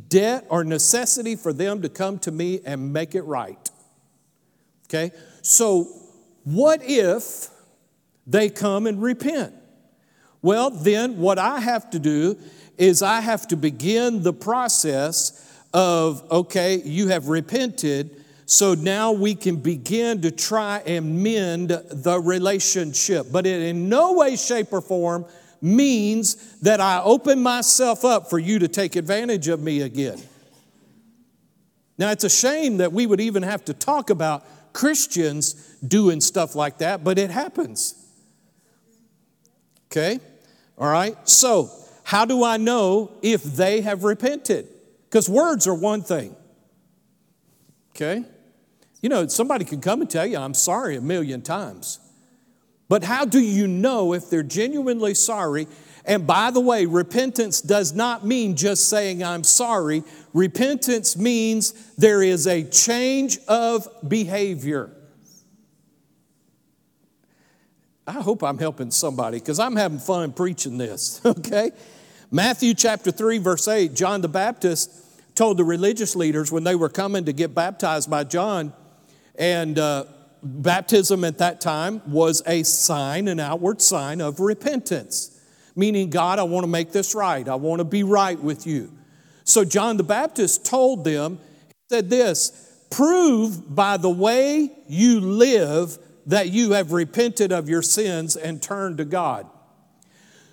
debt 0.08 0.44
or 0.48 0.64
necessity 0.64 1.36
for 1.36 1.52
them 1.52 1.82
to 1.82 1.88
come 1.88 2.18
to 2.20 2.32
me 2.32 2.60
and 2.64 2.92
make 2.92 3.14
it 3.14 3.22
right. 3.22 3.70
Okay? 4.88 5.12
So, 5.42 5.99
what 6.44 6.80
if 6.82 7.48
they 8.26 8.48
come 8.48 8.86
and 8.86 9.02
repent? 9.02 9.54
Well, 10.42 10.70
then 10.70 11.18
what 11.18 11.38
I 11.38 11.60
have 11.60 11.90
to 11.90 11.98
do 11.98 12.38
is 12.78 13.02
I 13.02 13.20
have 13.20 13.46
to 13.48 13.56
begin 13.56 14.22
the 14.22 14.32
process 14.32 15.46
of, 15.74 16.24
okay, 16.30 16.80
you 16.82 17.08
have 17.08 17.28
repented, 17.28 18.24
so 18.46 18.74
now 18.74 19.12
we 19.12 19.34
can 19.34 19.56
begin 19.56 20.22
to 20.22 20.30
try 20.30 20.78
and 20.86 21.22
mend 21.22 21.68
the 21.68 22.20
relationship. 22.20 23.26
But 23.30 23.46
it 23.46 23.60
in 23.62 23.88
no 23.88 24.14
way, 24.14 24.36
shape, 24.36 24.72
or 24.72 24.80
form 24.80 25.26
means 25.60 26.58
that 26.60 26.80
I 26.80 27.02
open 27.02 27.42
myself 27.42 28.04
up 28.04 28.30
for 28.30 28.38
you 28.38 28.58
to 28.60 28.68
take 28.68 28.96
advantage 28.96 29.48
of 29.48 29.60
me 29.60 29.82
again. 29.82 30.20
Now, 31.98 32.10
it's 32.12 32.24
a 32.24 32.30
shame 32.30 32.78
that 32.78 32.92
we 32.92 33.06
would 33.06 33.20
even 33.20 33.42
have 33.42 33.64
to 33.66 33.74
talk 33.74 34.08
about 34.08 34.44
Christians 34.72 35.54
doing 35.86 36.20
stuff 36.20 36.54
like 36.54 36.78
that, 36.78 37.02
but 37.04 37.18
it 37.18 37.30
happens. 37.30 37.94
Okay? 39.90 40.20
All 40.78 40.90
right? 40.90 41.16
So, 41.28 41.70
how 42.04 42.24
do 42.24 42.44
I 42.44 42.56
know 42.56 43.12
if 43.22 43.42
they 43.42 43.80
have 43.82 44.04
repented? 44.04 44.68
Because 45.08 45.28
words 45.28 45.66
are 45.66 45.74
one 45.74 46.02
thing. 46.02 46.34
Okay? 47.90 48.24
You 49.02 49.08
know, 49.08 49.26
somebody 49.26 49.64
can 49.64 49.80
come 49.80 50.00
and 50.00 50.10
tell 50.10 50.26
you, 50.26 50.38
I'm 50.38 50.54
sorry 50.54 50.96
a 50.96 51.00
million 51.00 51.42
times. 51.42 51.98
But 52.88 53.04
how 53.04 53.24
do 53.24 53.40
you 53.40 53.66
know 53.66 54.12
if 54.12 54.30
they're 54.30 54.42
genuinely 54.42 55.14
sorry? 55.14 55.68
And 56.04 56.26
by 56.26 56.50
the 56.50 56.60
way, 56.60 56.86
repentance 56.86 57.60
does 57.60 57.92
not 57.92 58.26
mean 58.26 58.56
just 58.56 58.88
saying, 58.88 59.22
I'm 59.22 59.44
sorry. 59.44 60.02
Repentance 60.32 61.16
means 61.16 61.72
there 61.96 62.22
is 62.22 62.46
a 62.46 62.62
change 62.62 63.38
of 63.48 63.88
behavior. 64.06 64.90
I 68.06 68.22
hope 68.22 68.42
I'm 68.42 68.58
helping 68.58 68.90
somebody 68.90 69.38
because 69.38 69.60
I'm 69.60 69.76
having 69.76 69.98
fun 69.98 70.32
preaching 70.32 70.78
this, 70.78 71.20
okay? 71.26 71.70
Matthew 72.30 72.74
chapter 72.74 73.10
3, 73.10 73.38
verse 73.38 73.66
8, 73.66 73.94
John 73.94 74.20
the 74.20 74.28
Baptist 74.28 74.90
told 75.34 75.56
the 75.56 75.64
religious 75.64 76.14
leaders 76.14 76.52
when 76.52 76.64
they 76.64 76.74
were 76.74 76.88
coming 76.88 77.24
to 77.24 77.32
get 77.32 77.54
baptized 77.54 78.10
by 78.10 78.24
John, 78.24 78.72
and 79.36 79.78
uh, 79.78 80.04
baptism 80.42 81.24
at 81.24 81.38
that 81.38 81.60
time 81.60 82.02
was 82.06 82.42
a 82.46 82.62
sign, 82.62 83.28
an 83.28 83.40
outward 83.40 83.80
sign 83.80 84.20
of 84.20 84.38
repentance, 84.38 85.40
meaning, 85.74 86.10
God, 86.10 86.38
I 86.38 86.44
want 86.44 86.64
to 86.64 86.68
make 86.68 86.92
this 86.92 87.14
right. 87.14 87.48
I 87.48 87.54
want 87.56 87.80
to 87.80 87.84
be 87.84 88.02
right 88.02 88.38
with 88.38 88.66
you. 88.66 88.92
So 89.50 89.64
John 89.64 89.96
the 89.96 90.04
Baptist 90.04 90.64
told 90.64 91.04
them, 91.04 91.40
he 91.66 91.74
said 91.96 92.08
this, 92.08 92.84
prove 92.88 93.74
by 93.74 93.96
the 93.96 94.08
way 94.08 94.70
you 94.86 95.20
live 95.20 95.98
that 96.26 96.50
you 96.50 96.72
have 96.72 96.92
repented 96.92 97.50
of 97.50 97.68
your 97.68 97.82
sins 97.82 98.36
and 98.36 98.62
turned 98.62 98.98
to 98.98 99.04
God. 99.04 99.48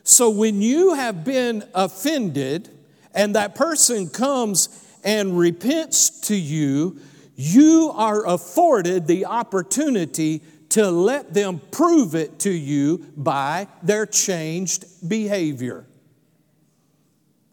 So 0.04 0.32
when 0.32 0.64
you 0.64 0.96
have 0.96 1.24
been 1.24 1.64
offended 1.76 2.70
and 3.14 3.36
that 3.36 3.54
person 3.54 4.10
comes 4.10 4.70
and 5.04 5.38
repents 5.38 6.22
to 6.22 6.36
you, 6.36 7.00
you 7.36 7.92
are 7.94 8.26
afforded 8.26 9.06
the 9.06 9.28
opportunity 9.28 10.42
to 10.70 10.90
let 10.90 11.36
them 11.36 11.62
prove 11.70 12.16
it 12.16 12.40
to 12.40 12.52
you 12.52 13.06
by 13.16 13.68
their 13.84 14.08
changed 14.08 14.86
behavior. 15.08 15.86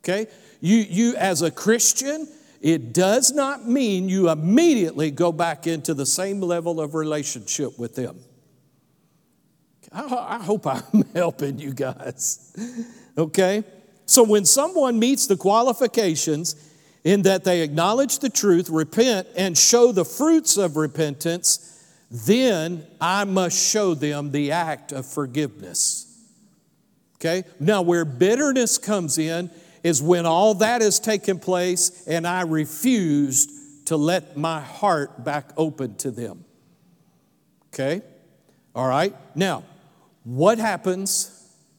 Okay? 0.01 0.27
You, 0.65 0.79
you 0.79 1.17
as 1.17 1.43
a 1.43 1.51
Christian, 1.51 2.27
it 2.63 2.95
does 2.95 3.33
not 3.33 3.69
mean 3.69 4.09
you 4.09 4.31
immediately 4.31 5.11
go 5.11 5.31
back 5.31 5.67
into 5.67 5.93
the 5.93 6.07
same 6.07 6.41
level 6.41 6.81
of 6.81 6.95
relationship 6.95 7.79
with 7.79 7.95
them. 7.95 8.19
I, 9.93 10.39
hope 10.43 10.67
I'm 10.67 11.05
helping 11.15 11.59
you 11.59 11.75
guys. 11.75 12.57
Okay? 13.17 13.63
So 14.07 14.25
when 14.25 14.45
someone 14.45 14.99
meets 14.99 15.29
the 15.29 15.37
qualifications 15.37 16.57
in 17.05 17.23
that 17.23 17.45
they 17.45 17.61
acknowledge 17.61 18.19
the 18.19 18.29
truth, 18.29 18.69
repent, 18.69 19.29
and 19.37 19.57
show 19.57 19.93
the 19.93 20.05
fruits 20.05 20.57
of 20.57 20.77
repentance, 20.77 21.81
then 22.11 22.85
I 23.01 23.23
must 23.23 23.57
show 23.57 23.95
them 23.95 24.33
the 24.33 24.51
act 24.51 24.91
of 24.91 25.07
forgiveness. 25.07 26.13
Okay? 27.19 27.45
Now, 27.61 27.83
where 27.83 28.05
bitterness 28.05 28.79
comes 28.79 29.17
in 29.17 29.49
is 29.85 30.03
when 30.03 30.25
all 30.27 30.55
that 30.55 30.81
has 30.81 30.99
taken 30.99 31.39
place 31.39 32.05
and 32.09 32.27
I 32.27 32.41
refused 32.41 33.51
to 33.87 33.97
let 33.99 34.37
my 34.37 34.61
heart 34.61 35.23
back 35.23 35.51
open 35.59 35.95
to 35.97 36.11
them. 36.11 36.45
Okay? 37.69 38.03
All 38.75 38.89
right? 38.89 39.15
Now, 39.37 39.63
what 40.25 40.59
happens 40.59 41.31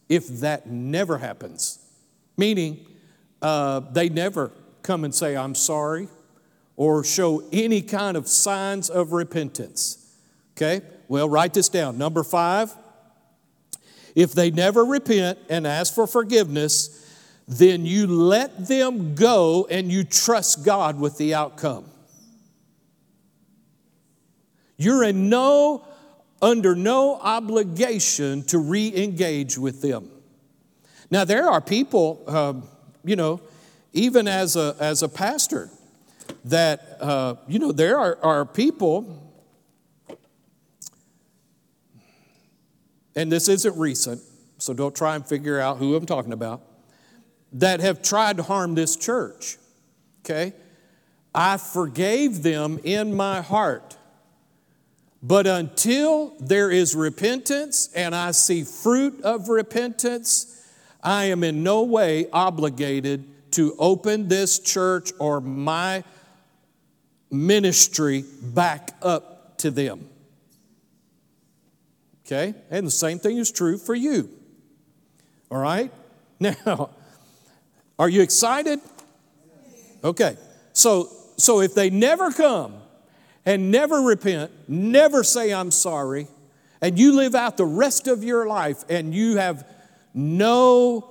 if 0.07 0.27
that 0.41 0.67
never 0.67 1.17
happens? 1.17 1.79
Meaning, 2.37 2.85
uh, 3.41 3.79
they 3.79 4.07
never 4.07 4.51
come 4.83 5.03
and 5.03 5.13
say, 5.13 5.35
I'm 5.35 5.55
sorry, 5.55 6.07
or 6.75 7.03
show 7.03 7.43
any 7.51 7.81
kind 7.81 8.15
of 8.15 8.27
signs 8.27 8.89
of 8.89 9.13
repentance. 9.13 10.15
Okay? 10.55 10.85
Well, 11.07 11.27
write 11.27 11.55
this 11.55 11.69
down. 11.69 11.97
Number 11.97 12.23
five, 12.23 12.71
if 14.13 14.33
they 14.33 14.51
never 14.51 14.85
repent 14.85 15.39
and 15.49 15.65
ask 15.65 15.93
for 15.93 16.05
forgiveness, 16.05 17.01
then 17.47 17.85
you 17.85 18.07
let 18.07 18.67
them 18.67 19.13
go 19.13 19.67
and 19.69 19.91
you 19.91 20.03
trust 20.03 20.65
God 20.65 20.99
with 20.99 21.17
the 21.17 21.35
outcome. 21.35 21.85
You're 24.77 25.03
in 25.03 25.29
no, 25.29 25.85
under 26.41 26.75
no 26.75 27.15
obligation 27.15 28.43
to 28.45 28.57
re 28.57 28.91
engage 28.95 29.57
with 29.57 29.81
them. 29.81 30.09
Now, 31.11 31.23
there 31.23 31.47
are 31.47 31.61
people, 31.61 32.23
um, 32.27 32.67
you 33.03 33.15
know, 33.15 33.39
even 33.93 34.27
as 34.27 34.55
a, 34.55 34.75
as 34.79 35.03
a 35.03 35.07
pastor, 35.07 35.69
that, 36.45 36.97
uh, 36.99 37.35
you 37.47 37.59
know, 37.59 37.71
there 37.71 37.99
are, 37.99 38.17
are 38.23 38.45
people, 38.45 39.33
and 43.15 43.31
this 43.31 43.47
isn't 43.47 43.77
recent, 43.77 44.21
so 44.57 44.73
don't 44.73 44.95
try 44.95 45.15
and 45.15 45.25
figure 45.25 45.59
out 45.59 45.77
who 45.77 45.95
I'm 45.95 46.07
talking 46.07 46.33
about 46.33 46.61
that 47.53 47.79
have 47.79 48.01
tried 48.01 48.37
to 48.37 48.43
harm 48.43 48.75
this 48.75 48.95
church. 48.95 49.57
Okay? 50.23 50.53
I 51.33 51.57
forgave 51.57 52.43
them 52.43 52.79
in 52.83 53.15
my 53.15 53.41
heart. 53.41 53.97
But 55.21 55.47
until 55.47 56.35
there 56.39 56.69
is 56.69 56.95
repentance 56.95 57.89
and 57.95 58.13
I 58.13 58.31
see 58.31 58.63
fruit 58.63 59.21
of 59.21 59.49
repentance, 59.49 60.63
I 61.03 61.25
am 61.25 61.43
in 61.43 61.63
no 61.63 61.83
way 61.83 62.29
obligated 62.31 63.51
to 63.51 63.75
open 63.79 64.27
this 64.27 64.59
church 64.59 65.11
or 65.19 65.41
my 65.41 66.03
ministry 67.31 68.23
back 68.41 68.91
up 69.01 69.57
to 69.59 69.71
them. 69.71 70.09
Okay? 72.25 72.53
And 72.69 72.87
the 72.87 72.91
same 72.91 73.19
thing 73.19 73.37
is 73.37 73.51
true 73.51 73.77
for 73.77 73.95
you. 73.95 74.29
All 75.51 75.57
right? 75.57 75.91
Now, 76.37 76.89
are 77.97 78.09
you 78.09 78.21
excited? 78.21 78.79
Okay. 80.03 80.37
So 80.73 81.09
so 81.37 81.61
if 81.61 81.73
they 81.73 81.89
never 81.89 82.31
come 82.31 82.75
and 83.45 83.71
never 83.71 84.01
repent, 84.01 84.51
never 84.67 85.23
say 85.23 85.53
I'm 85.53 85.71
sorry, 85.71 86.27
and 86.81 86.97
you 86.97 87.13
live 87.13 87.35
out 87.35 87.57
the 87.57 87.65
rest 87.65 88.07
of 88.07 88.23
your 88.23 88.47
life 88.47 88.83
and 88.89 89.13
you 89.13 89.37
have 89.37 89.67
no 90.13 91.09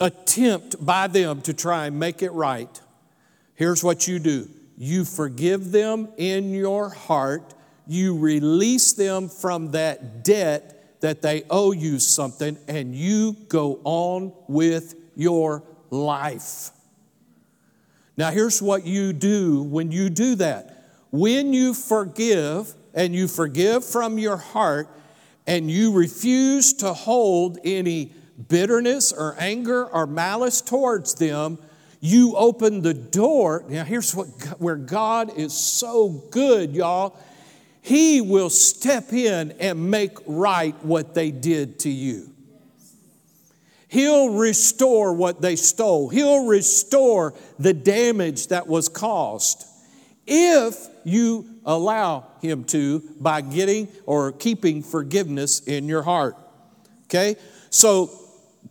attempt 0.00 0.84
by 0.84 1.06
them 1.06 1.42
to 1.42 1.52
try 1.52 1.86
and 1.86 1.98
make 1.98 2.22
it 2.22 2.30
right, 2.30 2.80
here's 3.54 3.84
what 3.84 4.08
you 4.08 4.18
do. 4.18 4.48
You 4.78 5.04
forgive 5.04 5.72
them 5.72 6.08
in 6.16 6.54
your 6.54 6.88
heart. 6.88 7.54
You 7.86 8.18
release 8.18 8.92
them 8.94 9.28
from 9.28 9.72
that 9.72 10.24
debt 10.24 11.00
that 11.00 11.22
they 11.22 11.42
owe 11.50 11.72
you 11.72 11.98
something, 11.98 12.58
and 12.68 12.94
you 12.94 13.34
go 13.48 13.80
on 13.84 14.32
with 14.48 14.94
your 15.20 15.62
life. 15.90 16.70
Now, 18.16 18.30
here's 18.30 18.60
what 18.60 18.86
you 18.86 19.12
do 19.12 19.62
when 19.62 19.92
you 19.92 20.10
do 20.10 20.34
that. 20.36 20.84
When 21.10 21.52
you 21.52 21.74
forgive, 21.74 22.74
and 22.94 23.14
you 23.14 23.28
forgive 23.28 23.84
from 23.84 24.18
your 24.18 24.36
heart, 24.36 24.88
and 25.46 25.70
you 25.70 25.92
refuse 25.92 26.72
to 26.74 26.92
hold 26.92 27.58
any 27.64 28.12
bitterness 28.48 29.12
or 29.12 29.36
anger 29.38 29.84
or 29.86 30.06
malice 30.06 30.60
towards 30.60 31.14
them, 31.14 31.58
you 32.00 32.34
open 32.36 32.82
the 32.82 32.94
door. 32.94 33.64
Now, 33.68 33.84
here's 33.84 34.14
what, 34.14 34.26
where 34.60 34.76
God 34.76 35.36
is 35.36 35.52
so 35.52 36.08
good, 36.30 36.74
y'all. 36.74 37.16
He 37.82 38.20
will 38.20 38.50
step 38.50 39.12
in 39.12 39.52
and 39.60 39.90
make 39.90 40.16
right 40.26 40.74
what 40.84 41.14
they 41.14 41.30
did 41.30 41.78
to 41.80 41.90
you. 41.90 42.29
He'll 43.90 44.30
restore 44.30 45.12
what 45.12 45.42
they 45.42 45.56
stole. 45.56 46.08
He'll 46.10 46.46
restore 46.46 47.34
the 47.58 47.74
damage 47.74 48.46
that 48.46 48.68
was 48.68 48.88
caused 48.88 49.64
if 50.28 50.86
you 51.02 51.44
allow 51.66 52.24
Him 52.40 52.62
to 52.66 53.02
by 53.18 53.40
getting 53.40 53.88
or 54.06 54.30
keeping 54.30 54.84
forgiveness 54.84 55.58
in 55.58 55.88
your 55.88 56.02
heart. 56.02 56.36
Okay? 57.06 57.34
So, 57.70 58.10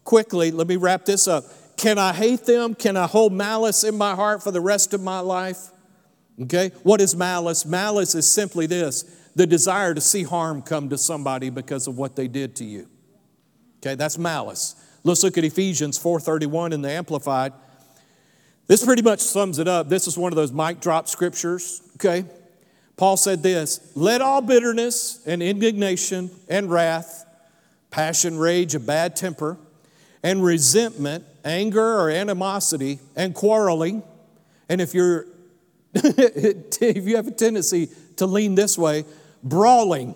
quickly, 0.06 0.52
let 0.52 0.68
me 0.68 0.78
wrap 0.78 1.04
this 1.04 1.28
up. 1.28 1.44
Can 1.76 1.98
I 1.98 2.14
hate 2.14 2.46
them? 2.46 2.74
Can 2.74 2.96
I 2.96 3.06
hold 3.06 3.34
malice 3.34 3.84
in 3.84 3.98
my 3.98 4.16
heart 4.16 4.42
for 4.42 4.52
the 4.52 4.62
rest 4.62 4.94
of 4.94 5.02
my 5.02 5.20
life? 5.20 5.70
Okay? 6.44 6.72
What 6.84 7.02
is 7.02 7.14
malice? 7.14 7.66
Malice 7.66 8.16
is 8.16 8.26
simply 8.26 8.68
this 8.68 9.04
the 9.36 9.46
desire 9.46 9.94
to 9.94 10.02
see 10.02 10.24
harm 10.24 10.62
come 10.62 10.90
to 10.90 10.98
somebody 10.98 11.50
because 11.50 11.88
of 11.88 11.98
what 11.98 12.16
they 12.16 12.30
did 12.30 12.56
to 12.56 12.64
you. 12.64 12.88
Okay, 13.80 13.96
that's 13.96 14.18
malice. 14.18 14.76
Let's 15.04 15.24
look 15.24 15.38
at 15.38 15.44
Ephesians 15.44 15.98
4:31 15.98 16.74
in 16.74 16.82
the 16.82 16.90
Amplified. 16.90 17.54
This 18.68 18.84
pretty 18.84 19.02
much 19.02 19.20
sums 19.20 19.58
it 19.58 19.68
up. 19.68 19.90
This 19.90 20.08
is 20.08 20.18
one 20.18 20.32
of 20.32 20.36
those 20.36 20.52
mic 20.52 20.80
drop 20.80 21.08
scriptures, 21.08 21.82
okay? 21.96 22.26
Paul 22.98 23.18
said 23.18 23.42
this, 23.42 23.80
"Let 23.96 24.22
all 24.22 24.42
bitterness 24.42 25.20
and 25.26 25.42
indignation 25.42 26.30
and 26.50 26.70
wrath, 26.70 27.26
passion, 27.92 28.38
rage, 28.38 28.76
a 28.76 28.80
bad 28.80 29.16
temper, 29.16 29.58
and 30.22 30.44
resentment, 30.44 31.24
anger 31.46 32.00
or 32.00 32.10
animosity, 32.10 33.00
and 33.16 33.34
quarreling, 33.34 34.04
and 34.68 34.82
if 34.82 34.94
you're 34.94 35.26
if 35.94 37.08
you 37.08 37.16
have 37.16 37.28
a 37.28 37.32
tendency 37.32 37.90
to 38.18 38.28
lean 38.28 38.54
this 38.56 38.78
way, 38.78 39.06
brawling. 39.44 40.14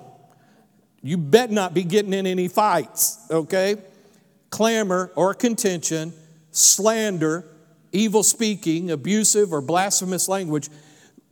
You 1.02 1.18
bet 1.18 1.52
not 1.52 1.74
be 1.74 1.84
getting 1.84 2.14
in 2.14 2.28
any 2.28 2.48
fights, 2.48 3.18
okay? 3.30 3.78
Clamor 4.54 5.12
or 5.16 5.34
contention, 5.34 6.14
slander, 6.52 7.44
evil 7.92 8.22
speaking, 8.22 8.92
abusive 8.92 9.52
or 9.52 9.62
blasphemous 9.62 10.30
language. 10.30 10.70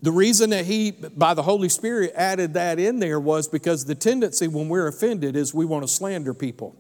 The 0.02 0.12
reason 0.12 0.50
that 0.50 0.66
he, 0.66 0.90
by 0.90 1.36
the 1.36 1.44
Holy 1.44 1.70
Spirit, 1.70 2.14
added 2.16 2.56
that 2.56 2.80
in 2.80 2.98
there 2.98 3.20
was 3.20 3.48
because 3.48 3.86
the 3.86 3.94
tendency 3.94 4.48
when 4.48 4.70
we're 4.70 4.88
offended 4.88 5.36
is 5.36 5.54
we 5.54 5.66
want 5.66 5.84
to 5.84 5.88
slander 5.88 6.34
people. 6.34 6.76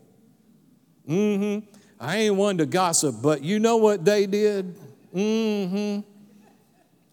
Mm 1.08 1.62
hmm. 1.62 1.78
I 2.00 2.18
ain't 2.18 2.36
one 2.36 2.58
to 2.58 2.66
gossip, 2.66 3.18
but 3.22 3.44
you 3.44 3.60
know 3.60 3.78
what 3.78 4.04
they 4.04 4.26
did? 4.26 4.76
Mm 5.14 6.04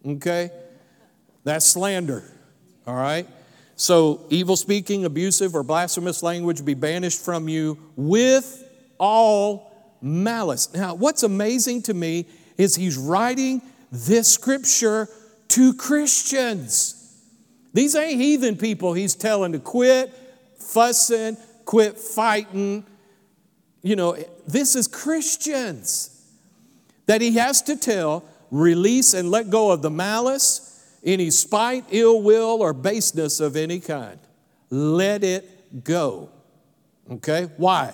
hmm. 0.03 0.09
Okay? 0.13 0.49
That's 1.43 1.67
slander. 1.67 2.23
All 2.87 2.95
right? 2.95 3.27
So, 3.75 4.25
evil 4.31 4.55
speaking, 4.55 5.05
abusive, 5.05 5.53
or 5.53 5.61
blasphemous 5.61 6.23
language 6.23 6.65
be 6.65 6.73
banished 6.73 7.23
from 7.23 7.47
you 7.47 7.77
with 7.95 8.65
all 8.99 9.97
malice. 10.01 10.73
Now, 10.73 10.93
what's 10.95 11.23
amazing 11.23 11.83
to 11.83 11.93
me 11.93 12.25
is 12.57 12.75
he's 12.75 12.97
writing 12.97 13.61
this 13.91 14.31
scripture 14.31 15.07
to 15.49 15.73
Christians. 15.73 16.95
These 17.73 17.95
ain't 17.95 18.19
heathen 18.19 18.57
people 18.57 18.93
he's 18.93 19.15
telling 19.15 19.53
to 19.53 19.59
quit 19.59 20.13
fussing, 20.57 21.37
quit 21.65 21.97
fighting. 21.97 22.85
You 23.81 23.95
know, 23.95 24.17
this 24.47 24.75
is 24.75 24.87
Christians 24.87 26.15
that 27.05 27.21
he 27.21 27.35
has 27.35 27.61
to 27.63 27.75
tell 27.75 28.23
release 28.51 29.13
and 29.13 29.31
let 29.31 29.49
go 29.49 29.71
of 29.71 29.81
the 29.81 29.89
malice 29.89 30.65
any 31.03 31.29
spite, 31.31 31.85
ill 31.91 32.21
will, 32.21 32.61
or 32.61 32.73
baseness 32.73 33.39
of 33.39 33.55
any 33.55 33.79
kind. 33.79 34.19
Let 34.69 35.23
it 35.23 35.83
go. 35.83 36.29
Okay? 37.09 37.49
Why? 37.57 37.93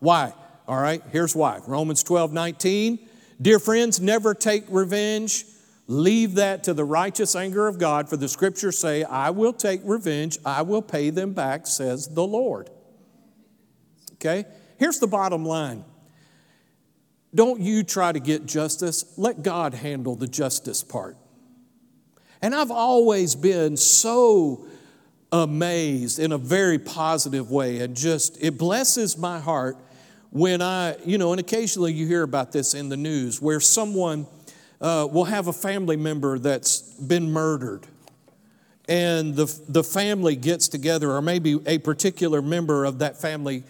Why? 0.00 0.34
All 0.66 0.80
right, 0.80 1.02
here's 1.10 1.34
why. 1.34 1.60
Romans 1.66 2.02
12, 2.02 2.32
19. 2.32 2.98
Dear 3.40 3.58
friends, 3.58 4.00
never 4.00 4.34
take 4.34 4.64
revenge. 4.68 5.44
Leave 5.86 6.34
that 6.36 6.62
to 6.64 6.74
the 6.74 6.84
righteous 6.84 7.34
anger 7.34 7.66
of 7.66 7.78
God, 7.78 8.08
for 8.08 8.16
the 8.16 8.28
scriptures 8.28 8.78
say, 8.78 9.02
I 9.02 9.30
will 9.30 9.52
take 9.52 9.80
revenge, 9.84 10.38
I 10.44 10.62
will 10.62 10.82
pay 10.82 11.10
them 11.10 11.32
back, 11.32 11.66
says 11.66 12.06
the 12.06 12.22
Lord. 12.22 12.70
Okay? 14.14 14.44
Here's 14.78 15.00
the 15.00 15.08
bottom 15.08 15.44
line. 15.44 15.84
Don't 17.34 17.60
you 17.60 17.82
try 17.82 18.12
to 18.12 18.20
get 18.20 18.46
justice, 18.46 19.04
let 19.16 19.42
God 19.42 19.74
handle 19.74 20.14
the 20.14 20.28
justice 20.28 20.84
part. 20.84 21.16
And 22.42 22.54
I've 22.54 22.70
always 22.70 23.34
been 23.34 23.76
so 23.76 24.66
amazed 25.32 26.18
in 26.18 26.32
a 26.32 26.38
very 26.38 26.78
positive 26.78 27.50
way 27.50 27.80
and 27.80 27.96
just 27.96 28.42
it 28.42 28.58
blesses 28.58 29.18
my 29.18 29.38
heart 29.38 29.76
when 30.30 30.62
I, 30.62 30.96
you 31.04 31.18
know, 31.18 31.32
and 31.32 31.40
occasionally 31.40 31.92
you 31.92 32.06
hear 32.06 32.22
about 32.22 32.52
this 32.52 32.74
in 32.74 32.88
the 32.88 32.96
news 32.96 33.42
where 33.42 33.60
someone 33.60 34.26
uh, 34.80 35.06
will 35.10 35.24
have 35.24 35.48
a 35.48 35.52
family 35.52 35.96
member 35.96 36.38
that's 36.38 36.80
been 36.80 37.30
murdered 37.30 37.86
and 38.90 39.36
the, 39.36 39.46
the 39.68 39.84
family 39.84 40.34
gets 40.34 40.66
together, 40.66 41.12
or 41.12 41.22
maybe 41.22 41.60
a 41.64 41.78
particular 41.78 42.42
member 42.42 42.84
of 42.84 42.98
that 42.98 43.20
family 43.20 43.62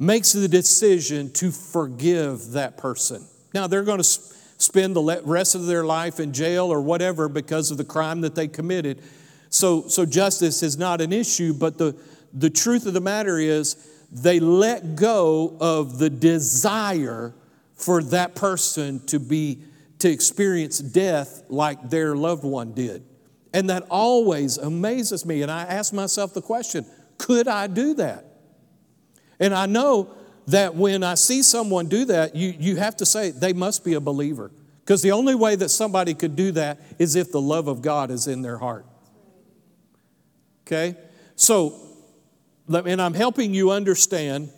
makes 0.00 0.32
the 0.32 0.48
decision 0.48 1.32
to 1.34 1.52
forgive 1.52 2.50
that 2.50 2.76
person. 2.76 3.24
Now, 3.54 3.68
they're 3.68 3.84
going 3.84 3.98
to 3.98 4.04
spend 4.04 4.96
the 4.96 5.22
rest 5.24 5.54
of 5.54 5.66
their 5.66 5.84
life 5.84 6.18
in 6.18 6.32
jail 6.32 6.72
or 6.72 6.80
whatever 6.80 7.28
because 7.28 7.70
of 7.70 7.78
the 7.78 7.84
crime 7.84 8.20
that 8.22 8.34
they 8.34 8.48
committed. 8.48 9.00
So, 9.48 9.86
so 9.86 10.04
justice 10.04 10.64
is 10.64 10.76
not 10.76 11.00
an 11.00 11.12
issue, 11.12 11.54
but 11.54 11.78
the, 11.78 11.96
the 12.32 12.50
truth 12.50 12.84
of 12.86 12.94
the 12.94 13.00
matter 13.00 13.38
is 13.38 13.76
they 14.10 14.40
let 14.40 14.96
go 14.96 15.56
of 15.60 15.98
the 15.98 16.10
desire 16.10 17.34
for 17.74 18.02
that 18.04 18.34
person 18.34 19.04
to 19.06 19.18
be 19.18 19.60
to 19.98 20.10
experience 20.10 20.78
death 20.78 21.42
like 21.48 21.90
their 21.90 22.14
loved 22.14 22.44
one 22.44 22.72
did. 22.72 23.04
And 23.52 23.70
that 23.70 23.84
always 23.88 24.58
amazes 24.58 25.24
me. 25.24 25.42
And 25.42 25.50
I 25.50 25.62
ask 25.62 25.92
myself 25.92 26.34
the 26.34 26.42
question 26.42 26.84
could 27.18 27.48
I 27.48 27.66
do 27.68 27.94
that? 27.94 28.24
And 29.40 29.54
I 29.54 29.66
know 29.66 30.10
that 30.48 30.74
when 30.74 31.02
I 31.02 31.14
see 31.14 31.42
someone 31.42 31.86
do 31.86 32.04
that, 32.06 32.34
you, 32.36 32.54
you 32.58 32.76
have 32.76 32.96
to 32.96 33.06
say 33.06 33.30
they 33.30 33.52
must 33.52 33.84
be 33.84 33.94
a 33.94 34.00
believer. 34.00 34.50
Because 34.80 35.00
the 35.00 35.12
only 35.12 35.34
way 35.34 35.56
that 35.56 35.70
somebody 35.70 36.12
could 36.12 36.36
do 36.36 36.52
that 36.52 36.78
is 36.98 37.16
if 37.16 37.32
the 37.32 37.40
love 37.40 37.68
of 37.68 37.80
God 37.80 38.10
is 38.10 38.26
in 38.26 38.42
their 38.42 38.58
heart. 38.58 38.84
Okay? 40.66 40.96
So, 41.36 41.80
and 42.68 43.00
I'm 43.00 43.14
helping 43.14 43.54
you 43.54 43.70
understand 43.70 44.50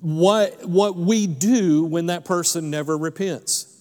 what, 0.00 0.68
what 0.68 0.96
we 0.96 1.26
do 1.26 1.84
when 1.84 2.06
that 2.06 2.24
person 2.24 2.70
never 2.70 2.96
repents. 2.96 3.72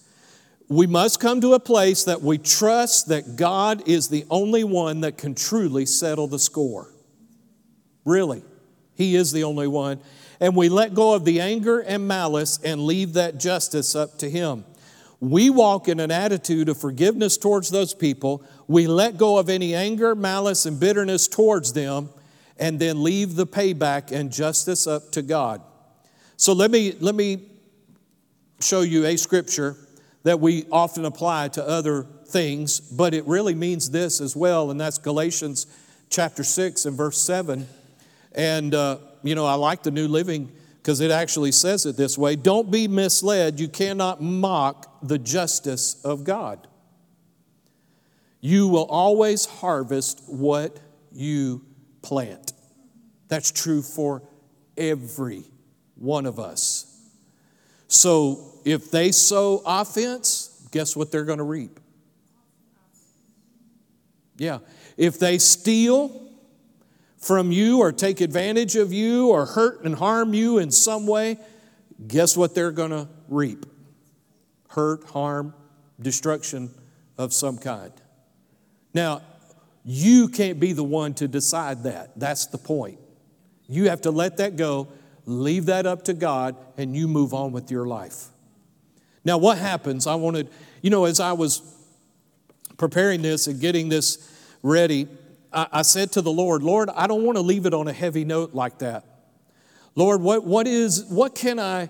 We 0.68 0.88
must 0.88 1.20
come 1.20 1.42
to 1.42 1.54
a 1.54 1.60
place 1.60 2.06
that 2.06 2.22
we 2.22 2.40
trust 2.40 3.10
that 3.10 3.36
God 3.36 3.88
is 3.88 4.08
the 4.08 4.26
only 4.32 4.64
one 4.64 5.02
that 5.02 5.18
can 5.18 5.36
truly 5.36 5.86
settle 5.86 6.28
the 6.28 6.40
score. 6.40 6.92
Really. 8.04 8.44
He 8.96 9.16
is 9.16 9.32
the 9.32 9.44
only 9.44 9.68
one. 9.68 10.00
And 10.40 10.56
we 10.56 10.70
let 10.70 10.94
go 10.94 11.14
of 11.14 11.26
the 11.26 11.40
anger 11.42 11.80
and 11.80 12.08
malice 12.08 12.60
and 12.64 12.82
leave 12.86 13.14
that 13.14 13.40
justice 13.40 13.96
up 13.96 14.18
to 14.20 14.30
Him. 14.30 14.66
We 15.20 15.50
walk 15.50 15.88
in 15.88 16.00
an 16.00 16.12
attitude 16.12 16.70
of 16.70 16.78
forgiveness 16.78 17.38
towards 17.38 17.70
those 17.70 17.94
people. 17.94 18.44
We 18.68 18.88
let 18.88 19.18
go 19.18 19.38
of 19.38 19.50
any 19.50 19.74
anger, 19.74 20.14
malice, 20.16 20.66
and 20.66 20.80
bitterness 20.80 21.28
towards 21.28 21.74
them, 21.74 22.10
and 22.58 22.80
then 22.80 23.04
leave 23.04 23.36
the 23.36 23.48
payback 23.48 24.12
and 24.12 24.32
justice 24.32 24.88
up 24.88 25.12
to 25.12 25.22
God. 25.22 25.62
So 26.38 26.54
let 26.54 26.72
me, 26.72 26.94
let 27.00 27.16
me 27.16 27.44
show 28.60 28.82
you 28.82 29.06
a 29.06 29.18
scripture 29.18 29.76
that 30.24 30.40
we 30.40 30.66
often 30.72 31.06
apply 31.06 31.50
to 31.50 31.68
other 31.68 32.06
things, 32.28 32.80
but 32.80 33.14
it 33.14 33.26
really 33.28 33.56
means 33.56 33.92
this 33.92 34.20
as 34.20 34.36
well, 34.36 34.72
and 34.72 34.80
that's 34.80 34.98
Galatians 34.98 35.68
chapter 36.10 36.44
6 36.44 36.86
and 36.86 36.98
verse 36.98 37.22
7. 37.22 37.68
And, 38.34 38.74
uh, 38.74 38.98
you 39.24 39.36
know, 39.36 39.46
I 39.46 39.54
like 39.54 39.84
the 39.84 39.92
New 39.92 40.08
Living 40.08 40.52
because 40.78 41.00
it 41.00 41.12
actually 41.12 41.52
says 41.52 41.86
it 41.86 41.98
this 41.98 42.18
way 42.18 42.36
Don't 42.36 42.70
be 42.70 42.88
misled. 42.88 43.60
You 43.60 43.68
cannot 43.68 44.22
mock 44.22 45.00
the 45.02 45.18
justice 45.18 46.02
of 46.04 46.24
God. 46.24 46.68
You 48.42 48.68
will 48.68 48.86
always 48.86 49.46
harvest 49.46 50.24
what 50.28 50.80
you 51.12 51.64
plant. 52.06 52.54
That's 53.28 53.52
true 53.52 53.82
for 53.82 54.22
every 54.78 55.44
one 55.96 56.26
of 56.26 56.40
us. 56.40 56.86
So 57.88 58.54
if 58.64 58.92
they 58.92 59.12
sow 59.12 59.62
offense, 59.66 60.68
guess 60.72 60.96
what 60.96 61.12
they're 61.12 61.26
going 61.26 61.40
to 61.40 61.44
reap? 61.44 61.80
Yeah. 64.38 64.60
If 64.98 65.20
they 65.20 65.38
steal, 65.38 66.26
from 67.26 67.52
you 67.52 67.80
or 67.80 67.92
take 67.92 68.22
advantage 68.22 68.76
of 68.76 68.94
you 68.94 69.30
or 69.30 69.48
hurt 69.48 69.84
and 69.84 69.96
harm 69.96 70.36
you 70.36 70.60
in 70.60 70.70
some 70.70 71.08
way, 71.08 71.38
guess 72.08 72.38
what 72.38 72.54
they're 72.54 72.72
going 72.72 72.92
to 72.92 73.08
reap? 73.28 73.66
Hurt, 74.70 75.04
harm, 75.06 75.56
destruction 76.00 76.70
of 77.18 77.34
some 77.34 77.58
kind. 77.58 77.92
Now, 78.94 79.24
you 79.86 80.30
can't 80.30 80.60
be 80.60 80.74
the 80.74 80.84
one 80.84 81.14
to 81.14 81.28
decide 81.28 81.84
that. 81.84 82.20
That's 82.20 82.48
the 82.48 82.58
point. 82.58 82.98
You 83.68 83.90
have 83.90 84.02
to 84.02 84.12
let 84.12 84.38
that 84.38 84.56
go, 84.56 84.88
leave 85.26 85.68
that 85.68 85.86
up 85.86 86.06
to 86.06 86.14
God, 86.14 86.56
and 86.76 86.96
you 86.96 87.08
move 87.08 87.36
on 87.36 87.52
with 87.52 87.70
your 87.70 87.86
life. 87.86 88.26
Now, 89.24 89.38
what 89.38 89.60
happens? 89.60 90.08
I 90.08 90.16
wanted, 90.16 90.50
you 90.82 90.90
know, 90.90 91.06
as 91.06 91.20
I 91.20 91.34
was 91.34 91.62
preparing 92.78 93.22
this 93.22 93.46
and 93.46 93.60
getting 93.60 93.90
this 93.90 94.32
ready, 94.64 95.08
I, 95.54 95.68
I 95.72 95.82
said 95.84 96.12
to 96.14 96.22
the 96.22 96.32
Lord, 96.32 96.64
Lord, 96.64 96.90
I 96.90 97.06
don't 97.06 97.24
want 97.24 97.38
to 97.38 97.42
leave 97.42 97.68
it 97.68 97.74
on 97.74 97.88
a 97.88 97.94
heavy 97.94 98.26
note 98.26 98.56
like 98.56 98.80
that. 98.80 99.04
Lord, 99.94 100.20
what, 100.22 100.46
what 100.46 100.68
is, 100.68 101.06
what 101.06 101.36
can 101.36 101.60
I 101.60 101.90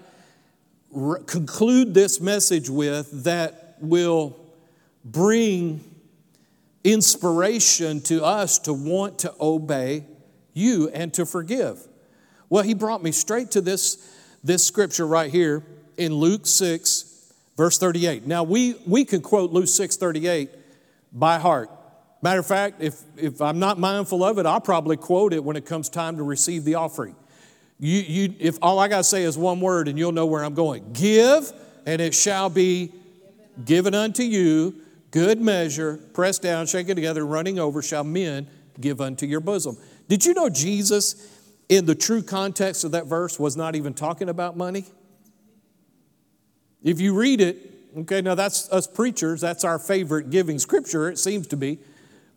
re- 0.91 1.23
conclude 1.25 1.93
this 1.93 2.19
message 2.19 2.69
with 2.69 3.23
that 3.23 3.77
will 3.79 4.37
bring 5.03 5.94
inspiration 6.85 7.99
to 8.01 8.23
us 8.23 8.59
to 8.59 8.71
want 8.71 9.19
to 9.19 9.33
obey 9.41 10.05
you 10.53 10.89
and 10.89 11.13
to 11.15 11.25
forgive? 11.25 11.85
Well, 12.49 12.63
he 12.63 12.73
brought 12.73 13.03
me 13.03 13.11
straight 13.11 13.51
to 13.51 13.61
this, 13.61 13.97
this 14.41 14.65
scripture 14.65 15.05
right 15.05 15.29
here 15.29 15.65
in 15.97 16.13
Luke 16.13 16.47
6, 16.47 17.11
Verse 17.57 17.77
38. 17.77 18.27
Now 18.27 18.43
we, 18.43 18.75
we 18.85 19.05
can 19.05 19.21
quote 19.21 19.51
Luke 19.51 19.67
6 19.67 19.95
38 19.95 20.49
by 21.13 21.39
heart. 21.39 21.69
Matter 22.21 22.39
of 22.39 22.45
fact, 22.45 22.81
if, 22.81 23.01
if 23.17 23.41
I'm 23.41 23.59
not 23.59 23.79
mindful 23.79 24.23
of 24.23 24.39
it, 24.39 24.45
I'll 24.45 24.61
probably 24.61 24.97
quote 24.97 25.31
it 25.31 25.43
when 25.43 25.55
it 25.55 25.65
comes 25.65 25.89
time 25.89 26.17
to 26.17 26.23
receive 26.23 26.63
the 26.63 26.75
offering. 26.75 27.15
You, 27.79 27.99
you, 27.99 28.35
if 28.39 28.57
all 28.61 28.79
I 28.79 28.87
got 28.87 28.97
to 28.97 29.03
say 29.03 29.23
is 29.23 29.37
one 29.37 29.59
word 29.59 29.87
and 29.87 29.97
you'll 29.97 30.11
know 30.11 30.25
where 30.25 30.43
I'm 30.43 30.53
going 30.53 30.91
give, 30.91 31.51
and 31.85 32.01
it 32.01 32.13
shall 32.13 32.49
be 32.49 32.91
given 33.63 33.93
unto 33.93 34.23
you, 34.23 34.81
good 35.15 35.39
measure, 35.39 35.95
pressed 36.11 36.41
down, 36.41 36.65
shaken 36.65 36.93
together, 36.93 37.25
running 37.25 37.57
over, 37.57 37.81
shall 37.81 38.03
men 38.03 38.47
give 38.81 38.99
unto 38.99 39.25
your 39.25 39.39
bosom. 39.39 39.77
Did 40.09 40.25
you 40.25 40.33
know 40.33 40.49
Jesus, 40.49 41.31
in 41.69 41.85
the 41.85 41.95
true 41.95 42.21
context 42.21 42.83
of 42.83 42.91
that 42.91 43.05
verse, 43.05 43.39
was 43.39 43.55
not 43.55 43.77
even 43.77 43.93
talking 43.93 44.27
about 44.27 44.57
money? 44.57 44.83
If 46.83 46.99
you 46.99 47.15
read 47.15 47.39
it, 47.39 47.57
okay, 47.99 48.21
now 48.21 48.35
that's 48.35 48.69
us 48.73 48.87
preachers, 48.87 49.39
that's 49.39 49.63
our 49.63 49.79
favorite 49.79 50.31
giving 50.31 50.59
scripture, 50.59 51.07
it 51.09 51.17
seems 51.17 51.47
to 51.47 51.55
be. 51.55 51.79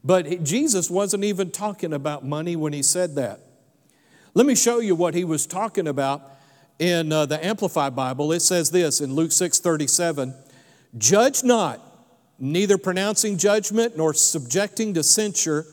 But 0.05 0.45
Jesus 0.45 0.89
wasn't 0.89 1.25
even 1.25 1.51
talking 1.51 1.93
about 1.93 2.25
money 2.25 2.55
when 2.55 2.73
he 2.73 2.85
said 2.85 3.17
that. 3.17 3.41
Let 4.35 4.47
me 4.47 4.55
show 4.55 4.79
you 4.79 4.95
what 4.95 5.15
he 5.15 5.25
was 5.25 5.49
talking 5.49 5.89
about 5.89 6.23
in 6.79 7.11
uh, 7.11 7.27
the 7.27 7.45
Amplified 7.45 7.97
Bible. 7.97 8.31
It 8.31 8.39
says 8.41 8.71
this 8.71 9.01
in 9.01 9.17
Luke 9.17 9.33
6 9.33 9.59
37 9.59 10.33
Judge 10.97 11.43
not, 11.43 11.88
neither 12.39 12.79
pronouncing 12.79 13.37
judgment 13.37 13.97
nor 13.97 14.15
subjecting 14.15 14.95
to 14.95 15.03
censure, 15.03 15.67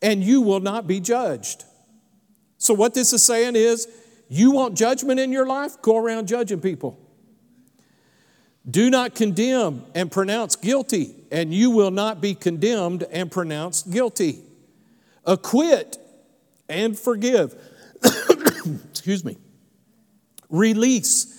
and 0.00 0.22
you 0.22 0.40
will 0.40 0.60
not 0.60 0.86
be 0.86 1.00
judged. 1.00 1.64
So, 2.58 2.74
what 2.74 2.94
this 2.94 3.12
is 3.12 3.22
saying 3.22 3.56
is, 3.56 3.88
you 4.28 4.52
want 4.52 4.76
judgment 4.76 5.20
in 5.20 5.32
your 5.32 5.46
life? 5.46 5.80
Go 5.82 5.96
around 5.96 6.28
judging 6.28 6.60
people. 6.60 6.98
Do 8.68 8.88
not 8.88 9.14
condemn 9.14 9.84
and 9.94 10.10
pronounce 10.10 10.56
guilty, 10.56 11.14
and 11.30 11.52
you 11.52 11.70
will 11.70 11.90
not 11.90 12.20
be 12.20 12.34
condemned 12.34 13.04
and 13.10 13.30
pronounced 13.30 13.90
guilty. 13.90 14.42
Acquit 15.26 15.98
and 16.68 16.98
forgive. 16.98 17.54
Excuse 18.90 19.24
me. 19.24 19.36
Release. 20.48 21.30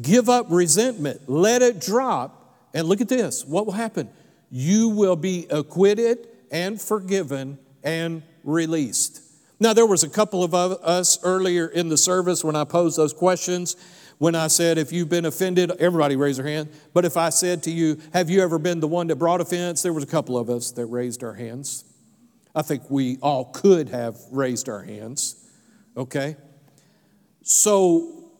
Give 0.00 0.28
up 0.28 0.46
resentment. 0.50 1.28
Let 1.28 1.62
it 1.62 1.80
drop. 1.80 2.40
And 2.74 2.88
look 2.88 3.00
at 3.00 3.08
this. 3.08 3.44
What 3.44 3.64
will 3.64 3.72
happen? 3.72 4.10
You 4.56 4.90
will 4.90 5.16
be 5.16 5.48
acquitted 5.50 6.28
and 6.48 6.80
forgiven 6.80 7.58
and 7.82 8.22
released. 8.44 9.20
Now, 9.58 9.72
there 9.72 9.84
was 9.84 10.04
a 10.04 10.08
couple 10.08 10.44
of 10.44 10.54
us 10.54 11.18
earlier 11.24 11.66
in 11.66 11.88
the 11.88 11.96
service 11.96 12.44
when 12.44 12.54
I 12.54 12.62
posed 12.62 12.96
those 12.96 13.12
questions 13.12 13.74
when 14.18 14.36
I 14.36 14.46
said, 14.46 14.78
if 14.78 14.92
you've 14.92 15.08
been 15.08 15.24
offended, 15.24 15.72
everybody 15.80 16.14
raise 16.14 16.36
their 16.36 16.46
hand. 16.46 16.68
But 16.92 17.04
if 17.04 17.16
I 17.16 17.30
said 17.30 17.64
to 17.64 17.72
you, 17.72 17.98
have 18.12 18.30
you 18.30 18.42
ever 18.42 18.60
been 18.60 18.78
the 18.78 18.86
one 18.86 19.08
that 19.08 19.16
brought 19.16 19.40
offense? 19.40 19.82
There 19.82 19.92
was 19.92 20.04
a 20.04 20.06
couple 20.06 20.38
of 20.38 20.48
us 20.48 20.70
that 20.70 20.86
raised 20.86 21.24
our 21.24 21.34
hands. 21.34 21.82
I 22.54 22.62
think 22.62 22.88
we 22.88 23.18
all 23.22 23.46
could 23.46 23.88
have 23.88 24.16
raised 24.30 24.68
our 24.68 24.84
hands. 24.84 25.34
Okay? 25.96 26.36
So 27.42 28.30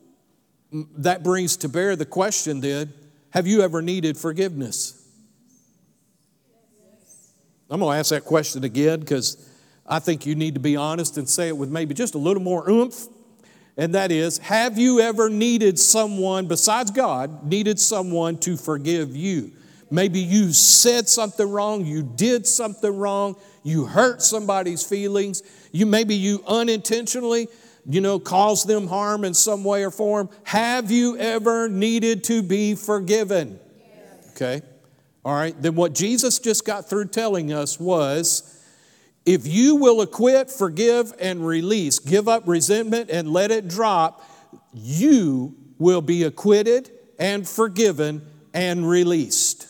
that 0.71 1.25
brings 1.25 1.57
to 1.57 1.69
bear 1.69 1.97
the 1.97 2.07
question 2.07 2.61
then 2.61 2.93
have 3.31 3.49
you 3.49 3.63
ever 3.63 3.83
needed 3.83 4.17
forgiveness? 4.17 5.04
I'm 7.75 7.81
going 7.81 7.93
to 7.93 7.99
ask 7.99 8.11
that 8.11 8.25
question 8.25 8.63
again 8.63 9.01
because 9.01 9.37
I 9.85 9.99
think 9.99 10.27
you 10.27 10.37
need 10.37 10.55
to 10.55 10.61
be 10.61 10.77
honest 10.77 11.19
and 11.19 11.29
say 11.29 11.49
it 11.49 11.57
with 11.57 11.71
maybe 11.71 11.93
just 11.93 12.15
a 12.15 12.19
little 12.19 12.43
more 12.43 12.71
oomph 12.71 13.09
and 13.77 13.95
that 13.95 14.13
is, 14.13 14.39
have 14.39 14.79
you 14.79 15.01
ever 15.01 15.29
needed 15.29 15.79
someone, 15.79 16.47
besides 16.47 16.91
God, 16.91 17.45
needed 17.45 17.81
someone 17.81 18.39
to 18.39 18.57
forgive 18.57 19.17
you? 19.17 19.51
Maybe 19.91 20.21
you 20.21 20.53
said 20.53 21.09
something 21.09 21.51
wrong, 21.51 21.85
you 21.85 22.03
did 22.03 22.47
something 22.47 22.97
wrong, 22.97 23.37
you 23.65 23.87
hurt 23.87 24.23
somebody's 24.23 24.85
feelings, 24.85 25.43
you 25.73 25.87
maybe 25.87 26.15
you 26.15 26.43
unintentionally, 26.47 27.49
you 27.89 28.01
know, 28.01 28.19
caused 28.19 28.69
them 28.69 28.87
harm 28.87 29.25
in 29.25 29.35
some 29.35 29.65
way 29.65 29.85
or 29.85 29.91
form. 29.91 30.31
Have 30.45 30.91
you 30.91 31.19
ever 31.19 31.69
needed 31.69 32.23
to 32.25 32.43
be 32.43 32.77
forgiven? 32.77 33.59
Yes. 33.77 34.33
Okay. 34.37 34.63
All 35.25 35.35
right. 35.35 35.61
Then 35.61 35.75
what 35.75 35.95
Jesus 35.95 36.39
just 36.39 36.65
got 36.65 36.89
through 36.89 37.07
telling 37.07 37.53
us 37.53 37.81
was 37.81 38.51
if 39.25 39.47
you 39.47 39.77
will 39.77 40.01
acquit, 40.03 40.51
forgive, 40.51 41.13
and 41.19 41.47
release, 41.47 41.99
give 41.99 42.29
up 42.29 42.47
resentment 42.47 43.11
and 43.11 43.29
let 43.29 43.51
it 43.51 43.69
drop, 43.69 44.23
you 44.73 45.55
will 45.79 46.03
be 46.03 46.25
acquitted 46.25 46.91
and 47.19 47.49
forgiven 47.49 48.23
and 48.53 48.89
released. 48.89 49.67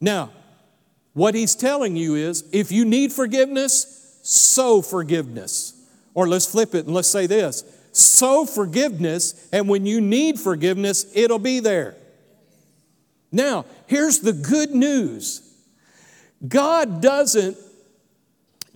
Now, 0.00 0.30
what 1.14 1.34
he's 1.34 1.56
telling 1.56 1.96
you 1.96 2.14
is 2.14 2.44
if 2.52 2.70
you 2.70 2.84
need 2.84 3.12
forgiveness, 3.12 4.18
sow 4.22 4.82
forgiveness. 4.82 5.72
Or 6.14 6.28
let's 6.28 6.46
flip 6.46 6.74
it 6.74 6.86
and 6.86 6.94
let's 6.94 7.10
say 7.10 7.26
this 7.26 7.64
sow 7.92 8.44
forgiveness, 8.44 9.48
and 9.52 9.68
when 9.70 9.86
you 9.86 10.02
need 10.02 10.38
forgiveness, 10.38 11.06
it'll 11.14 11.38
be 11.38 11.60
there. 11.60 11.96
Now, 13.32 13.64
here's 13.86 14.20
the 14.20 14.32
good 14.32 14.74
news 14.74 15.42
God 16.46 17.00
doesn't 17.00 17.56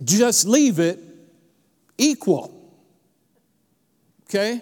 just 0.03 0.47
leave 0.47 0.79
it 0.79 0.99
equal. 1.97 2.57
Okay? 4.25 4.61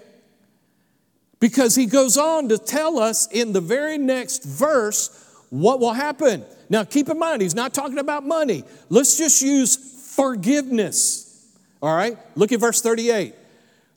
Because 1.40 1.76
he 1.76 1.86
goes 1.86 2.18
on 2.18 2.50
to 2.50 2.58
tell 2.58 3.00
us 3.00 3.28
in 3.32 3.54
the 3.54 3.62
very 3.62 3.98
next 3.98 4.44
verse 4.44 5.26
what 5.50 5.80
will 5.80 5.94
happen. 5.94 6.44
Now, 6.70 6.84
keep 6.84 7.10
in 7.10 7.18
mind, 7.18 7.42
he's 7.42 7.56
not 7.56 7.74
talking 7.74 7.98
about 7.98 8.26
money. 8.26 8.64
Let's 8.90 9.18
just 9.18 9.42
use 9.42 10.16
forgiveness. 10.16 11.48
All 11.82 11.96
right? 11.96 12.18
Look 12.36 12.52
at 12.52 12.60
verse 12.60 12.82
38. 12.82 13.34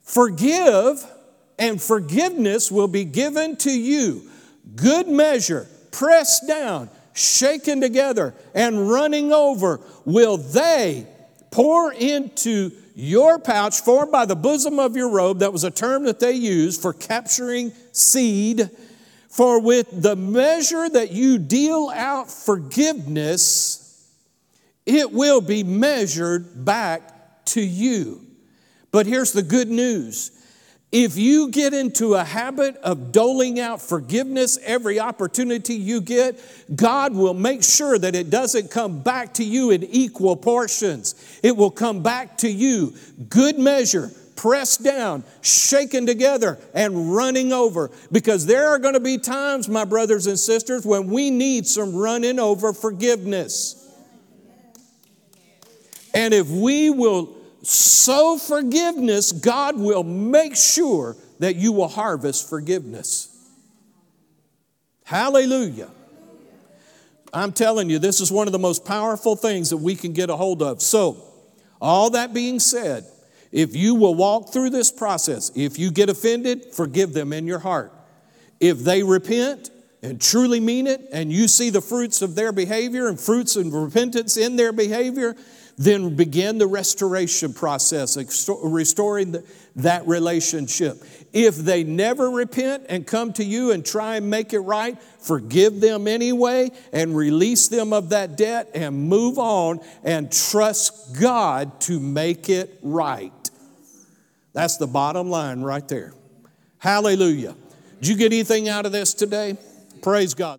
Forgive, 0.02 1.04
and 1.58 1.80
forgiveness 1.80 2.70
will 2.70 2.88
be 2.88 3.04
given 3.04 3.56
to 3.56 3.70
you. 3.70 4.30
Good 4.74 5.08
measure, 5.08 5.66
pressed 5.92 6.48
down, 6.48 6.90
shaken 7.12 7.80
together, 7.80 8.34
and 8.54 8.90
running 8.90 9.32
over, 9.32 9.80
will 10.04 10.38
they 10.38 11.06
pour 11.52 11.92
into 11.92 12.72
your 12.94 13.38
pouch 13.38 13.80
formed 13.80 14.10
by 14.12 14.24
the 14.24 14.36
bosom 14.36 14.78
of 14.78 14.96
your 14.96 15.10
robe. 15.10 15.38
That 15.38 15.52
was 15.52 15.64
a 15.64 15.70
term 15.70 16.04
that 16.04 16.20
they 16.20 16.32
used 16.32 16.82
for 16.82 16.92
capturing 16.92 17.72
seed. 17.92 18.70
For 19.28 19.60
with 19.60 20.02
the 20.02 20.16
measure 20.16 20.88
that 20.90 21.12
you 21.12 21.38
deal 21.38 21.90
out 21.94 22.30
forgiveness, 22.30 24.10
it 24.84 25.10
will 25.10 25.40
be 25.40 25.62
measured 25.62 26.64
back 26.64 27.44
to 27.46 27.62
you. 27.62 28.26
But 28.90 29.06
here's 29.06 29.32
the 29.32 29.42
good 29.42 29.68
news 29.68 30.30
if 30.92 31.16
you 31.16 31.48
get 31.48 31.72
into 31.72 32.14
a 32.14 32.22
habit 32.22 32.76
of 32.76 33.12
doling 33.12 33.58
out 33.58 33.80
forgiveness 33.80 34.58
every 34.62 35.00
opportunity 35.00 35.74
you 35.74 36.02
get, 36.02 36.38
God 36.76 37.14
will 37.14 37.32
make 37.32 37.64
sure 37.64 37.98
that 37.98 38.14
it 38.14 38.28
doesn't 38.28 38.70
come 38.70 39.02
back 39.02 39.32
to 39.34 39.44
you 39.44 39.70
in 39.70 39.84
equal 39.84 40.36
portions. 40.36 41.14
It 41.42 41.56
will 41.56 41.70
come 41.70 42.02
back 42.02 42.36
to 42.38 42.50
you, 42.50 42.94
good 43.30 43.58
measure, 43.58 44.10
pressed 44.36 44.84
down, 44.84 45.24
shaken 45.40 46.04
together, 46.04 46.58
and 46.74 47.14
running 47.14 47.54
over. 47.54 47.90
Because 48.10 48.44
there 48.44 48.68
are 48.68 48.78
going 48.78 48.94
to 48.94 49.00
be 49.00 49.16
times, 49.16 49.70
my 49.70 49.86
brothers 49.86 50.26
and 50.26 50.38
sisters, 50.38 50.84
when 50.84 51.06
we 51.06 51.30
need 51.30 51.66
some 51.66 51.96
running 51.96 52.38
over 52.38 52.74
forgiveness. 52.74 53.78
And 56.12 56.34
if 56.34 56.50
we 56.50 56.90
will 56.90 57.41
sow 57.62 58.36
forgiveness, 58.36 59.32
God 59.32 59.78
will 59.78 60.04
make 60.04 60.56
sure 60.56 61.16
that 61.38 61.56
you 61.56 61.72
will 61.72 61.88
harvest 61.88 62.48
forgiveness. 62.48 63.28
Hallelujah. 65.04 65.90
I'm 67.34 67.52
telling 67.52 67.88
you, 67.88 67.98
this 67.98 68.20
is 68.20 68.30
one 68.30 68.46
of 68.46 68.52
the 68.52 68.58
most 68.58 68.84
powerful 68.84 69.36
things 69.36 69.70
that 69.70 69.78
we 69.78 69.94
can 69.94 70.12
get 70.12 70.28
a 70.28 70.36
hold 70.36 70.62
of. 70.62 70.82
So, 70.82 71.16
all 71.80 72.10
that 72.10 72.34
being 72.34 72.60
said, 72.60 73.04
if 73.50 73.74
you 73.74 73.94
will 73.94 74.14
walk 74.14 74.52
through 74.52 74.70
this 74.70 74.92
process, 74.92 75.50
if 75.54 75.78
you 75.78 75.90
get 75.90 76.08
offended, 76.08 76.72
forgive 76.72 77.12
them 77.12 77.32
in 77.32 77.46
your 77.46 77.58
heart. 77.58 77.92
If 78.60 78.78
they 78.80 79.02
repent 79.02 79.70
and 80.02 80.20
truly 80.20 80.60
mean 80.60 80.86
it, 80.86 81.00
and 81.12 81.32
you 81.32 81.48
see 81.48 81.70
the 81.70 81.80
fruits 81.80 82.22
of 82.22 82.34
their 82.34 82.52
behavior 82.52 83.08
and 83.08 83.18
fruits 83.18 83.56
of 83.56 83.72
repentance 83.72 84.36
in 84.36 84.56
their 84.56 84.72
behavior, 84.72 85.36
then 85.78 86.14
begin 86.16 86.58
the 86.58 86.66
restoration 86.66 87.52
process, 87.52 88.16
restoring 88.46 89.32
the, 89.32 89.44
that 89.76 90.06
relationship. 90.06 91.02
If 91.32 91.56
they 91.56 91.82
never 91.82 92.30
repent 92.30 92.86
and 92.88 93.06
come 93.06 93.32
to 93.34 93.44
you 93.44 93.72
and 93.72 93.84
try 93.84 94.16
and 94.16 94.28
make 94.28 94.52
it 94.52 94.60
right, 94.60 95.00
forgive 95.20 95.80
them 95.80 96.06
anyway 96.06 96.70
and 96.92 97.16
release 97.16 97.68
them 97.68 97.92
of 97.92 98.10
that 98.10 98.36
debt 98.36 98.70
and 98.74 99.08
move 99.08 99.38
on 99.38 99.80
and 100.04 100.30
trust 100.30 101.18
God 101.18 101.80
to 101.82 101.98
make 101.98 102.48
it 102.48 102.78
right. 102.82 103.32
That's 104.52 104.76
the 104.76 104.86
bottom 104.86 105.30
line 105.30 105.62
right 105.62 105.86
there. 105.88 106.12
Hallelujah. 106.78 107.56
Did 108.00 108.08
you 108.08 108.16
get 108.16 108.32
anything 108.32 108.68
out 108.68 108.84
of 108.84 108.92
this 108.92 109.14
today? 109.14 109.56
Praise 110.02 110.34
God. 110.34 110.58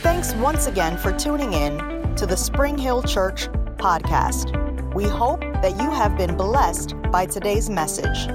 Thanks 0.00 0.34
once 0.34 0.66
again 0.66 0.96
for 0.96 1.12
tuning 1.12 1.52
in 1.52 1.78
to 2.16 2.26
the 2.26 2.36
Spring 2.36 2.76
Hill 2.76 3.02
Church 3.02 3.48
podcast. 3.80 4.54
We 4.94 5.04
hope 5.04 5.40
that 5.40 5.80
you 5.80 5.90
have 5.90 6.16
been 6.16 6.36
blessed 6.36 6.94
by 7.10 7.26
today's 7.26 7.68
message. 7.70 8.28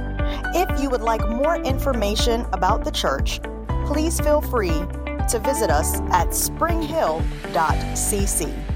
If 0.56 0.82
you 0.82 0.90
would 0.90 1.02
like 1.02 1.28
more 1.30 1.58
information 1.58 2.46
about 2.52 2.84
the 2.84 2.92
church, 2.92 3.40
please 3.86 4.20
feel 4.20 4.42
free 4.42 4.82
to 5.30 5.40
visit 5.40 5.70
us 5.70 6.02
at 6.12 6.34
springhill.cc. 6.34 8.75